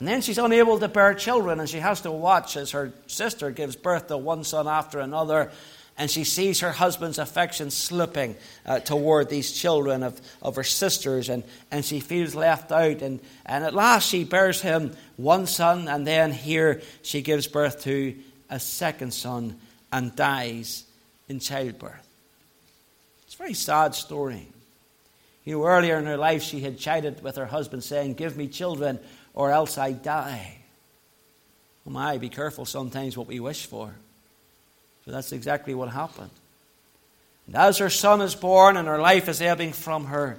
And 0.00 0.08
then 0.08 0.20
she's 0.20 0.38
unable 0.38 0.80
to 0.80 0.88
bear 0.88 1.14
children, 1.14 1.60
and 1.60 1.68
she 1.68 1.78
has 1.78 2.00
to 2.00 2.10
watch 2.10 2.56
as 2.56 2.72
her 2.72 2.92
sister 3.06 3.52
gives 3.52 3.76
birth 3.76 4.08
to 4.08 4.18
one 4.18 4.42
son 4.42 4.66
after 4.66 4.98
another. 4.98 5.52
And 6.00 6.10
she 6.10 6.24
sees 6.24 6.60
her 6.60 6.72
husband's 6.72 7.18
affection 7.18 7.70
slipping 7.70 8.34
uh, 8.64 8.80
toward 8.80 9.28
these 9.28 9.52
children 9.52 10.02
of, 10.02 10.18
of 10.40 10.56
her 10.56 10.64
sisters, 10.64 11.28
and, 11.28 11.44
and 11.70 11.84
she 11.84 12.00
feels 12.00 12.34
left 12.34 12.72
out. 12.72 13.02
And, 13.02 13.20
and 13.44 13.64
at 13.64 13.74
last 13.74 14.08
she 14.08 14.24
bears 14.24 14.62
him 14.62 14.96
one 15.18 15.46
son, 15.46 15.88
and 15.88 16.06
then 16.06 16.32
here 16.32 16.80
she 17.02 17.20
gives 17.20 17.46
birth 17.46 17.82
to 17.82 18.16
a 18.48 18.58
second 18.58 19.12
son 19.12 19.58
and 19.92 20.16
dies 20.16 20.84
in 21.28 21.38
childbirth. 21.38 22.08
It's 23.26 23.34
a 23.34 23.38
very 23.38 23.52
sad 23.52 23.94
story. 23.94 24.48
You 25.44 25.58
know, 25.58 25.66
earlier 25.66 25.98
in 25.98 26.06
her 26.06 26.16
life, 26.16 26.42
she 26.42 26.60
had 26.60 26.78
chided 26.78 27.22
with 27.22 27.36
her 27.36 27.44
husband, 27.44 27.84
saying, 27.84 28.14
Give 28.14 28.38
me 28.38 28.48
children 28.48 29.00
or 29.34 29.50
else 29.50 29.76
I 29.76 29.92
die. 29.92 30.60
Oh 31.86 31.90
my, 31.90 32.16
be 32.16 32.30
careful 32.30 32.64
sometimes 32.64 33.18
what 33.18 33.26
we 33.26 33.38
wish 33.38 33.66
for. 33.66 33.94
So 35.04 35.10
that's 35.10 35.32
exactly 35.32 35.74
what 35.74 35.88
happened. 35.88 36.30
And 37.46 37.56
as 37.56 37.78
her 37.78 37.90
son 37.90 38.20
is 38.20 38.34
born 38.34 38.76
and 38.76 38.86
her 38.86 39.00
life 39.00 39.28
is 39.28 39.40
ebbing 39.40 39.72
from 39.72 40.06
her, 40.06 40.38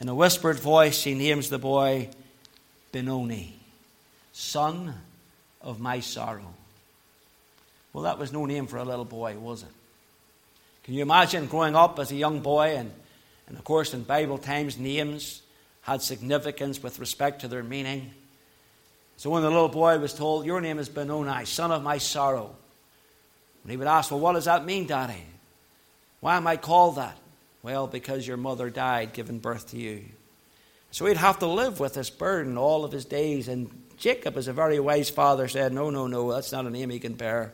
in 0.00 0.08
a 0.08 0.14
whispered 0.14 0.60
voice, 0.60 0.98
she 0.98 1.14
names 1.14 1.48
the 1.48 1.58
boy 1.58 2.10
Benoni, 2.92 3.54
son 4.32 4.94
of 5.62 5.80
my 5.80 6.00
sorrow. 6.00 6.54
Well, 7.92 8.04
that 8.04 8.18
was 8.18 8.32
no 8.32 8.44
name 8.44 8.66
for 8.66 8.76
a 8.76 8.84
little 8.84 9.06
boy, 9.06 9.38
was 9.38 9.62
it? 9.62 9.68
Can 10.84 10.94
you 10.94 11.02
imagine 11.02 11.46
growing 11.46 11.74
up 11.74 11.98
as 11.98 12.12
a 12.12 12.14
young 12.14 12.40
boy? 12.40 12.76
And, 12.76 12.92
and 13.48 13.56
of 13.56 13.64
course, 13.64 13.94
in 13.94 14.02
Bible 14.02 14.38
times, 14.38 14.78
names 14.78 15.42
had 15.80 16.02
significance 16.02 16.82
with 16.82 16.98
respect 16.98 17.40
to 17.40 17.48
their 17.48 17.62
meaning. 17.62 18.10
So 19.16 19.30
when 19.30 19.42
the 19.42 19.50
little 19.50 19.68
boy 19.68 19.98
was 19.98 20.12
told, 20.12 20.44
Your 20.44 20.60
name 20.60 20.78
is 20.78 20.88
Benoni, 20.88 21.46
son 21.46 21.72
of 21.72 21.82
my 21.82 21.98
sorrow, 21.98 22.54
and 23.66 23.72
he 23.72 23.76
would 23.76 23.88
ask, 23.88 24.12
Well, 24.12 24.20
what 24.20 24.34
does 24.34 24.44
that 24.44 24.64
mean, 24.64 24.86
Daddy? 24.86 25.24
Why 26.20 26.36
am 26.36 26.46
I 26.46 26.56
called 26.56 26.98
that? 26.98 27.18
Well, 27.64 27.88
because 27.88 28.24
your 28.24 28.36
mother 28.36 28.70
died 28.70 29.12
giving 29.12 29.40
birth 29.40 29.70
to 29.70 29.76
you. 29.76 30.04
So 30.92 31.04
he'd 31.06 31.16
have 31.16 31.40
to 31.40 31.48
live 31.48 31.80
with 31.80 31.94
this 31.94 32.08
burden 32.08 32.56
all 32.56 32.84
of 32.84 32.92
his 32.92 33.04
days. 33.04 33.48
And 33.48 33.68
Jacob, 33.98 34.36
as 34.36 34.46
a 34.46 34.52
very 34.52 34.78
wise 34.78 35.10
father, 35.10 35.48
said, 35.48 35.72
No, 35.72 35.90
no, 35.90 36.06
no, 36.06 36.32
that's 36.32 36.52
not 36.52 36.64
a 36.64 36.70
name 36.70 36.90
he 36.90 37.00
can 37.00 37.14
bear. 37.14 37.52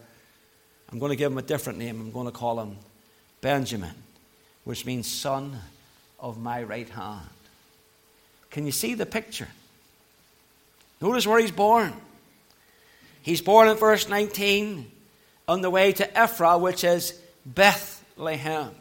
I'm 0.91 0.99
going 0.99 1.09
to 1.09 1.17
give 1.17 1.33
him 1.33 1.39
a 1.39 1.43
different 1.43 1.79
name. 1.79 1.99
I'm 1.99 2.13
going 2.13 2.27
to 2.27 2.31
call 2.31 2.61
him 2.61 2.77
Benjamin, 3.41 3.95
which 4.65 4.85
means 4.85 5.07
son 5.07 5.59
of 6.21 6.39
my 6.39 6.63
right 6.63 6.91
hand. 6.91 7.27
Can 8.51 8.67
you 8.67 8.73
see 8.73 8.93
the 8.93 9.07
picture? 9.07 9.49
Notice 11.01 11.27
where 11.27 11.41
he's 11.41 11.51
born. 11.51 11.95
He's 13.23 13.41
born 13.41 13.69
in 13.69 13.79
verse 13.79 14.11
19 14.11 14.91
on 15.49 15.61
the 15.61 15.71
way 15.71 15.93
to 15.93 16.07
Ephrath, 16.07 16.61
which 16.61 16.85
is 16.85 17.19
Bethlehem. 17.45 18.75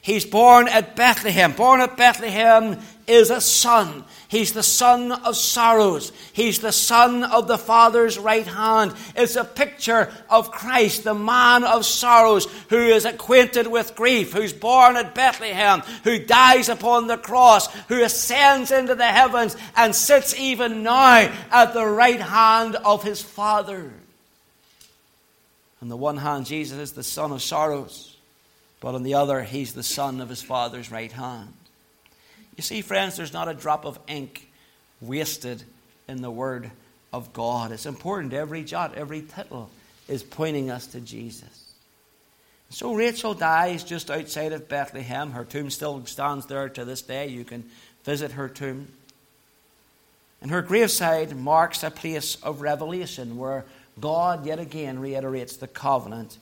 He's 0.00 0.24
born 0.24 0.68
at 0.68 0.96
Bethlehem. 0.96 1.52
Born 1.52 1.80
at 1.80 1.96
Bethlehem 1.96 2.78
is 3.06 3.30
a 3.30 3.40
son. 3.40 4.04
He's 4.28 4.52
the 4.52 4.62
son 4.62 5.12
of 5.12 5.36
sorrows. 5.36 6.12
He's 6.32 6.60
the 6.60 6.72
son 6.72 7.24
of 7.24 7.48
the 7.48 7.58
Father's 7.58 8.18
right 8.18 8.46
hand. 8.46 8.94
It's 9.16 9.36
a 9.36 9.44
picture 9.44 10.10
of 10.30 10.50
Christ, 10.50 11.04
the 11.04 11.14
man 11.14 11.64
of 11.64 11.84
sorrows, 11.84 12.46
who 12.70 12.78
is 12.78 13.04
acquainted 13.04 13.66
with 13.66 13.96
grief, 13.96 14.32
who's 14.32 14.52
born 14.52 14.96
at 14.96 15.14
Bethlehem, 15.14 15.80
who 16.04 16.18
dies 16.18 16.68
upon 16.68 17.06
the 17.06 17.18
cross, 17.18 17.66
who 17.88 18.02
ascends 18.02 18.70
into 18.70 18.94
the 18.94 19.06
heavens 19.06 19.56
and 19.76 19.94
sits 19.94 20.34
even 20.38 20.82
now 20.82 21.30
at 21.50 21.74
the 21.74 21.86
right 21.86 22.20
hand 22.20 22.76
of 22.76 23.02
his 23.02 23.20
Father. 23.20 23.92
On 25.80 25.88
the 25.88 25.96
one 25.96 26.16
hand, 26.16 26.46
Jesus 26.46 26.78
is 26.78 26.92
the 26.92 27.02
son 27.02 27.32
of 27.32 27.42
sorrows. 27.42 28.16
But 28.80 28.94
on 28.94 29.02
the 29.02 29.14
other, 29.14 29.42
he's 29.42 29.74
the 29.74 29.82
son 29.82 30.20
of 30.20 30.28
his 30.28 30.42
father's 30.42 30.90
right 30.90 31.10
hand. 31.10 31.52
You 32.56 32.62
see, 32.62 32.82
friends, 32.82 33.16
there's 33.16 33.32
not 33.32 33.48
a 33.48 33.54
drop 33.54 33.84
of 33.84 33.98
ink 34.06 34.50
wasted 35.00 35.62
in 36.08 36.22
the 36.22 36.30
Word 36.30 36.70
of 37.12 37.32
God. 37.32 37.72
It's 37.72 37.86
important. 37.86 38.32
Every 38.32 38.64
jot, 38.64 38.96
every 38.96 39.22
tittle 39.22 39.70
is 40.08 40.22
pointing 40.22 40.70
us 40.70 40.86
to 40.88 41.00
Jesus. 41.00 41.72
So 42.70 42.94
Rachel 42.94 43.34
dies 43.34 43.82
just 43.82 44.10
outside 44.10 44.52
of 44.52 44.68
Bethlehem. 44.68 45.32
Her 45.32 45.44
tomb 45.44 45.70
still 45.70 46.04
stands 46.06 46.46
there 46.46 46.68
to 46.68 46.84
this 46.84 47.02
day. 47.02 47.28
You 47.28 47.44
can 47.44 47.64
visit 48.04 48.32
her 48.32 48.48
tomb. 48.48 48.88
And 50.40 50.50
her 50.50 50.62
graveside 50.62 51.34
marks 51.36 51.82
a 51.82 51.90
place 51.90 52.36
of 52.42 52.60
revelation 52.60 53.38
where 53.38 53.64
God 54.00 54.46
yet 54.46 54.58
again 54.58 54.98
reiterates 54.98 55.56
the 55.56 55.68
covenant 55.68 56.38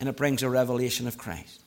and 0.00 0.08
it 0.08 0.16
brings 0.16 0.42
a 0.42 0.50
revelation 0.50 1.06
of 1.08 1.18
Christ. 1.18 1.60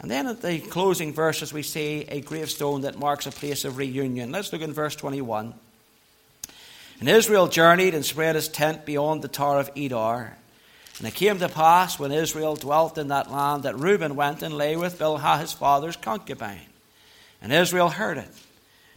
And 0.00 0.10
then 0.10 0.26
at 0.26 0.42
the 0.42 0.58
closing 0.58 1.12
verses, 1.12 1.52
we 1.52 1.62
see 1.62 2.04
a 2.08 2.20
gravestone 2.20 2.80
that 2.80 2.98
marks 2.98 3.26
a 3.26 3.30
place 3.30 3.64
of 3.64 3.76
reunion. 3.76 4.32
Let's 4.32 4.52
look 4.52 4.62
in 4.62 4.72
verse 4.72 4.96
21. 4.96 5.54
And 6.98 7.08
Israel 7.08 7.46
journeyed 7.46 7.94
and 7.94 8.04
spread 8.04 8.34
his 8.34 8.48
tent 8.48 8.84
beyond 8.84 9.22
the 9.22 9.28
Tower 9.28 9.60
of 9.60 9.72
Edar. 9.74 10.32
And 10.98 11.08
it 11.08 11.14
came 11.14 11.38
to 11.38 11.48
pass, 11.48 11.98
when 11.98 12.12
Israel 12.12 12.56
dwelt 12.56 12.98
in 12.98 13.08
that 13.08 13.30
land, 13.30 13.62
that 13.62 13.78
Reuben 13.78 14.14
went 14.16 14.42
and 14.42 14.56
lay 14.56 14.76
with 14.76 14.98
Bilhah 14.98 15.40
his 15.40 15.52
father's 15.52 15.96
concubine. 15.96 16.60
And 17.40 17.52
Israel 17.52 17.88
heard 17.88 18.18
it. 18.18 18.30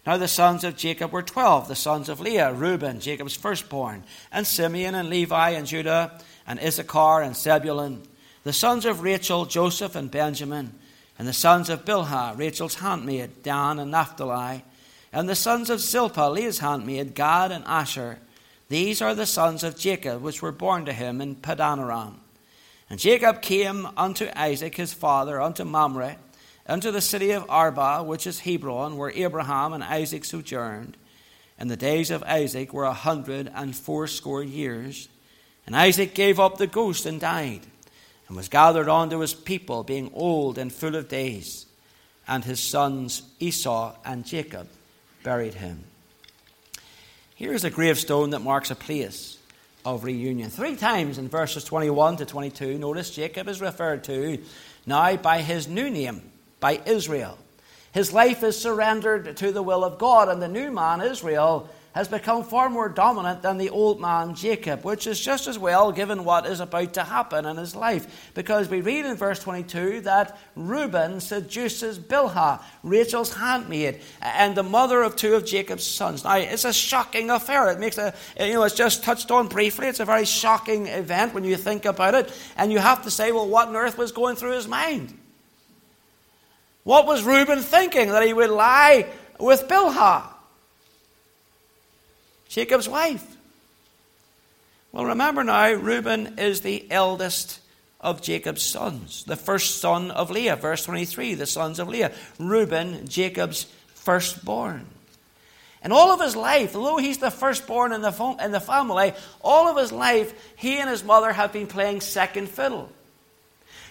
Now 0.06 0.18
the 0.18 0.28
sons 0.28 0.64
of 0.64 0.78
Jacob 0.78 1.12
were 1.12 1.24
twelve, 1.24 1.68
the 1.68 1.76
sons 1.76 2.10
of 2.10 2.20
Leah, 2.20 2.53
Reuben, 2.53 2.99
Jacob's 2.99 3.36
firstborn, 3.36 4.03
and 4.32 4.45
Simeon, 4.45 4.95
and 4.95 5.10
Levi, 5.10 5.51
and 5.51 5.66
Judah, 5.66 6.20
and 6.45 6.60
Issachar, 6.60 7.22
and 7.22 7.36
Zebulun 7.36 8.03
the 8.45 8.53
sons 8.53 8.86
of 8.86 9.01
Rachel, 9.01 9.45
Joseph 9.45 9.95
and 9.95 10.10
Benjamin, 10.10 10.72
and 11.18 11.28
the 11.28 11.34
sons 11.34 11.68
of 11.68 11.84
Bilhah, 11.84 12.38
Rachel's 12.38 12.76
handmaid, 12.76 13.41
Dan 13.41 13.80
and 13.80 13.89
Naphtali, 13.89 14.64
and 15.12 15.28
the 15.28 15.36
sons 15.36 15.72
of 15.72 15.82
Zilpah, 15.82 16.30
Leah's 16.30 16.60
handmaid, 16.60 17.16
Gad 17.16 17.51
and 17.51 17.66
Asher. 17.66 18.20
These 18.70 19.01
are 19.01 19.16
the 19.16 19.26
sons 19.26 19.64
of 19.64 19.80
Jacob, 19.80 20.22
which 20.22 20.43
were 20.43 20.51
born 20.51 20.86
to 20.86 20.93
him 20.93 21.22
in 21.22 21.38
Padanaram. 21.38 22.18
And 22.88 22.99
Jacob 22.99 23.41
came 23.41 23.88
unto 23.97 24.30
Isaac 24.36 24.76
his 24.76 24.93
father, 24.93 25.41
unto 25.41 25.64
Mamre, 25.64 26.18
unto 26.68 26.91
the 26.91 27.01
city 27.01 27.32
of 27.32 27.49
Arba, 27.49 28.03
which 28.03 28.26
is 28.26 28.39
Hebron, 28.39 28.97
where 28.97 29.11
Abraham 29.11 29.74
and 29.74 29.84
Isaac 29.84 30.26
sojourned. 30.26 30.97
And 31.57 31.70
the 31.70 31.78
days 31.78 32.11
of 32.11 32.24
Isaac 32.24 32.74
were 32.74 32.84
a 32.84 32.93
hundred 32.93 33.51
and 33.53 33.76
fourscore 33.76 34.43
years. 34.43 35.07
And 35.66 35.76
Isaac 35.76 36.13
gave 36.13 36.39
up 36.39 36.57
the 36.57 36.68
ghost 36.68 37.05
and 37.05 37.20
died 37.20 37.61
and 38.28 38.36
was 38.36 38.49
gathered 38.49 38.89
unto 38.89 39.20
his 39.20 39.34
people, 39.34 39.84
being 39.84 40.11
old 40.13 40.57
and 40.57 40.74
full 40.74 40.95
of 40.95 41.07
days. 41.07 41.66
And 42.28 42.43
his 42.43 42.59
sons 42.59 43.22
Esau 43.39 43.95
and 44.03 44.26
Jacob 44.26 44.68
buried 45.24 45.53
him. 45.53 45.84
Here's 47.36 47.63
a 47.63 47.70
gravestone 47.70 48.32
that 48.32 48.39
marks 48.39 48.72
a 48.72 48.76
place 48.76 49.38
of 49.86 50.03
reunion. 50.03 50.49
Three 50.49 50.76
times 50.76 51.18
in 51.18 51.30
verses 51.30 51.63
21 51.63 52.18
to 52.18 52.26
22, 52.26 52.78
notice 52.78 53.11
Jacob 53.11 53.47
is 53.47 53.61
referred 53.61 54.03
to 54.05 54.39
now 54.86 55.16
by 55.18 55.41
his 55.41 55.68
new 55.68 55.89
name, 55.89 56.22
by 56.66 56.82
Israel. 56.88 57.38
His 57.91 58.11
life 58.11 58.41
is 58.41 58.59
surrendered 58.59 59.38
to 59.38 59.51
the 59.51 59.61
will 59.61 59.84
of 59.84 59.99
God, 59.99 60.30
and 60.30 60.41
the 60.41 60.47
new 60.47 60.72
man, 60.72 60.99
Israel, 60.99 61.70
has 61.93 62.07
become 62.07 62.43
far 62.43 62.72
more 62.72 62.89
dominant 62.89 63.43
than 63.43 63.59
the 63.59 63.70
old 63.70 64.01
man 64.01 64.34
Jacob, 64.34 64.84
which 64.84 65.05
is 65.05 65.20
just 65.20 65.47
as 65.47 65.59
well 65.59 65.91
given 65.91 66.26
what 66.26 66.47
is 66.47 66.61
about 66.61 66.95
to 66.95 67.03
happen 67.03 67.45
in 67.45 67.55
his 67.57 67.76
life. 67.76 68.32
Because 68.34 68.68
we 68.68 68.82
read 68.82 69.05
in 69.05 69.16
verse 69.16 69.38
22 69.43 70.01
that 70.01 70.39
Reuben 70.55 71.20
seduces 71.20 71.99
Bilhah, 71.99 72.63
Rachel's 72.82 73.36
handmaid, 73.36 74.01
and 74.20 74.55
the 74.55 74.63
mother 74.63 75.03
of 75.03 75.16
two 75.16 75.36
of 75.36 75.45
Jacob's 75.45 75.86
sons. 75.86 76.24
Now, 76.24 76.38
it's 76.38 76.66
a 76.66 76.74
shocking 76.74 77.30
affair. 77.30 77.70
It 77.70 77.80
makes 77.80 77.99
a, 77.99 78.11
you 78.39 78.53
know, 78.53 78.63
it's 78.63 78.74
just 78.74 79.03
touched 79.03 79.30
on 79.30 79.49
briefly. 79.49 79.86
It's 79.86 79.99
a 79.99 80.05
very 80.05 80.26
shocking 80.26 80.88
event 80.88 81.36
when 81.36 81.43
you 81.43 81.57
think 81.57 81.86
about 81.86 82.16
it. 82.16 82.34
And 82.57 82.72
you 82.72 82.80
have 82.80 83.03
to 83.03 83.11
say, 83.11 83.32
well, 83.32 83.47
what 83.47 83.68
on 83.68 83.76
earth 83.76 83.99
was 83.99 84.11
going 84.11 84.36
through 84.36 84.53
his 84.53 84.68
mind? 84.68 85.13
What 86.86 87.08
was 87.08 87.24
Reuben 87.24 87.62
thinking? 87.62 88.10
That 88.10 88.26
he 88.26 88.32
would 88.32 88.52
lie 88.52 89.08
with 89.40 89.68
Bilhah? 89.68 90.28
Jacob's 92.48 92.88
wife. 92.88 93.26
Well, 94.92 95.06
remember 95.06 95.44
now, 95.44 95.74
Reuben 95.74 96.40
is 96.40 96.62
the 96.62 96.90
eldest 96.90 97.60
of 98.00 98.22
Jacob's 98.22 98.62
sons, 98.62 99.24
the 99.26 99.36
first 99.36 99.80
son 99.82 100.12
of 100.12 100.30
Leah. 100.30 100.56
Verse 100.56 100.86
23, 100.86 101.34
the 101.34 101.48
sons 101.48 101.80
of 101.80 101.90
Leah. 101.90 102.14
Reuben, 102.40 103.08
Jacob's 103.08 103.66
firstborn. 103.96 104.86
And 105.82 105.92
all 105.92 106.12
of 106.12 106.22
his 106.22 106.36
life, 106.36 106.76
although 106.76 106.98
he's 106.98 107.18
the 107.18 107.32
firstborn 107.32 107.94
in 107.94 108.02
the, 108.02 108.38
in 108.44 108.52
the 108.52 108.60
family, 108.60 109.14
all 109.42 109.68
of 109.68 109.76
his 109.76 109.92
life, 109.92 110.34
he 110.56 110.78
and 110.78 110.90
his 110.90 111.04
mother 111.04 111.34
have 111.34 111.52
been 111.52 111.68
playing 111.68 112.02
second 112.02 112.48
fiddle. 112.48 112.90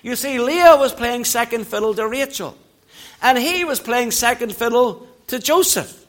You 0.03 0.15
see, 0.17 0.39
Leah 0.39 0.77
was 0.77 0.93
playing 0.93 1.25
second 1.25 1.67
fiddle 1.67 1.95
to 1.95 2.07
Rachel, 2.07 2.57
and 3.25 3.39
he 3.39 3.65
was 3.65 3.81
playing 3.81 4.11
second 4.11 4.55
fiddle 4.55 5.09
to 5.29 5.39
Joseph. 5.39 6.03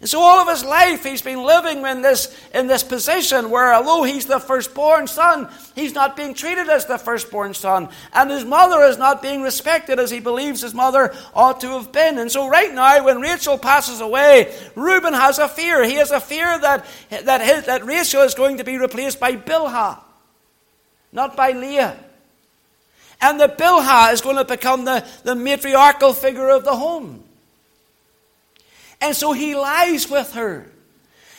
And 0.00 0.08
so 0.08 0.20
all 0.20 0.38
of 0.38 0.46
his 0.46 0.62
life 0.62 1.02
he's 1.02 1.22
been 1.22 1.42
living 1.42 1.84
in 1.84 2.02
this, 2.02 2.38
in 2.54 2.68
this 2.68 2.84
position 2.84 3.50
where 3.50 3.74
although 3.74 4.04
he's 4.04 4.26
the 4.26 4.38
firstborn 4.38 5.08
son, 5.08 5.48
he's 5.74 5.94
not 5.94 6.16
being 6.16 6.34
treated 6.34 6.68
as 6.68 6.84
the 6.84 6.98
firstborn 6.98 7.54
son. 7.54 7.88
And 8.12 8.30
his 8.30 8.44
mother 8.44 8.84
is 8.84 8.98
not 8.98 9.22
being 9.22 9.42
respected 9.42 9.98
as 9.98 10.10
he 10.10 10.20
believes 10.20 10.60
his 10.60 10.74
mother 10.74 11.12
ought 11.34 11.62
to 11.62 11.70
have 11.70 11.90
been. 11.90 12.18
And 12.18 12.30
so 12.30 12.46
right 12.46 12.72
now, 12.72 13.06
when 13.06 13.20
Rachel 13.20 13.58
passes 13.58 14.00
away, 14.00 14.54
Reuben 14.76 15.14
has 15.14 15.38
a 15.38 15.48
fear. 15.48 15.82
He 15.82 15.94
has 15.94 16.12
a 16.12 16.20
fear 16.20 16.60
that, 16.60 16.84
that, 17.24 17.40
his, 17.40 17.64
that 17.64 17.84
Rachel 17.86 18.22
is 18.22 18.34
going 18.34 18.58
to 18.58 18.64
be 18.64 18.78
replaced 18.78 19.18
by 19.18 19.34
Bilhah, 19.34 19.98
not 21.10 21.36
by 21.36 21.52
Leah. 21.52 21.98
And 23.20 23.40
that 23.40 23.58
Bilhah 23.58 24.12
is 24.12 24.20
going 24.20 24.36
to 24.36 24.44
become 24.44 24.84
the, 24.84 25.06
the 25.24 25.34
matriarchal 25.34 26.12
figure 26.12 26.48
of 26.50 26.64
the 26.64 26.76
home. 26.76 27.24
And 29.00 29.14
so 29.14 29.32
he 29.32 29.54
lies 29.54 30.08
with 30.08 30.32
her. 30.32 30.66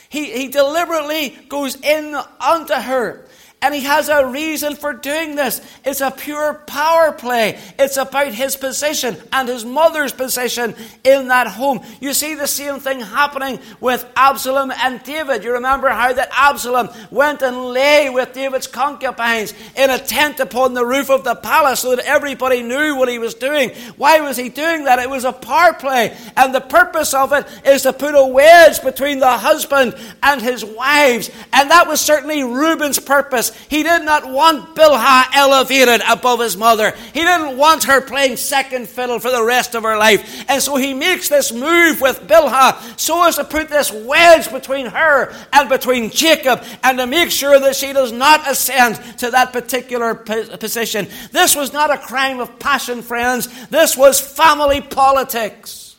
He, 0.08 0.30
he 0.32 0.48
deliberately 0.48 1.38
goes 1.48 1.76
in 1.76 2.16
unto 2.40 2.74
her. 2.74 3.24
And 3.62 3.74
he 3.74 3.82
has 3.82 4.08
a 4.08 4.26
reason 4.26 4.74
for 4.74 4.94
doing 4.94 5.36
this. 5.36 5.60
It's 5.84 6.00
a 6.00 6.10
pure 6.10 6.54
power 6.66 7.12
play. 7.12 7.58
It's 7.78 7.98
about 7.98 8.32
his 8.32 8.56
position 8.56 9.18
and 9.34 9.46
his 9.46 9.66
mother's 9.66 10.12
position 10.12 10.74
in 11.04 11.28
that 11.28 11.46
home. 11.46 11.82
You 12.00 12.14
see 12.14 12.34
the 12.34 12.46
same 12.46 12.80
thing 12.80 13.00
happening 13.00 13.58
with 13.78 14.10
Absalom 14.16 14.70
and 14.70 15.02
David. 15.02 15.44
You 15.44 15.52
remember 15.52 15.90
how 15.90 16.10
that 16.10 16.30
Absalom 16.32 16.88
went 17.10 17.42
and 17.42 17.66
lay 17.66 18.08
with 18.08 18.32
David's 18.32 18.66
concubines 18.66 19.52
in 19.76 19.90
a 19.90 19.98
tent 19.98 20.40
upon 20.40 20.72
the 20.72 20.86
roof 20.86 21.10
of 21.10 21.24
the 21.24 21.34
palace 21.34 21.80
so 21.80 21.94
that 21.94 22.06
everybody 22.06 22.62
knew 22.62 22.96
what 22.96 23.10
he 23.10 23.18
was 23.18 23.34
doing. 23.34 23.72
Why 23.98 24.22
was 24.22 24.38
he 24.38 24.48
doing 24.48 24.84
that? 24.84 25.00
It 25.00 25.10
was 25.10 25.24
a 25.24 25.32
power 25.32 25.74
play. 25.74 26.16
And 26.34 26.54
the 26.54 26.62
purpose 26.62 27.12
of 27.12 27.34
it 27.34 27.46
is 27.66 27.82
to 27.82 27.92
put 27.92 28.14
a 28.14 28.24
wedge 28.26 28.80
between 28.82 29.18
the 29.18 29.30
husband 29.30 29.94
and 30.22 30.40
his 30.40 30.64
wives. 30.64 31.30
And 31.52 31.70
that 31.70 31.86
was 31.86 32.00
certainly 32.00 32.42
Reuben's 32.42 32.98
purpose. 32.98 33.49
He 33.68 33.82
did 33.82 34.04
not 34.04 34.30
want 34.30 34.74
Bilhah 34.74 35.26
elevated 35.34 36.00
above 36.08 36.40
his 36.40 36.56
mother. 36.56 36.92
He 37.12 37.20
didn't 37.20 37.56
want 37.56 37.84
her 37.84 38.00
playing 38.00 38.36
second 38.36 38.88
fiddle 38.88 39.18
for 39.18 39.30
the 39.30 39.42
rest 39.42 39.74
of 39.74 39.82
her 39.82 39.96
life. 39.96 40.44
And 40.48 40.62
so 40.62 40.76
he 40.76 40.94
makes 40.94 41.28
this 41.28 41.52
move 41.52 42.00
with 42.00 42.20
Bilhah 42.26 42.98
so 42.98 43.26
as 43.26 43.36
to 43.36 43.44
put 43.44 43.68
this 43.68 43.92
wedge 43.92 44.50
between 44.50 44.86
her 44.86 45.34
and 45.52 45.68
between 45.68 46.10
Jacob 46.10 46.62
and 46.82 46.98
to 46.98 47.06
make 47.06 47.30
sure 47.30 47.58
that 47.58 47.76
she 47.76 47.92
does 47.92 48.12
not 48.12 48.48
ascend 48.50 48.96
to 49.18 49.30
that 49.30 49.52
particular 49.52 50.14
position. 50.14 51.08
This 51.32 51.54
was 51.56 51.72
not 51.72 51.90
a 51.90 51.98
crime 51.98 52.40
of 52.40 52.58
passion, 52.58 53.02
friends. 53.02 53.48
This 53.68 53.96
was 53.96 54.20
family 54.20 54.80
politics. 54.80 55.96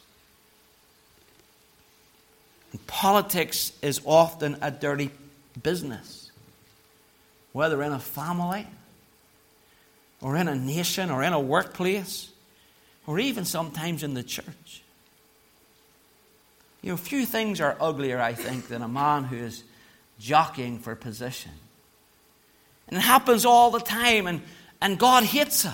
Politics 2.88 3.72
is 3.82 4.02
often 4.06 4.58
a 4.62 4.70
dirty 4.70 5.12
business 5.64 6.21
whether 7.54 7.82
in 7.84 7.92
a 7.92 8.00
family, 8.00 8.68
or 10.22 10.38
in 10.38 10.48
a 10.48 10.56
nation, 10.56 11.10
or 11.10 11.24
in 11.24 11.34
a 11.34 11.40
workplace, 11.40 12.30
or 13.08 13.20
even 13.20 13.46
sometimes 13.46 14.04
in 14.04 14.14
the 14.14 14.24
church. 14.24 14.84
You 16.82 16.92
know, 16.92 16.98
few 16.98 17.26
things 17.26 17.62
are 17.62 17.76
uglier, 17.80 18.20
I 18.20 18.34
think, 18.34 18.68
than 18.68 18.82
a 18.82 18.88
man 18.88 19.26
who 19.26 19.38
is 19.38 19.64
jockeying 20.20 20.80
for 20.80 20.96
position. 20.96 21.52
And 22.88 22.98
it 22.98 23.02
happens 23.02 23.46
all 23.46 23.72
the 23.72 23.80
time, 23.80 24.28
and, 24.28 24.42
and 24.82 24.98
God 24.98 25.24
hates 25.24 25.66
it. 25.66 25.74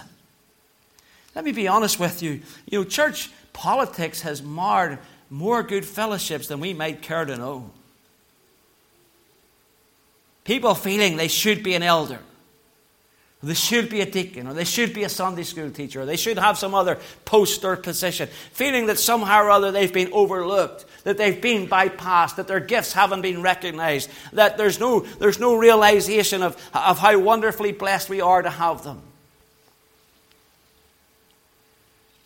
Let 1.35 1.45
me 1.45 1.51
be 1.51 1.67
honest 1.67 1.99
with 1.99 2.23
you. 2.23 2.41
You 2.65 2.79
know, 2.79 2.83
church 2.83 3.29
politics 3.53 4.21
has 4.21 4.41
marred 4.41 4.99
more 5.29 5.63
good 5.63 5.85
fellowships 5.85 6.47
than 6.47 6.59
we 6.59 6.73
might 6.73 7.01
care 7.01 7.25
to 7.25 7.37
know. 7.37 7.71
People 10.47 10.75
feeling 10.75 11.17
they 11.17 11.27
should 11.27 11.61
be 11.61 11.73
an 11.73 11.83
elder, 11.83 12.19
they 13.43 13.53
should 13.53 13.89
be 13.89 13.99
a 13.99 14.09
deacon, 14.09 14.47
or 14.47 14.53
they 14.53 14.63
should 14.63 14.93
be 14.93 15.03
a 15.03 15.09
Sunday 15.09 15.43
school 15.43 15.69
teacher, 15.69 16.01
or 16.01 16.05
they 16.05 16.15
should 16.15 16.39
have 16.39 16.57
some 16.57 16.73
other 16.73 16.97
post 17.25 17.65
or 17.65 17.75
position, 17.75 18.29
feeling 18.53 18.85
that 18.85 18.97
somehow 18.97 19.43
or 19.43 19.49
other 19.49 19.73
they've 19.73 19.91
been 19.91 20.09
overlooked, 20.13 20.85
that 21.03 21.17
they've 21.17 21.41
been 21.41 21.67
bypassed, 21.67 22.37
that 22.37 22.47
their 22.47 22.61
gifts 22.61 22.93
haven't 22.93 23.23
been 23.23 23.41
recognized, 23.41 24.09
that 24.31 24.57
there's 24.57 24.79
no, 24.79 25.01
there's 25.01 25.37
no 25.37 25.57
realization 25.57 26.41
of, 26.41 26.55
of 26.73 26.97
how 26.97 27.19
wonderfully 27.19 27.73
blessed 27.73 28.09
we 28.09 28.21
are 28.21 28.41
to 28.41 28.49
have 28.49 28.85
them. 28.85 29.01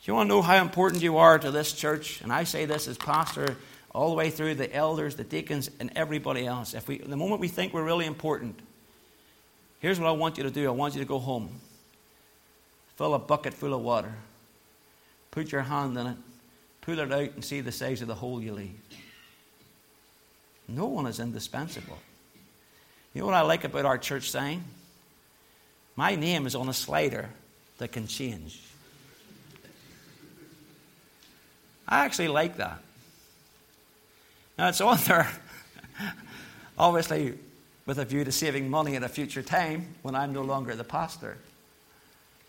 Do 0.03 0.11
you 0.11 0.13
want 0.13 0.29
to 0.29 0.35
know 0.35 0.41
how 0.43 0.61
important 0.61 1.01
you 1.01 1.17
are 1.17 1.39
to 1.39 1.49
this 1.49 1.73
church? 1.73 2.21
And 2.21 2.31
I 2.31 2.43
say 2.43 2.65
this 2.65 2.87
as 2.87 2.99
pastor 2.99 3.57
all 3.93 4.09
the 4.09 4.15
way 4.15 4.29
through 4.29 4.55
the 4.55 4.73
elders, 4.73 5.15
the 5.15 5.23
deacons, 5.23 5.69
and 5.79 5.91
everybody 5.95 6.45
else. 6.45 6.73
If 6.73 6.87
we, 6.87 6.99
the 6.99 7.17
moment 7.17 7.41
we 7.41 7.47
think 7.47 7.73
we're 7.73 7.83
really 7.83 8.05
important, 8.05 8.57
here's 9.79 9.99
what 9.99 10.07
I 10.07 10.11
want 10.11 10.37
you 10.37 10.43
to 10.43 10.51
do 10.51 10.67
I 10.67 10.71
want 10.71 10.93
you 10.93 11.01
to 11.01 11.07
go 11.07 11.19
home, 11.19 11.49
fill 12.95 13.13
a 13.13 13.19
bucket 13.19 13.53
full 13.53 13.73
of 13.73 13.81
water, 13.81 14.13
put 15.31 15.51
your 15.51 15.61
hand 15.61 15.97
in 15.97 16.07
it, 16.07 16.17
pull 16.81 16.99
it 16.99 17.11
out, 17.11 17.33
and 17.33 17.43
see 17.43 17.61
the 17.61 17.71
size 17.71 18.01
of 18.01 18.07
the 18.07 18.15
hole 18.15 18.41
you 18.41 18.53
leave. 18.53 18.79
No 20.67 20.85
one 20.85 21.05
is 21.05 21.19
indispensable. 21.19 21.97
You 23.13 23.21
know 23.21 23.25
what 23.25 23.35
I 23.35 23.41
like 23.41 23.65
about 23.65 23.83
our 23.83 23.97
church 23.97 24.31
sign? 24.31 24.63
My 25.97 26.15
name 26.15 26.47
is 26.47 26.55
on 26.55 26.69
a 26.69 26.73
slider 26.73 27.29
that 27.77 27.91
can 27.91 28.07
change. 28.07 28.61
I 31.85 32.05
actually 32.05 32.29
like 32.29 32.55
that. 32.55 32.81
Now, 34.57 34.69
it's 34.69 34.81
on 34.81 34.97
there, 35.07 35.29
obviously, 36.77 37.37
with 37.85 37.99
a 37.99 38.05
view 38.05 38.23
to 38.23 38.31
saving 38.31 38.69
money 38.69 38.95
at 38.95 39.03
a 39.03 39.09
future 39.09 39.41
time 39.41 39.95
when 40.01 40.15
I'm 40.15 40.33
no 40.33 40.41
longer 40.41 40.75
the 40.75 40.83
pastor. 40.83 41.37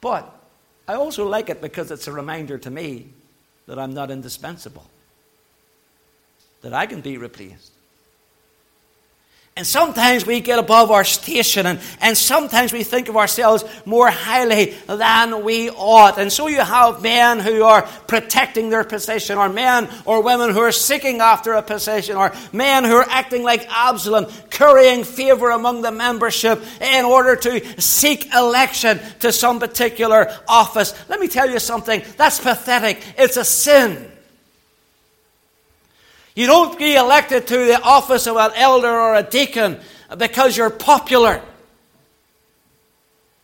But 0.01 0.33
I 0.87 0.95
also 0.95 1.27
like 1.27 1.49
it 1.49 1.61
because 1.61 1.91
it's 1.91 2.09
a 2.09 2.13
reminder 2.13 2.59
to 2.59 2.71
me 2.71 3.09
that 3.67 3.79
I'm 3.79 3.95
not 3.95 4.11
indispensable, 4.11 4.91
that 6.61 6.75
I 6.75 6.87
can 6.87 7.01
be 7.01 7.17
replaced. 7.17 7.73
And 9.55 9.67
sometimes 9.67 10.25
we 10.25 10.41
get 10.41 10.59
above 10.59 10.91
our 10.91 11.05
station, 11.05 11.67
and, 11.67 11.79
and 12.01 12.17
sometimes 12.17 12.73
we 12.73 12.85
think 12.85 13.11
of 13.11 13.19
ourselves 13.19 13.65
more 13.85 14.09
highly 14.09 14.75
than 14.87 15.45
we 15.45 15.69
ought. 15.69 16.19
And 16.19 16.33
so 16.33 16.47
you 16.47 16.63
have 16.63 17.03
men 17.03 17.39
who 17.39 17.63
are 17.63 17.83
protecting 17.83 18.71
their 18.71 18.83
position, 18.83 19.37
or 19.37 19.51
men 19.51 19.91
or 20.07 20.23
women 20.23 20.49
who 20.49 20.61
are 20.61 20.73
seeking 20.73 21.21
after 21.21 21.53
a 21.53 21.61
position, 21.61 22.17
or 22.17 22.33
men 22.51 22.85
who 22.85 22.95
are 22.95 23.07
acting 23.07 23.43
like 23.43 23.67
Absalom, 23.69 24.25
currying 24.49 25.05
favor 25.05 25.51
among 25.51 25.83
the 25.83 25.93
membership 25.93 26.63
in 26.81 27.05
order 27.05 27.37
to 27.37 27.81
seek 27.81 28.33
election 28.35 29.01
to 29.21 29.33
some 29.33 29.61
particular 29.61 30.35
office. 30.49 30.95
Let 31.11 31.21
me 31.21 31.29
tell 31.29 31.51
you 31.51 31.59
something 31.59 32.03
that's 32.17 32.41
pathetic. 32.41 33.03
It's 33.19 33.37
a 33.37 33.45
sin. 33.45 34.12
You 36.35 36.47
don't 36.47 36.79
get 36.79 36.97
elected 36.97 37.47
to 37.49 37.57
the 37.57 37.81
office 37.83 38.27
of 38.27 38.37
an 38.37 38.53
elder 38.55 38.89
or 38.91 39.15
a 39.15 39.23
deacon 39.23 39.79
because 40.17 40.57
you're 40.57 40.71
popular. 40.71 41.43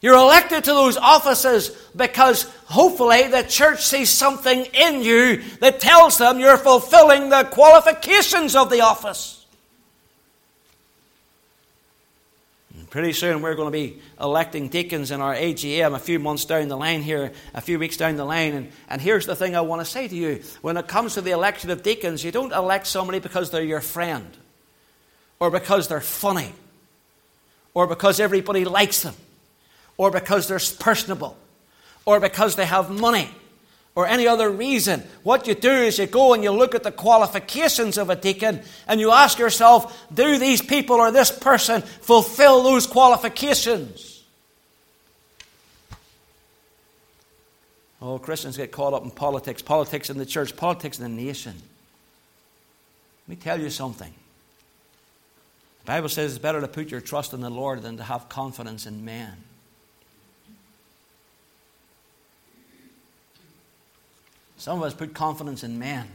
You're 0.00 0.16
elected 0.16 0.64
to 0.64 0.70
those 0.70 0.96
offices 0.96 1.70
because 1.94 2.44
hopefully 2.66 3.28
the 3.28 3.42
church 3.42 3.84
sees 3.84 4.10
something 4.10 4.64
in 4.66 5.02
you 5.02 5.42
that 5.60 5.80
tells 5.80 6.18
them 6.18 6.38
you're 6.38 6.56
fulfilling 6.56 7.30
the 7.30 7.44
qualifications 7.44 8.54
of 8.54 8.70
the 8.70 8.82
office. 8.82 9.37
Pretty 12.90 13.12
soon 13.12 13.42
we're 13.42 13.54
going 13.54 13.70
to 13.70 13.78
be 13.78 14.00
electing 14.18 14.68
deacons 14.68 15.10
in 15.10 15.20
our 15.20 15.34
AGM 15.34 15.94
a 15.94 15.98
few 15.98 16.18
months 16.18 16.46
down 16.46 16.68
the 16.68 16.76
line 16.76 17.02
here, 17.02 17.32
a 17.52 17.60
few 17.60 17.78
weeks 17.78 17.98
down 17.98 18.16
the 18.16 18.24
line. 18.24 18.54
And, 18.54 18.72
and 18.88 19.00
here's 19.00 19.26
the 19.26 19.36
thing 19.36 19.54
I 19.54 19.60
want 19.60 19.82
to 19.82 19.84
say 19.84 20.08
to 20.08 20.14
you. 20.14 20.42
When 20.62 20.76
it 20.78 20.88
comes 20.88 21.14
to 21.14 21.20
the 21.20 21.32
election 21.32 21.70
of 21.70 21.82
deacons, 21.82 22.24
you 22.24 22.32
don't 22.32 22.52
elect 22.52 22.86
somebody 22.86 23.18
because 23.18 23.50
they're 23.50 23.62
your 23.62 23.82
friend, 23.82 24.34
or 25.38 25.50
because 25.50 25.88
they're 25.88 26.00
funny, 26.00 26.52
or 27.74 27.86
because 27.86 28.20
everybody 28.20 28.64
likes 28.64 29.02
them, 29.02 29.14
or 29.98 30.10
because 30.10 30.48
they're 30.48 30.60
personable, 30.80 31.36
or 32.06 32.20
because 32.20 32.56
they 32.56 32.66
have 32.66 32.90
money 32.90 33.28
or 33.98 34.06
any 34.06 34.28
other 34.28 34.48
reason. 34.48 35.02
What 35.24 35.48
you 35.48 35.56
do 35.56 35.72
is 35.72 35.98
you 35.98 36.06
go 36.06 36.32
and 36.32 36.44
you 36.44 36.52
look 36.52 36.76
at 36.76 36.84
the 36.84 36.92
qualifications 36.92 37.98
of 37.98 38.10
a 38.10 38.14
deacon 38.14 38.60
and 38.86 39.00
you 39.00 39.10
ask 39.10 39.40
yourself, 39.40 40.06
do 40.14 40.38
these 40.38 40.62
people 40.62 40.94
or 40.94 41.10
this 41.10 41.32
person 41.36 41.82
fulfill 41.82 42.62
those 42.62 42.86
qualifications? 42.86 44.22
Oh, 48.00 48.20
Christians 48.20 48.56
get 48.56 48.70
caught 48.70 48.94
up 48.94 49.02
in 49.02 49.10
politics, 49.10 49.62
politics 49.62 50.10
in 50.10 50.16
the 50.16 50.26
church, 50.26 50.56
politics 50.56 51.00
in 51.00 51.02
the 51.02 51.22
nation. 51.24 51.54
Let 53.26 53.36
me 53.36 53.42
tell 53.42 53.60
you 53.60 53.68
something. 53.68 54.14
The 55.80 55.86
Bible 55.86 56.08
says 56.08 56.30
it's 56.30 56.38
better 56.40 56.60
to 56.60 56.68
put 56.68 56.92
your 56.92 57.00
trust 57.00 57.32
in 57.32 57.40
the 57.40 57.50
Lord 57.50 57.82
than 57.82 57.96
to 57.96 58.04
have 58.04 58.28
confidence 58.28 58.86
in 58.86 59.04
man. 59.04 59.38
Some 64.58 64.78
of 64.78 64.84
us 64.84 64.94
put 64.94 65.14
confidence 65.14 65.64
in 65.64 65.78
men. 65.78 66.06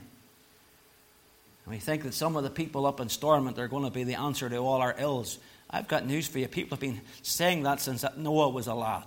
And 1.65 1.73
we 1.73 1.79
think 1.79 2.03
that 2.03 2.13
some 2.13 2.35
of 2.35 2.43
the 2.43 2.49
people 2.49 2.85
up 2.85 2.99
in 2.99 3.09
Stormont 3.09 3.57
are 3.57 3.69
going 3.69 3.85
to 3.85 3.89
be 3.89 4.03
the 4.03 4.15
answer 4.15 4.49
to 4.49 4.57
all 4.57 4.81
our 4.81 4.93
ills. 4.97 5.39
I've 5.69 5.87
got 5.87 6.05
news 6.05 6.27
for 6.27 6.39
you. 6.39 6.47
People 6.47 6.75
have 6.75 6.81
been 6.81 7.01
saying 7.21 7.63
that 7.63 7.79
since 7.79 8.05
Noah 8.17 8.49
was 8.49 8.67
a 8.67 8.73
lad. 8.73 9.05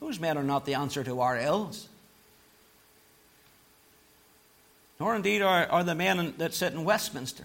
Those 0.00 0.18
men 0.18 0.38
are 0.38 0.42
not 0.42 0.64
the 0.64 0.74
answer 0.74 1.04
to 1.04 1.20
our 1.20 1.38
ills. 1.38 1.86
Nor 4.98 5.14
indeed 5.14 5.42
are, 5.42 5.66
are 5.66 5.84
the 5.84 5.94
men 5.94 6.34
that 6.38 6.54
sit 6.54 6.72
in 6.72 6.84
Westminster 6.84 7.44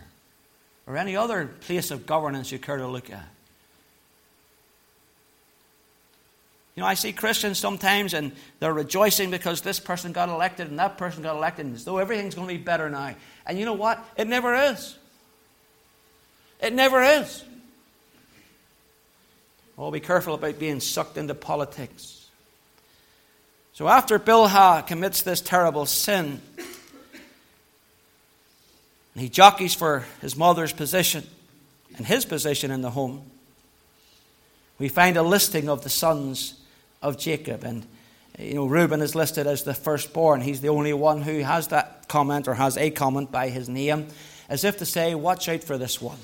or 0.88 0.96
any 0.96 1.18
other 1.18 1.48
place 1.48 1.92
of 1.92 2.06
governance 2.06 2.52
you 2.52 2.60
care 2.60 2.78
to 2.78 2.88
look 2.88 3.10
at. 3.10 3.28
You 6.76 6.82
know, 6.82 6.88
I 6.88 6.96
see 6.96 7.14
Christians 7.14 7.58
sometimes 7.58 8.14
and 8.14 8.34
they're 8.60 8.74
rejoicing 8.74 9.32
because 9.32 9.62
this 9.62 9.80
person 9.80 10.12
got 10.12 10.28
elected 10.28 10.68
and 10.68 10.78
that 10.80 10.98
person 10.98 11.24
got 11.24 11.38
elected, 11.38 11.74
as 11.74 11.86
though 11.86 12.00
everything's 12.00 12.36
going 12.36 12.50
to 12.50 12.54
be 12.54 12.62
better 12.62 12.90
now. 12.90 13.16
And 13.46 13.58
you 13.58 13.64
know 13.64 13.74
what? 13.74 14.04
It 14.18 14.28
never 14.28 14.54
is. 14.54 14.98
It 16.62 16.74
never 16.74 17.02
is. 17.02 17.44
Oh, 19.78 19.90
be 19.90 20.02
careful 20.02 20.34
about 20.34 20.60
being 20.60 20.82
sucked 20.82 21.18
into 21.18 21.34
politics. 21.34 22.28
So 23.74 23.88
after 23.88 24.20
Bilhah 24.20 24.86
commits 24.88 25.22
this 25.22 25.42
terrible 25.42 25.86
sin, 25.86 26.42
and 29.14 29.22
he 29.22 29.30
jockeys 29.30 29.74
for 29.74 30.06
his 30.22 30.36
mother's 30.36 30.74
position 30.74 31.26
and 31.96 32.06
his 32.06 32.26
position 32.26 32.72
in 32.72 32.82
the 32.82 32.90
home, 32.90 33.24
we 34.78 34.90
find 34.90 35.16
a 35.16 35.24
listing 35.24 35.70
of 35.70 35.84
the 35.84 35.90
sons 35.90 36.56
of 37.06 37.18
Jacob. 37.18 37.64
And, 37.64 37.86
you 38.38 38.56
know, 38.56 38.66
Reuben 38.66 39.02
is 39.02 39.16
listed 39.16 39.48
as 39.48 39.64
the 39.64 39.74
firstborn. 39.74 40.42
He's 40.42 40.62
the 40.62 40.70
only 40.70 40.94
one 40.94 41.22
who 41.22 41.40
has 41.40 41.68
that 41.70 42.08
comment 42.08 42.48
or 42.48 42.56
has 42.56 42.78
a 42.78 42.90
comment 42.90 43.32
by 43.32 43.50
his 43.50 43.70
name, 43.70 44.08
as 44.50 44.64
if 44.64 44.78
to 44.78 44.86
say, 44.86 45.16
watch 45.16 45.48
out 45.48 45.64
for 45.64 45.78
this 45.78 46.02
one. 46.02 46.18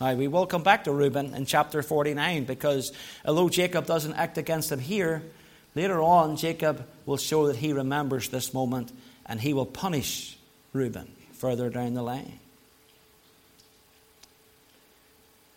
Now, 0.00 0.14
we 0.14 0.28
will 0.28 0.46
come 0.46 0.62
back 0.62 0.84
to 0.84 0.92
Reuben 0.92 1.34
in 1.34 1.46
chapter 1.46 1.82
49 1.82 2.44
because 2.44 2.92
although 3.24 3.48
Jacob 3.48 3.86
doesn't 3.86 4.14
act 4.14 4.36
against 4.36 4.72
him 4.72 4.78
here, 4.78 5.22
later 5.74 6.02
on 6.02 6.36
Jacob 6.36 6.86
will 7.06 7.16
show 7.16 7.46
that 7.46 7.56
he 7.56 7.72
remembers 7.72 8.28
this 8.28 8.52
moment 8.52 8.92
and 9.24 9.40
he 9.40 9.54
will 9.54 9.66
punish 9.66 10.36
Reuben 10.72 11.08
further 11.32 11.70
down 11.70 11.94
the 11.94 12.02
line. 12.02 12.38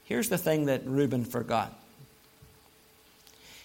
Here's 0.05 0.30
the 0.30 0.38
thing 0.38 0.66
that 0.66 0.86
Reuben 0.86 1.26
forgot 1.26 1.78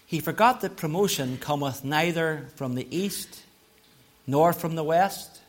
he 0.06 0.20
forgot 0.20 0.60
that 0.60 0.76
promotion 0.76 1.38
cometh 1.38 1.84
neither 1.84 2.46
from 2.56 2.74
the 2.74 2.86
east, 2.94 3.42
nor 4.26 4.52
from 4.52 4.74
the 4.74 4.84
west, 4.84 5.40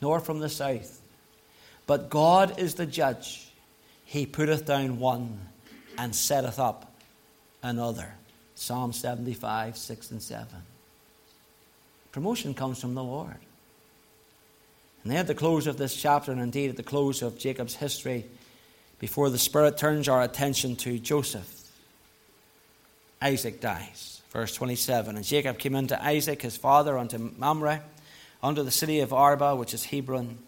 nor 0.00 0.20
from 0.20 0.40
the 0.40 0.48
south. 0.48 1.00
But 1.86 2.10
God 2.10 2.58
is 2.58 2.74
the 2.74 2.86
judge. 2.86 3.48
He 4.04 4.26
putteth 4.26 4.64
down 4.66 4.98
one 4.98 5.40
and 5.98 6.14
setteth 6.14 6.58
up 6.58 6.92
another. 7.62 8.14
Psalm 8.54 8.92
75, 8.92 9.76
6 9.76 10.10
and 10.10 10.22
7. 10.22 10.46
Promotion 12.12 12.54
comes 12.54 12.80
from 12.80 12.94
the 12.94 13.02
Lord. 13.02 13.36
And 15.02 15.12
then 15.12 15.18
at 15.18 15.26
the 15.26 15.34
close 15.34 15.66
of 15.66 15.76
this 15.76 15.94
chapter, 15.94 16.32
and 16.32 16.40
indeed 16.40 16.70
at 16.70 16.76
the 16.76 16.82
close 16.82 17.22
of 17.22 17.38
Jacob's 17.38 17.74
history, 17.74 18.24
before 18.98 19.28
the 19.28 19.38
Spirit 19.38 19.76
turns 19.76 20.08
our 20.08 20.22
attention 20.22 20.76
to 20.76 20.98
Joseph, 20.98 21.63
Isaac 23.24 23.58
dies. 23.60 24.20
Verse 24.30 24.54
27 24.54 25.16
And 25.16 25.24
Jacob 25.24 25.58
came 25.58 25.74
unto 25.74 25.94
Isaac 25.94 26.42
his 26.42 26.58
father 26.58 26.98
unto 26.98 27.32
Mamre, 27.38 27.82
unto 28.42 28.62
the 28.62 28.70
city 28.70 29.00
of 29.00 29.14
Arba, 29.14 29.56
which 29.56 29.72
is 29.72 29.86
Hebron, 29.86 30.38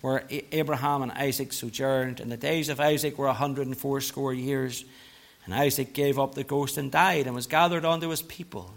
where 0.00 0.24
Abraham 0.50 1.02
and 1.02 1.12
Isaac 1.12 1.52
sojourned. 1.52 2.18
And 2.18 2.32
the 2.32 2.36
days 2.36 2.68
of 2.68 2.80
Isaac 2.80 3.16
were 3.16 3.28
a 3.28 3.32
hundred 3.32 3.68
and 3.68 3.76
fourscore 3.76 4.34
years. 4.34 4.84
And 5.44 5.54
Isaac 5.54 5.92
gave 5.92 6.18
up 6.18 6.34
the 6.34 6.42
ghost 6.42 6.76
and 6.76 6.90
died, 6.90 7.26
and 7.26 7.36
was 7.36 7.46
gathered 7.46 7.84
unto 7.84 8.08
his 8.08 8.22
people, 8.22 8.74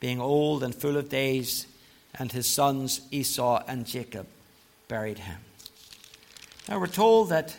being 0.00 0.20
old 0.20 0.62
and 0.62 0.74
full 0.74 0.96
of 0.96 1.10
days. 1.10 1.66
And 2.14 2.32
his 2.32 2.46
sons 2.46 3.02
Esau 3.10 3.62
and 3.68 3.84
Jacob 3.84 4.26
buried 4.88 5.18
him. 5.18 5.40
Now 6.68 6.78
we're 6.78 6.86
told 6.86 7.28
that 7.28 7.54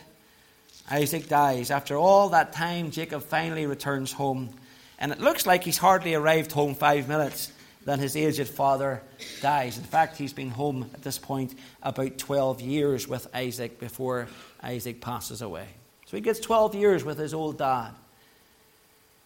Isaac 0.90 1.28
dies. 1.28 1.70
After 1.70 1.96
all 1.96 2.30
that 2.30 2.52
time, 2.52 2.90
Jacob 2.90 3.22
finally 3.22 3.66
returns 3.66 4.12
home 4.12 4.50
and 4.98 5.12
it 5.12 5.20
looks 5.20 5.46
like 5.46 5.64
he's 5.64 5.78
hardly 5.78 6.14
arrived 6.14 6.52
home 6.52 6.74
five 6.74 7.08
minutes 7.08 7.52
than 7.84 7.98
his 8.00 8.16
aged 8.16 8.48
father 8.48 9.02
dies. 9.40 9.78
In 9.78 9.84
fact, 9.84 10.16
he's 10.16 10.32
been 10.32 10.50
home 10.50 10.90
at 10.92 11.02
this 11.02 11.18
point 11.18 11.54
about 11.82 12.18
12 12.18 12.60
years 12.60 13.06
with 13.06 13.28
Isaac 13.34 13.78
before 13.78 14.26
Isaac 14.62 15.00
passes 15.00 15.40
away. 15.40 15.68
So 16.06 16.16
he 16.16 16.20
gets 16.20 16.40
12 16.40 16.74
years 16.74 17.04
with 17.04 17.18
his 17.18 17.32
old 17.32 17.58
dad. 17.58 17.92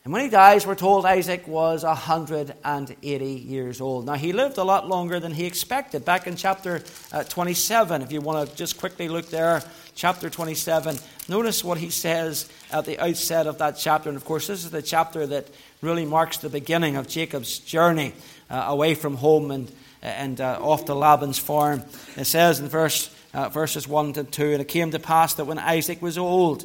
And 0.03 0.15
when 0.15 0.23
he 0.23 0.31
dies, 0.31 0.67
we're 0.67 0.77
told 0.77 1.05
Isaac 1.05 1.47
was 1.47 1.85
180 1.85 3.27
years 3.27 3.81
old. 3.83 4.07
Now, 4.07 4.15
he 4.15 4.33
lived 4.33 4.57
a 4.57 4.65
lot 4.65 4.89
longer 4.89 5.21
than 5.21 5.33
he 5.33 5.45
expected. 5.45 6.07
Back 6.07 6.27
in 6.27 6.37
chapter 6.37 6.83
uh, 7.13 7.25
27, 7.25 8.01
if 8.01 8.11
you 8.11 8.23
want 8.23 8.49
to 8.49 8.57
just 8.57 8.79
quickly 8.79 9.09
look 9.09 9.29
there, 9.29 9.63
chapter 9.95 10.31
27, 10.31 10.97
notice 11.29 11.63
what 11.63 11.77
he 11.77 11.91
says 11.91 12.49
at 12.73 12.87
the 12.87 12.99
outset 12.99 13.47
of 13.47 13.59
that 13.59 13.73
chapter. 13.73 14.09
And 14.09 14.17
of 14.17 14.25
course, 14.25 14.47
this 14.47 14.65
is 14.65 14.71
the 14.71 14.81
chapter 14.81 15.27
that 15.27 15.49
really 15.83 16.07
marks 16.07 16.39
the 16.39 16.49
beginning 16.49 16.97
of 16.97 17.07
Jacob's 17.07 17.59
journey 17.59 18.15
uh, 18.49 18.65
away 18.69 18.95
from 18.95 19.17
home 19.17 19.51
and, 19.51 19.71
and 20.01 20.41
uh, 20.41 20.59
off 20.63 20.87
to 20.87 20.95
Laban's 20.95 21.39
farm. 21.39 21.83
It 22.17 22.25
says 22.25 22.59
in 22.59 22.69
verse, 22.69 23.15
uh, 23.35 23.51
verses 23.51 23.87
1 23.87 24.15
to 24.15 24.25
2 24.25 24.53
And 24.53 24.63
it 24.63 24.69
came 24.69 24.93
to 24.93 24.99
pass 24.99 25.35
that 25.35 25.45
when 25.45 25.59
Isaac 25.59 26.01
was 26.01 26.17
old, 26.17 26.65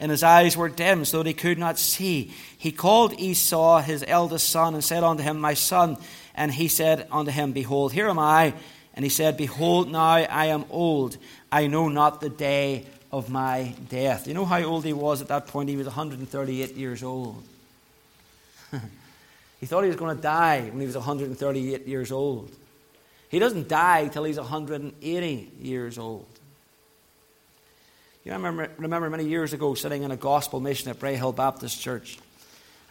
and 0.00 0.10
his 0.10 0.22
eyes 0.22 0.56
were 0.56 0.70
dim, 0.70 1.04
so 1.04 1.18
that 1.18 1.26
he 1.26 1.34
could 1.34 1.58
not 1.58 1.78
see. 1.78 2.32
He 2.56 2.72
called 2.72 3.20
Esau, 3.20 3.80
his 3.82 4.02
eldest 4.08 4.48
son, 4.48 4.72
and 4.74 4.82
said 4.82 5.04
unto 5.04 5.22
him, 5.22 5.38
My 5.38 5.54
son. 5.54 5.98
And 6.34 6.50
he 6.50 6.68
said 6.68 7.06
unto 7.12 7.30
him, 7.30 7.52
Behold, 7.52 7.92
here 7.92 8.08
am 8.08 8.18
I. 8.18 8.54
And 8.94 9.04
he 9.04 9.10
said, 9.10 9.36
Behold, 9.36 9.92
now 9.92 10.12
I 10.12 10.46
am 10.46 10.64
old. 10.70 11.18
I 11.52 11.66
know 11.66 11.88
not 11.88 12.22
the 12.22 12.30
day 12.30 12.86
of 13.12 13.28
my 13.28 13.74
death. 13.90 14.26
You 14.26 14.32
know 14.32 14.46
how 14.46 14.62
old 14.62 14.86
he 14.86 14.94
was 14.94 15.20
at 15.20 15.28
that 15.28 15.48
point? 15.48 15.68
He 15.68 15.76
was 15.76 15.86
138 15.86 16.74
years 16.76 17.02
old. 17.02 17.42
he 19.60 19.66
thought 19.66 19.82
he 19.82 19.88
was 19.88 19.96
going 19.96 20.16
to 20.16 20.22
die 20.22 20.62
when 20.62 20.80
he 20.80 20.86
was 20.86 20.96
138 20.96 21.86
years 21.86 22.10
old. 22.10 22.50
He 23.28 23.38
doesn't 23.38 23.68
die 23.68 24.08
till 24.08 24.24
he's 24.24 24.38
180 24.38 25.50
years 25.60 25.98
old. 25.98 26.26
You 28.30 28.38
know, 28.38 28.44
I 28.44 28.48
remember, 28.48 28.72
remember 28.80 29.10
many 29.10 29.24
years 29.24 29.52
ago 29.52 29.74
sitting 29.74 30.04
in 30.04 30.12
a 30.12 30.16
gospel 30.16 30.60
mission 30.60 30.88
at 30.88 31.00
Braehill 31.00 31.34
Baptist 31.34 31.80
Church. 31.80 32.16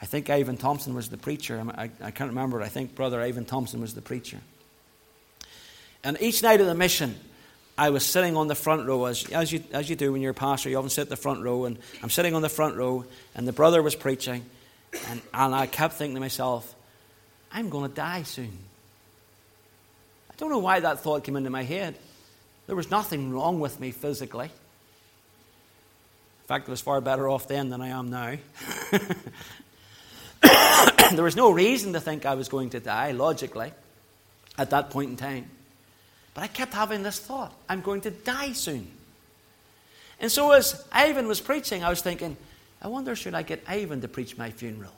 I 0.01 0.05
think 0.05 0.29
Ivan 0.29 0.57
Thompson 0.57 0.93
was 0.93 1.07
the 1.07 1.15
preacher. 1.15 1.65
I, 1.77 1.89
I 2.01 2.11
can't 2.11 2.31
remember. 2.31 2.61
I 2.61 2.67
think 2.67 2.93
Brother 2.93 3.21
Ivan 3.21 3.45
Thompson 3.45 3.79
was 3.79 3.93
the 3.93 4.01
preacher. 4.01 4.39
And 6.03 6.17
each 6.19 6.43
night 6.43 6.59
of 6.59 6.67
the 6.67 6.75
mission, 6.75 7.15
I 7.77 7.89
was 7.91 8.05
sitting 8.05 8.35
on 8.35 8.49
the 8.49 8.55
front 8.55 8.85
row, 8.85 9.05
as, 9.05 9.29
as, 9.29 9.49
you, 9.49 9.63
as 9.71 9.89
you 9.89 9.95
do 9.95 10.11
when 10.11 10.21
you're 10.21 10.31
a 10.31 10.33
pastor, 10.33 10.69
you 10.69 10.77
often 10.77 10.89
sit 10.89 11.07
the 11.07 11.15
front 11.15 11.41
row, 11.41 11.63
and 11.63 11.79
I'm 12.03 12.09
sitting 12.09 12.35
on 12.35 12.41
the 12.41 12.49
front 12.49 12.75
row, 12.75 13.05
and 13.33 13.47
the 13.47 13.53
brother 13.53 13.81
was 13.81 13.95
preaching, 13.95 14.43
and, 15.07 15.21
and 15.33 15.55
I 15.55 15.67
kept 15.67 15.93
thinking 15.93 16.15
to 16.15 16.19
myself, 16.19 16.75
I'm 17.49 17.69
going 17.69 17.89
to 17.89 17.95
die 17.95 18.23
soon. 18.23 18.57
I 20.29 20.33
don't 20.35 20.49
know 20.49 20.59
why 20.59 20.81
that 20.81 20.99
thought 20.99 21.23
came 21.23 21.37
into 21.37 21.49
my 21.49 21.63
head. 21.63 21.95
There 22.67 22.75
was 22.75 22.91
nothing 22.91 23.31
wrong 23.31 23.61
with 23.61 23.79
me 23.79 23.91
physically 23.91 24.51
fact, 26.49 26.67
I 26.67 26.71
was 26.71 26.81
far 26.81 26.99
better 26.99 27.29
off 27.29 27.47
then 27.47 27.69
than 27.69 27.79
I 27.79 27.89
am 27.89 28.09
now. 28.09 28.35
there 31.11 31.23
was 31.23 31.35
no 31.35 31.51
reason 31.51 31.93
to 31.93 31.99
think 31.99 32.25
I 32.25 32.33
was 32.33 32.49
going 32.49 32.71
to 32.71 32.79
die, 32.79 33.11
logically, 33.11 33.71
at 34.57 34.71
that 34.71 34.89
point 34.89 35.11
in 35.11 35.15
time. 35.15 35.45
But 36.33 36.43
I 36.43 36.47
kept 36.47 36.73
having 36.73 37.03
this 37.03 37.19
thought 37.19 37.53
I'm 37.69 37.81
going 37.81 38.01
to 38.01 38.09
die 38.09 38.53
soon. 38.53 38.87
And 40.19 40.31
so, 40.31 40.51
as 40.51 40.83
Ivan 40.91 41.27
was 41.27 41.39
preaching, 41.39 41.83
I 41.83 41.89
was 41.89 42.01
thinking, 42.01 42.35
I 42.81 42.87
wonder, 42.87 43.15
should 43.15 43.35
I 43.35 43.43
get 43.43 43.63
Ivan 43.67 44.01
to 44.01 44.07
preach 44.07 44.35
my 44.35 44.49
funeral? 44.49 44.93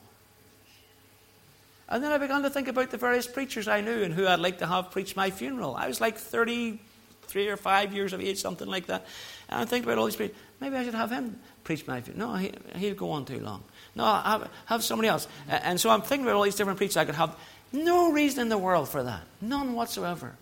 And 1.89 2.01
then 2.01 2.13
I 2.13 2.17
began 2.17 2.43
to 2.43 2.49
think 2.49 2.69
about 2.69 2.91
the 2.91 2.97
various 2.97 3.27
preachers 3.27 3.67
I 3.67 3.81
knew 3.81 4.03
and 4.03 4.13
who 4.13 4.25
I'd 4.25 4.39
like 4.39 4.59
to 4.59 4.67
have 4.67 4.91
preach 4.91 5.17
my 5.17 5.31
funeral. 5.31 5.75
I 5.75 5.89
was 5.89 5.99
like 5.99 6.17
33 6.17 7.49
or 7.49 7.57
5 7.57 7.93
years 7.93 8.13
of 8.13 8.21
age, 8.21 8.39
something 8.39 8.69
like 8.69 8.85
that. 8.85 9.05
And 9.49 9.59
I 9.59 9.65
think 9.65 9.83
about 9.83 9.97
all 9.97 10.05
these 10.05 10.15
people. 10.15 10.37
Maybe 10.61 10.77
I 10.77 10.83
should 10.85 10.93
have 10.93 11.11
him 11.11 11.39
preach 11.63 11.85
my 11.87 11.99
view. 11.99 12.13
No, 12.15 12.35
he, 12.35 12.53
he'll 12.75 12.95
go 12.95 13.09
on 13.11 13.25
too 13.25 13.39
long. 13.39 13.63
No, 13.95 14.05
have, 14.05 14.49
have 14.67 14.83
somebody 14.83 15.09
else. 15.09 15.27
And 15.49 15.79
so 15.79 15.89
I'm 15.89 16.03
thinking 16.03 16.25
about 16.25 16.37
all 16.37 16.43
these 16.43 16.55
different 16.55 16.77
preachers 16.77 16.97
I 16.97 17.05
could 17.05 17.15
have. 17.15 17.35
No 17.73 18.11
reason 18.11 18.43
in 18.43 18.49
the 18.49 18.57
world 18.57 18.87
for 18.87 19.03
that. 19.03 19.23
None 19.41 19.73
whatsoever. 19.73 20.35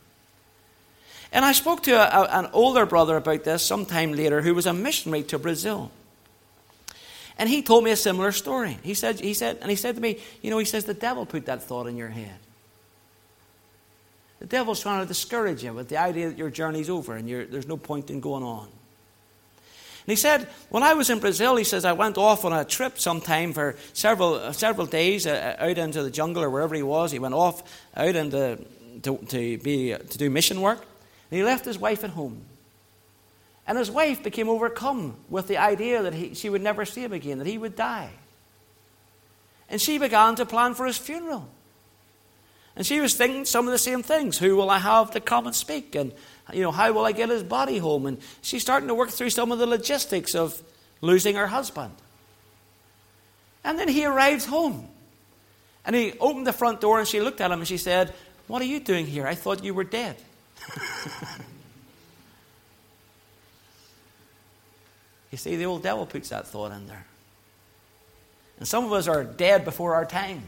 And 1.31 1.45
I 1.45 1.53
spoke 1.53 1.83
to 1.83 1.91
a, 1.91 2.23
a, 2.23 2.39
an 2.39 2.49
older 2.53 2.85
brother 2.85 3.15
about 3.15 3.45
this 3.45 3.63
sometime 3.63 4.13
later 4.13 4.41
who 4.41 4.53
was 4.53 4.65
a 4.65 4.73
missionary 4.73 5.23
to 5.23 5.39
Brazil. 5.39 5.89
And 7.37 7.47
he 7.47 7.61
told 7.61 7.85
me 7.85 7.91
a 7.91 7.95
similar 7.95 8.33
story. 8.33 8.77
He 8.83 8.93
said, 8.93 9.21
he 9.21 9.33
said, 9.33 9.59
and 9.61 9.69
he 9.69 9.77
said 9.77 9.95
to 9.95 10.01
me, 10.01 10.19
you 10.41 10.49
know, 10.49 10.57
he 10.57 10.65
says, 10.65 10.83
the 10.83 10.93
devil 10.93 11.25
put 11.25 11.45
that 11.45 11.63
thought 11.63 11.87
in 11.87 11.95
your 11.95 12.09
head. 12.09 12.35
The 14.39 14.47
devil's 14.47 14.81
trying 14.81 15.01
to 15.01 15.07
discourage 15.07 15.63
you 15.63 15.71
with 15.71 15.87
the 15.87 15.97
idea 15.97 16.29
that 16.29 16.37
your 16.37 16.49
journey's 16.49 16.89
over 16.89 17.15
and 17.15 17.29
there's 17.29 17.67
no 17.67 17.77
point 17.77 18.09
in 18.09 18.19
going 18.19 18.43
on. 18.43 18.67
And 20.09 20.17
he 20.17 20.21
said, 20.21 20.47
when 20.69 20.81
I 20.81 20.95
was 20.95 21.11
in 21.11 21.19
Brazil, 21.19 21.55
he 21.55 21.63
says, 21.63 21.85
I 21.85 21.91
went 21.91 22.17
off 22.17 22.43
on 22.43 22.51
a 22.51 22.65
trip 22.65 22.97
sometime 22.97 23.53
for 23.53 23.75
several, 23.93 24.33
uh, 24.33 24.51
several 24.53 24.87
days 24.87 25.27
uh, 25.27 25.55
out 25.59 25.77
into 25.77 26.01
the 26.01 26.09
jungle 26.09 26.41
or 26.41 26.49
wherever 26.49 26.73
he 26.73 26.81
was. 26.81 27.11
He 27.11 27.19
went 27.19 27.35
off 27.35 27.61
out 27.95 28.15
into, 28.15 28.57
to, 29.03 29.17
to, 29.17 29.57
be, 29.59 29.89
to 29.93 30.17
do 30.17 30.31
mission 30.31 30.61
work. 30.61 30.79
And 30.79 31.37
he 31.37 31.43
left 31.43 31.63
his 31.63 31.77
wife 31.77 32.03
at 32.03 32.09
home. 32.09 32.41
And 33.67 33.77
his 33.77 33.91
wife 33.91 34.23
became 34.23 34.49
overcome 34.49 35.15
with 35.29 35.47
the 35.47 35.57
idea 35.57 36.01
that 36.01 36.15
he, 36.15 36.33
she 36.33 36.49
would 36.49 36.63
never 36.63 36.85
see 36.85 37.03
him 37.03 37.13
again, 37.13 37.37
that 37.37 37.45
he 37.45 37.59
would 37.59 37.75
die. 37.75 38.09
And 39.69 39.79
she 39.79 39.99
began 39.99 40.33
to 40.37 40.45
plan 40.47 40.73
for 40.73 40.87
his 40.87 40.97
funeral. 40.97 41.47
And 42.79 42.87
she 42.87 42.99
was 43.01 43.13
thinking 43.13 43.43
some 43.43 43.67
of 43.67 43.73
the 43.73 43.77
same 43.77 44.01
things. 44.03 44.37
Who 44.37 44.55
will 44.55 44.69
I 44.69 44.79
have 44.79 45.11
to 45.11 45.19
come 45.19 45.45
and 45.45 45.53
speak? 45.53 45.95
And 45.95 46.13
you 46.53 46.61
know, 46.61 46.71
how 46.71 46.93
will 46.93 47.03
I 47.05 47.11
get 47.11 47.27
his 47.27 47.43
body 47.43 47.77
home? 47.77 48.05
And 48.05 48.19
she's 48.41 48.61
starting 48.61 48.87
to 48.87 48.95
work 48.95 49.09
through 49.09 49.31
some 49.31 49.51
of 49.51 49.59
the 49.59 49.67
logistics 49.67 50.33
of 50.33 50.63
losing 51.01 51.35
her 51.35 51.47
husband. 51.47 51.91
And 53.65 53.77
then 53.77 53.89
he 53.89 54.05
arrives 54.05 54.45
home. 54.45 54.87
And 55.85 55.93
he 55.93 56.13
opened 56.21 56.47
the 56.47 56.53
front 56.53 56.79
door 56.79 56.99
and 56.99 57.07
she 57.07 57.19
looked 57.19 57.41
at 57.41 57.51
him 57.51 57.59
and 57.59 57.67
she 57.67 57.75
said, 57.75 58.13
What 58.47 58.61
are 58.61 58.65
you 58.65 58.79
doing 58.79 59.05
here? 59.05 59.27
I 59.27 59.35
thought 59.35 59.61
you 59.61 59.73
were 59.73 59.83
dead. 59.83 60.15
you 65.31 65.37
see, 65.37 65.57
the 65.57 65.65
old 65.65 65.83
devil 65.83 66.05
puts 66.05 66.29
that 66.29 66.47
thought 66.47 66.71
in 66.71 66.87
there. 66.87 67.05
And 68.57 68.65
some 68.65 68.85
of 68.85 68.93
us 68.93 69.09
are 69.09 69.25
dead 69.25 69.65
before 69.65 69.95
our 69.95 70.05
time. 70.05 70.43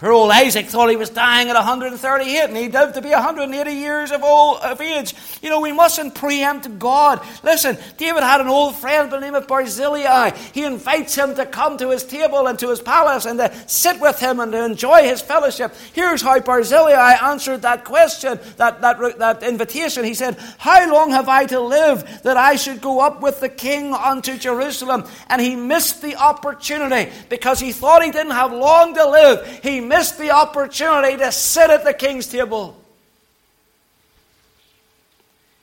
Poor 0.00 0.12
old 0.12 0.30
Isaac 0.30 0.64
thought 0.64 0.88
he 0.88 0.96
was 0.96 1.10
dying 1.10 1.50
at 1.50 1.56
138 1.56 2.44
and 2.44 2.56
he 2.56 2.70
lived 2.70 2.94
to 2.94 3.02
be 3.02 3.10
180 3.10 3.70
years 3.70 4.10
of, 4.10 4.22
old, 4.22 4.60
of 4.60 4.80
age. 4.80 5.14
You 5.42 5.50
know, 5.50 5.60
we 5.60 5.72
mustn't 5.72 6.14
preempt 6.14 6.78
God. 6.78 7.20
Listen, 7.42 7.76
David 7.98 8.22
had 8.22 8.40
an 8.40 8.48
old 8.48 8.76
friend 8.76 9.10
by 9.10 9.18
the 9.18 9.26
name 9.26 9.34
of 9.34 9.46
Barzillai. 9.46 10.30
He 10.54 10.64
invites 10.64 11.14
him 11.14 11.34
to 11.34 11.44
come 11.44 11.76
to 11.76 11.90
his 11.90 12.02
table 12.02 12.46
and 12.46 12.58
to 12.60 12.70
his 12.70 12.80
palace 12.80 13.26
and 13.26 13.38
to 13.40 13.52
sit 13.68 14.00
with 14.00 14.18
him 14.18 14.40
and 14.40 14.52
to 14.52 14.64
enjoy 14.64 15.02
his 15.02 15.20
fellowship. 15.20 15.74
Here's 15.92 16.22
how 16.22 16.40
Barzillai 16.40 17.18
answered 17.22 17.60
that 17.60 17.84
question, 17.84 18.40
that, 18.56 18.80
that, 18.80 19.18
that 19.18 19.42
invitation. 19.42 20.04
He 20.04 20.14
said, 20.14 20.38
How 20.56 20.90
long 20.90 21.10
have 21.10 21.28
I 21.28 21.44
to 21.44 21.60
live 21.60 22.22
that 22.22 22.38
I 22.38 22.56
should 22.56 22.80
go 22.80 23.00
up 23.00 23.20
with 23.20 23.40
the 23.40 23.50
king 23.50 23.92
unto 23.92 24.38
Jerusalem? 24.38 25.04
And 25.28 25.42
he 25.42 25.56
missed 25.56 26.00
the 26.00 26.16
opportunity 26.16 27.12
because 27.28 27.60
he 27.60 27.72
thought 27.72 28.02
he 28.02 28.10
didn't 28.10 28.32
have 28.32 28.50
long 28.50 28.94
to 28.94 29.06
live. 29.06 29.60
He 29.62 29.89
missed 29.90 30.18
the 30.18 30.30
opportunity 30.30 31.16
to 31.16 31.32
sit 31.32 31.68
at 31.68 31.82
the 31.82 31.92
king's 31.92 32.28
table. 32.28 32.80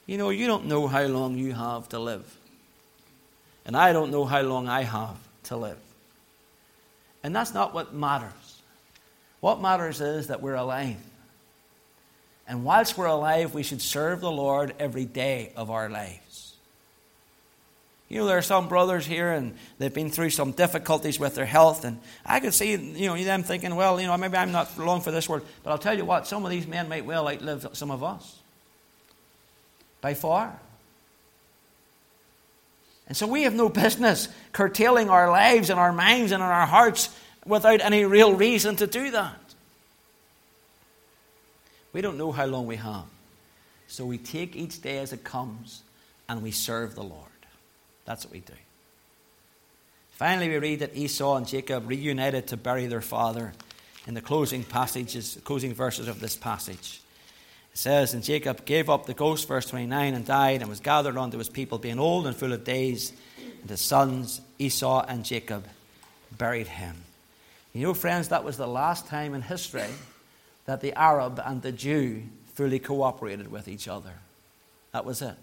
You 0.05 0.17
know, 0.17 0.32
you 0.32 0.47
don't 0.47 0.65
know 0.65 0.86
how 0.88 1.05
long 1.05 1.38
you 1.38 1.53
have 1.53 1.88
to 1.89 1.99
live. 1.99 2.25
And 3.65 3.75
I 3.75 3.93
don't 3.93 4.11
know 4.11 4.25
how 4.25 4.41
long 4.41 4.67
I 4.67 4.84
have 4.84 5.17
to 5.43 5.55
live. 5.55 5.80
And 7.23 7.34
that's 7.34 7.53
not 7.53 7.73
what 7.73 7.93
matters. 7.93 8.61
What 9.39 9.61
matters 9.61 10.01
is 10.01 10.28
that 10.28 10.41
we're 10.41 10.55
alive. 10.55 10.97
And 12.49 12.65
whilst 12.65 12.97
we're 12.97 13.05
alive, 13.05 13.53
we 13.53 13.63
should 13.63 13.82
serve 13.82 14.19
the 14.19 14.32
Lord 14.32 14.75
every 14.78 15.05
day 15.05 15.53
of 15.55 15.71
our 15.71 15.89
lives. 15.89 16.26
You 18.10 18.20
know, 18.20 18.26
there 18.26 18.38
are 18.38 18.41
some 18.43 18.70
brothers 18.70 19.05
here 19.05 19.32
and 19.34 19.55
they've 19.80 19.93
been 19.93 20.10
through 20.10 20.30
some 20.30 20.51
difficulties 20.51 21.20
with 21.20 21.36
their 21.36 21.45
health. 21.45 21.84
And 21.84 21.99
I 22.26 22.39
could 22.39 22.53
see, 22.53 22.72
you 22.72 23.08
know, 23.08 23.22
them 23.22 23.43
thinking, 23.43 23.76
well, 23.76 23.99
you 23.99 24.08
know, 24.08 24.18
maybe 24.18 24.38
I'm 24.38 24.53
not 24.53 24.78
long 24.78 25.01
for 25.01 25.12
this 25.12 25.28
world. 25.28 25.45
But 25.64 25.72
I'll 25.72 25.78
tell 25.78 25.97
you 25.97 26.05
what, 26.05 26.26
some 26.26 26.45
of 26.45 26.51
these 26.51 26.66
men 26.66 26.88
might 26.88 27.05
well 27.05 27.28
outlive 27.28 27.68
some 27.74 27.91
of 27.91 28.03
us. 28.03 28.39
By 29.99 30.14
far. 30.14 30.58
And 33.08 33.18
so 33.18 33.28
we 33.28 33.43
have 33.43 33.53
no 33.53 33.68
business 33.70 34.30
curtailing 34.53 35.10
our 35.10 35.30
lives 35.30 35.70
and 35.70 35.80
our 35.80 35.91
minds 35.91 36.32
and 36.32 36.41
our 36.41 36.66
hearts 36.66 37.10
without 37.45 37.82
any 37.82 38.05
real 38.05 38.34
reason 38.34 38.76
to 38.78 38.88
do 38.88 39.12
that. 39.12 39.39
We 41.93 42.01
don't 42.01 42.18
know 42.18 42.32
how 42.32 42.45
long 42.45 42.68
we 42.68 42.76
have. 42.78 43.05
So 43.88 44.05
we 44.05 44.18
take 44.18 44.55
each 44.55 44.82
day 44.82 44.99
as 44.99 45.14
it 45.14 45.24
comes 45.24 45.82
and 46.30 46.43
we 46.43 46.51
serve 46.51 46.95
the 46.95 47.03
Lord. 47.03 47.24
That's 48.08 48.26
what 48.26 48.34
we 48.34 48.39
do. 48.39 48.53
Finally, 50.14 50.49
we 50.49 50.58
read 50.58 50.80
that 50.80 50.95
Esau 50.97 51.36
and 51.36 51.47
Jacob 51.47 51.88
reunited 51.88 52.47
to 52.47 52.58
bury 52.58 52.88
their 52.88 53.01
father 53.01 53.53
in 54.08 54.16
the 54.16 54.22
closing 54.22 54.64
passages, 54.64 55.38
closing 55.43 55.74
verses 55.74 56.08
of 56.08 56.20
this 56.20 56.36
passage. 56.36 57.01
It 57.74 57.78
says, 57.78 58.14
And 58.14 58.24
Jacob 58.24 58.66
gave 58.66 58.89
up 58.89 59.05
the 59.05 59.14
ghost, 59.14 59.47
verse 59.47 59.68
29, 59.68 60.16
and 60.16 60.26
died, 60.26 60.62
and 60.62 60.70
was 60.70 60.80
gathered 60.80 61.18
unto 61.18 61.38
his 61.38 61.49
people, 61.49 61.78
being 61.78 61.99
old 61.99 62.26
and 62.26 62.36
full 62.36 62.53
of 62.53 62.64
days. 62.64 63.12
And 63.62 63.70
his 63.70 63.82
sons, 63.82 64.41
Esau 64.58 65.05
and 65.08 65.26
Jacob, 65.26 65.68
buried 66.36 66.68
him. 66.68 66.95
You 67.74 67.88
know, 67.88 67.93
friends, 67.93 68.30
that 68.30 68.43
was 68.43 68.58
the 68.58 68.68
last 68.68 69.05
time 69.08 69.36
in 69.36 69.41
history 69.41 69.91
that 70.66 70.82
the 70.82 70.97
Arab 70.97 71.41
and 71.45 71.62
the 71.62 71.74
Jew 71.74 72.24
fully 72.55 72.80
cooperated 72.80 73.51
with 73.51 73.68
each 73.68 73.88
other. 73.88 74.14
That 74.93 75.05
was 75.05 75.22
it. 75.22 75.36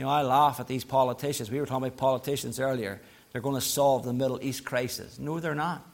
You 0.00 0.06
know, 0.06 0.12
I 0.12 0.22
laugh 0.22 0.60
at 0.60 0.66
these 0.66 0.82
politicians. 0.82 1.50
We 1.50 1.60
were 1.60 1.66
talking 1.66 1.86
about 1.86 1.98
politicians 1.98 2.58
earlier. 2.58 3.02
They're 3.32 3.42
going 3.42 3.56
to 3.56 3.60
solve 3.60 4.02
the 4.02 4.14
Middle 4.14 4.42
East 4.42 4.64
crisis. 4.64 5.18
No, 5.18 5.40
they're 5.40 5.54
not. 5.54 5.86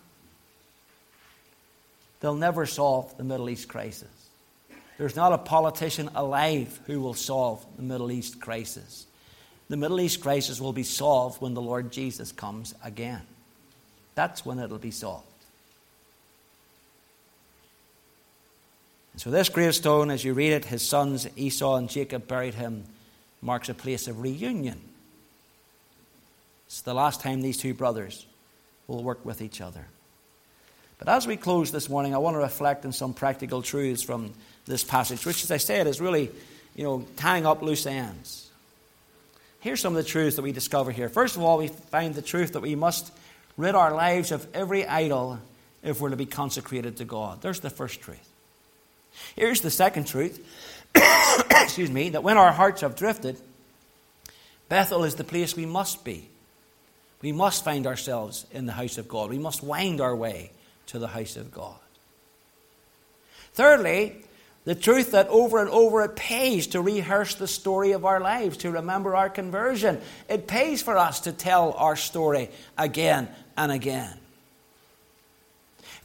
They'll 2.20 2.36
never 2.36 2.66
solve 2.66 3.16
the 3.16 3.24
Middle 3.24 3.50
East 3.50 3.66
crisis. 3.66 4.28
There's 4.96 5.16
not 5.16 5.32
a 5.32 5.38
politician 5.38 6.08
alive 6.14 6.78
who 6.86 7.00
will 7.00 7.14
solve 7.14 7.66
the 7.74 7.82
Middle 7.82 8.12
East 8.12 8.40
crisis. 8.40 9.06
The 9.68 9.76
Middle 9.76 10.00
East 10.00 10.20
crisis 10.20 10.60
will 10.60 10.72
be 10.72 10.84
solved 10.84 11.42
when 11.42 11.54
the 11.54 11.60
Lord 11.60 11.90
Jesus 11.90 12.30
comes 12.30 12.76
again. 12.84 13.22
That's 14.14 14.46
when 14.46 14.60
it'll 14.60 14.78
be 14.78 14.92
solved. 14.92 15.26
And 19.14 19.20
so, 19.20 19.32
this 19.32 19.48
gravestone, 19.48 20.12
as 20.12 20.22
you 20.22 20.32
read 20.32 20.52
it, 20.52 20.66
his 20.66 20.86
sons 20.86 21.26
Esau 21.34 21.74
and 21.74 21.90
Jacob 21.90 22.28
buried 22.28 22.54
him 22.54 22.84
marks 23.42 23.68
a 23.68 23.74
place 23.74 24.08
of 24.08 24.20
reunion. 24.20 24.80
It's 26.66 26.80
the 26.80 26.94
last 26.94 27.20
time 27.20 27.42
these 27.42 27.58
two 27.58 27.74
brothers 27.74 28.26
will 28.86 29.02
work 29.02 29.24
with 29.24 29.40
each 29.40 29.60
other. 29.60 29.86
But 30.98 31.08
as 31.08 31.26
we 31.26 31.36
close 31.36 31.70
this 31.70 31.88
morning, 31.88 32.14
I 32.14 32.18
want 32.18 32.34
to 32.34 32.38
reflect 32.38 32.84
on 32.84 32.92
some 32.92 33.12
practical 33.12 33.62
truths 33.62 34.02
from 34.02 34.32
this 34.64 34.82
passage, 34.82 35.24
which, 35.26 35.44
as 35.44 35.50
I 35.50 35.58
said, 35.58 35.86
is 35.86 36.00
really, 36.00 36.30
you 36.74 36.84
know, 36.84 37.06
tying 37.16 37.46
up 37.46 37.62
loose 37.62 37.86
ends. 37.86 38.50
Here's 39.60 39.80
some 39.80 39.96
of 39.96 40.02
the 40.02 40.08
truths 40.08 40.36
that 40.36 40.42
we 40.42 40.52
discover 40.52 40.90
here. 40.90 41.08
First 41.08 41.36
of 41.36 41.42
all, 41.42 41.58
we 41.58 41.68
find 41.68 42.14
the 42.14 42.22
truth 42.22 42.52
that 42.52 42.60
we 42.60 42.74
must 42.74 43.12
rid 43.56 43.74
our 43.74 43.94
lives 43.94 44.32
of 44.32 44.46
every 44.54 44.86
idol 44.86 45.38
if 45.82 46.00
we're 46.00 46.10
to 46.10 46.16
be 46.16 46.26
consecrated 46.26 46.96
to 46.98 47.04
God. 47.04 47.42
There's 47.42 47.60
the 47.60 47.70
first 47.70 48.00
truth. 48.00 48.28
Here's 49.34 49.60
the 49.60 49.70
second 49.70 50.06
truth 50.06 50.44
excuse 51.62 51.90
me, 51.90 52.10
that 52.10 52.22
when 52.22 52.38
our 52.38 52.52
hearts 52.52 52.80
have 52.80 52.96
drifted, 52.96 53.38
Bethel 54.68 55.04
is 55.04 55.14
the 55.14 55.24
place 55.24 55.56
we 55.56 55.66
must 55.66 56.04
be. 56.04 56.28
We 57.22 57.32
must 57.32 57.64
find 57.64 57.86
ourselves 57.86 58.46
in 58.52 58.66
the 58.66 58.72
house 58.72 58.98
of 58.98 59.08
God. 59.08 59.30
We 59.30 59.38
must 59.38 59.62
wind 59.62 60.00
our 60.00 60.14
way 60.14 60.50
to 60.88 60.98
the 60.98 61.08
house 61.08 61.36
of 61.36 61.52
God. 61.52 61.76
Thirdly, 63.54 64.16
the 64.64 64.74
truth 64.74 65.12
that 65.12 65.28
over 65.28 65.60
and 65.60 65.70
over 65.70 66.02
it 66.02 66.16
pays 66.16 66.66
to 66.68 66.80
rehearse 66.80 67.36
the 67.36 67.46
story 67.46 67.92
of 67.92 68.04
our 68.04 68.20
lives, 68.20 68.58
to 68.58 68.70
remember 68.70 69.14
our 69.14 69.30
conversion. 69.30 70.00
It 70.28 70.46
pays 70.46 70.82
for 70.82 70.98
us 70.98 71.20
to 71.20 71.32
tell 71.32 71.72
our 71.72 71.96
story 71.96 72.50
again 72.76 73.28
and 73.56 73.72
again. 73.72 74.12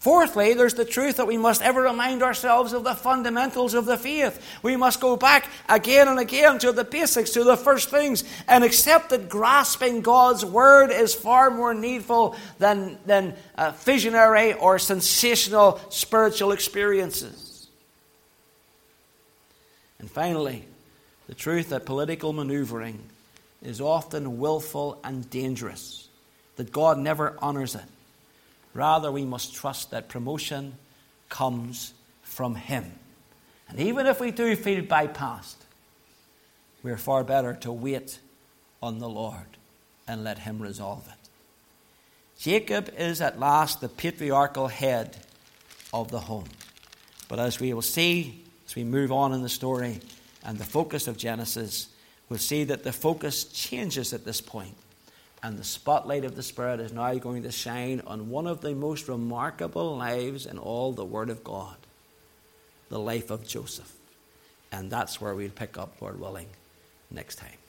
Fourthly, 0.02 0.56
there's 0.56 0.74
the 0.74 0.84
truth 0.84 1.18
that 1.18 1.28
we 1.28 1.38
must 1.38 1.62
ever 1.62 1.84
remind 1.84 2.24
ourselves 2.24 2.74
of 2.74 2.84
the 2.84 2.96
fundamentals 2.96 3.76
of 3.76 3.86
the 3.86 4.00
faith. 4.00 4.44
We 4.64 4.76
must 4.76 5.00
go 5.00 5.16
back 5.16 5.48
again 5.70 6.08
and 6.08 6.18
again 6.18 6.58
to 6.58 6.72
the 6.72 6.84
basics, 6.84 7.30
to 7.32 7.44
the 7.44 7.56
first 7.56 7.92
things, 7.92 8.24
and 8.48 8.64
accept 8.64 9.12
that 9.12 9.30
grasping 9.30 10.02
God's 10.02 10.44
word 10.44 10.90
is 10.90 11.14
far 11.14 11.52
more 11.52 11.76
needful 11.76 12.36
than, 12.58 12.98
than 13.06 13.36
uh, 13.56 13.74
visionary 13.78 14.54
or 14.54 14.80
sensational 14.80 15.80
spiritual 15.90 16.52
experiences. 16.52 17.68
And 20.00 20.10
finally, 20.10 20.66
the 21.28 21.36
truth 21.36 21.70
that 21.70 21.86
political 21.86 22.34
maneuvering 22.34 23.00
is 23.62 23.80
often 23.80 24.40
willful 24.40 25.00
and 25.04 25.30
dangerous, 25.30 26.10
that 26.56 26.72
God 26.72 26.98
never 26.98 27.38
honors 27.40 27.76
it 27.76 27.86
Rather, 28.74 29.12
we 29.12 29.26
must 29.26 29.54
trust 29.54 29.92
that 29.92 30.10
promotion 30.10 30.76
comes 31.30 31.94
from 32.24 32.56
Him. 32.56 32.92
And 33.68 33.80
even 33.80 34.08
if 34.08 34.20
we 34.20 34.32
do 34.32 34.56
feel 34.56 34.84
bypassed, 34.84 35.56
we're 36.84 36.98
far 36.98 37.24
better 37.24 37.54
to 37.62 37.72
wait 37.72 38.20
on 38.82 39.00
the 39.00 39.10
Lord 39.10 39.58
and 40.08 40.24
let 40.24 40.40
Him 40.40 40.62
resolve 40.62 41.08
it. 41.08 41.30
Jacob 42.40 42.92
is 42.98 43.22
at 43.22 43.40
last 43.40 43.82
the 43.82 43.90
patriarchal 43.90 44.68
head 44.68 45.16
of 45.94 46.10
the 46.10 46.20
home. 46.20 46.50
But 47.28 47.40
as 47.40 47.60
we 47.60 47.74
will 47.74 47.82
see 47.82 48.42
as 48.72 48.76
we 48.76 48.86
move 48.86 49.12
on 49.12 49.34
in 49.34 49.42
the 49.42 49.50
story 49.50 50.00
and 50.46 50.58
the 50.58 50.64
focus 50.64 51.08
of 51.08 51.18
Genesis, 51.18 51.90
we'll 52.30 52.40
see 52.40 52.64
that 52.64 52.84
the 52.86 52.94
focus 52.94 53.44
changes 53.44 54.14
at 54.14 54.24
this 54.24 54.40
point. 54.40 54.76
And 55.44 55.58
the 55.58 55.64
spotlight 55.64 56.24
of 56.24 56.36
the 56.36 56.44
Spirit 56.44 56.80
is 56.80 56.94
now 56.94 57.14
going 57.16 57.44
to 57.44 57.52
shine 57.52 58.02
on 58.06 58.30
one 58.30 58.46
of 58.46 58.62
the 58.62 58.76
most 58.76 59.08
remarkable 59.08 59.98
lives 59.98 60.46
in 60.46 60.60
all 60.60 60.92
the 60.94 61.06
Word 61.06 61.30
of 61.30 61.44
God 61.44 61.76
the 62.90 63.00
life 63.00 63.32
of 63.32 63.48
Joseph. 63.48 63.92
And 64.72 64.92
that's 64.92 65.20
where 65.20 65.34
we'll 65.34 65.50
pick 65.50 65.78
up, 65.78 66.02
Lord 66.02 66.20
willing, 66.20 66.48
next 67.10 67.38
time. 67.38 67.61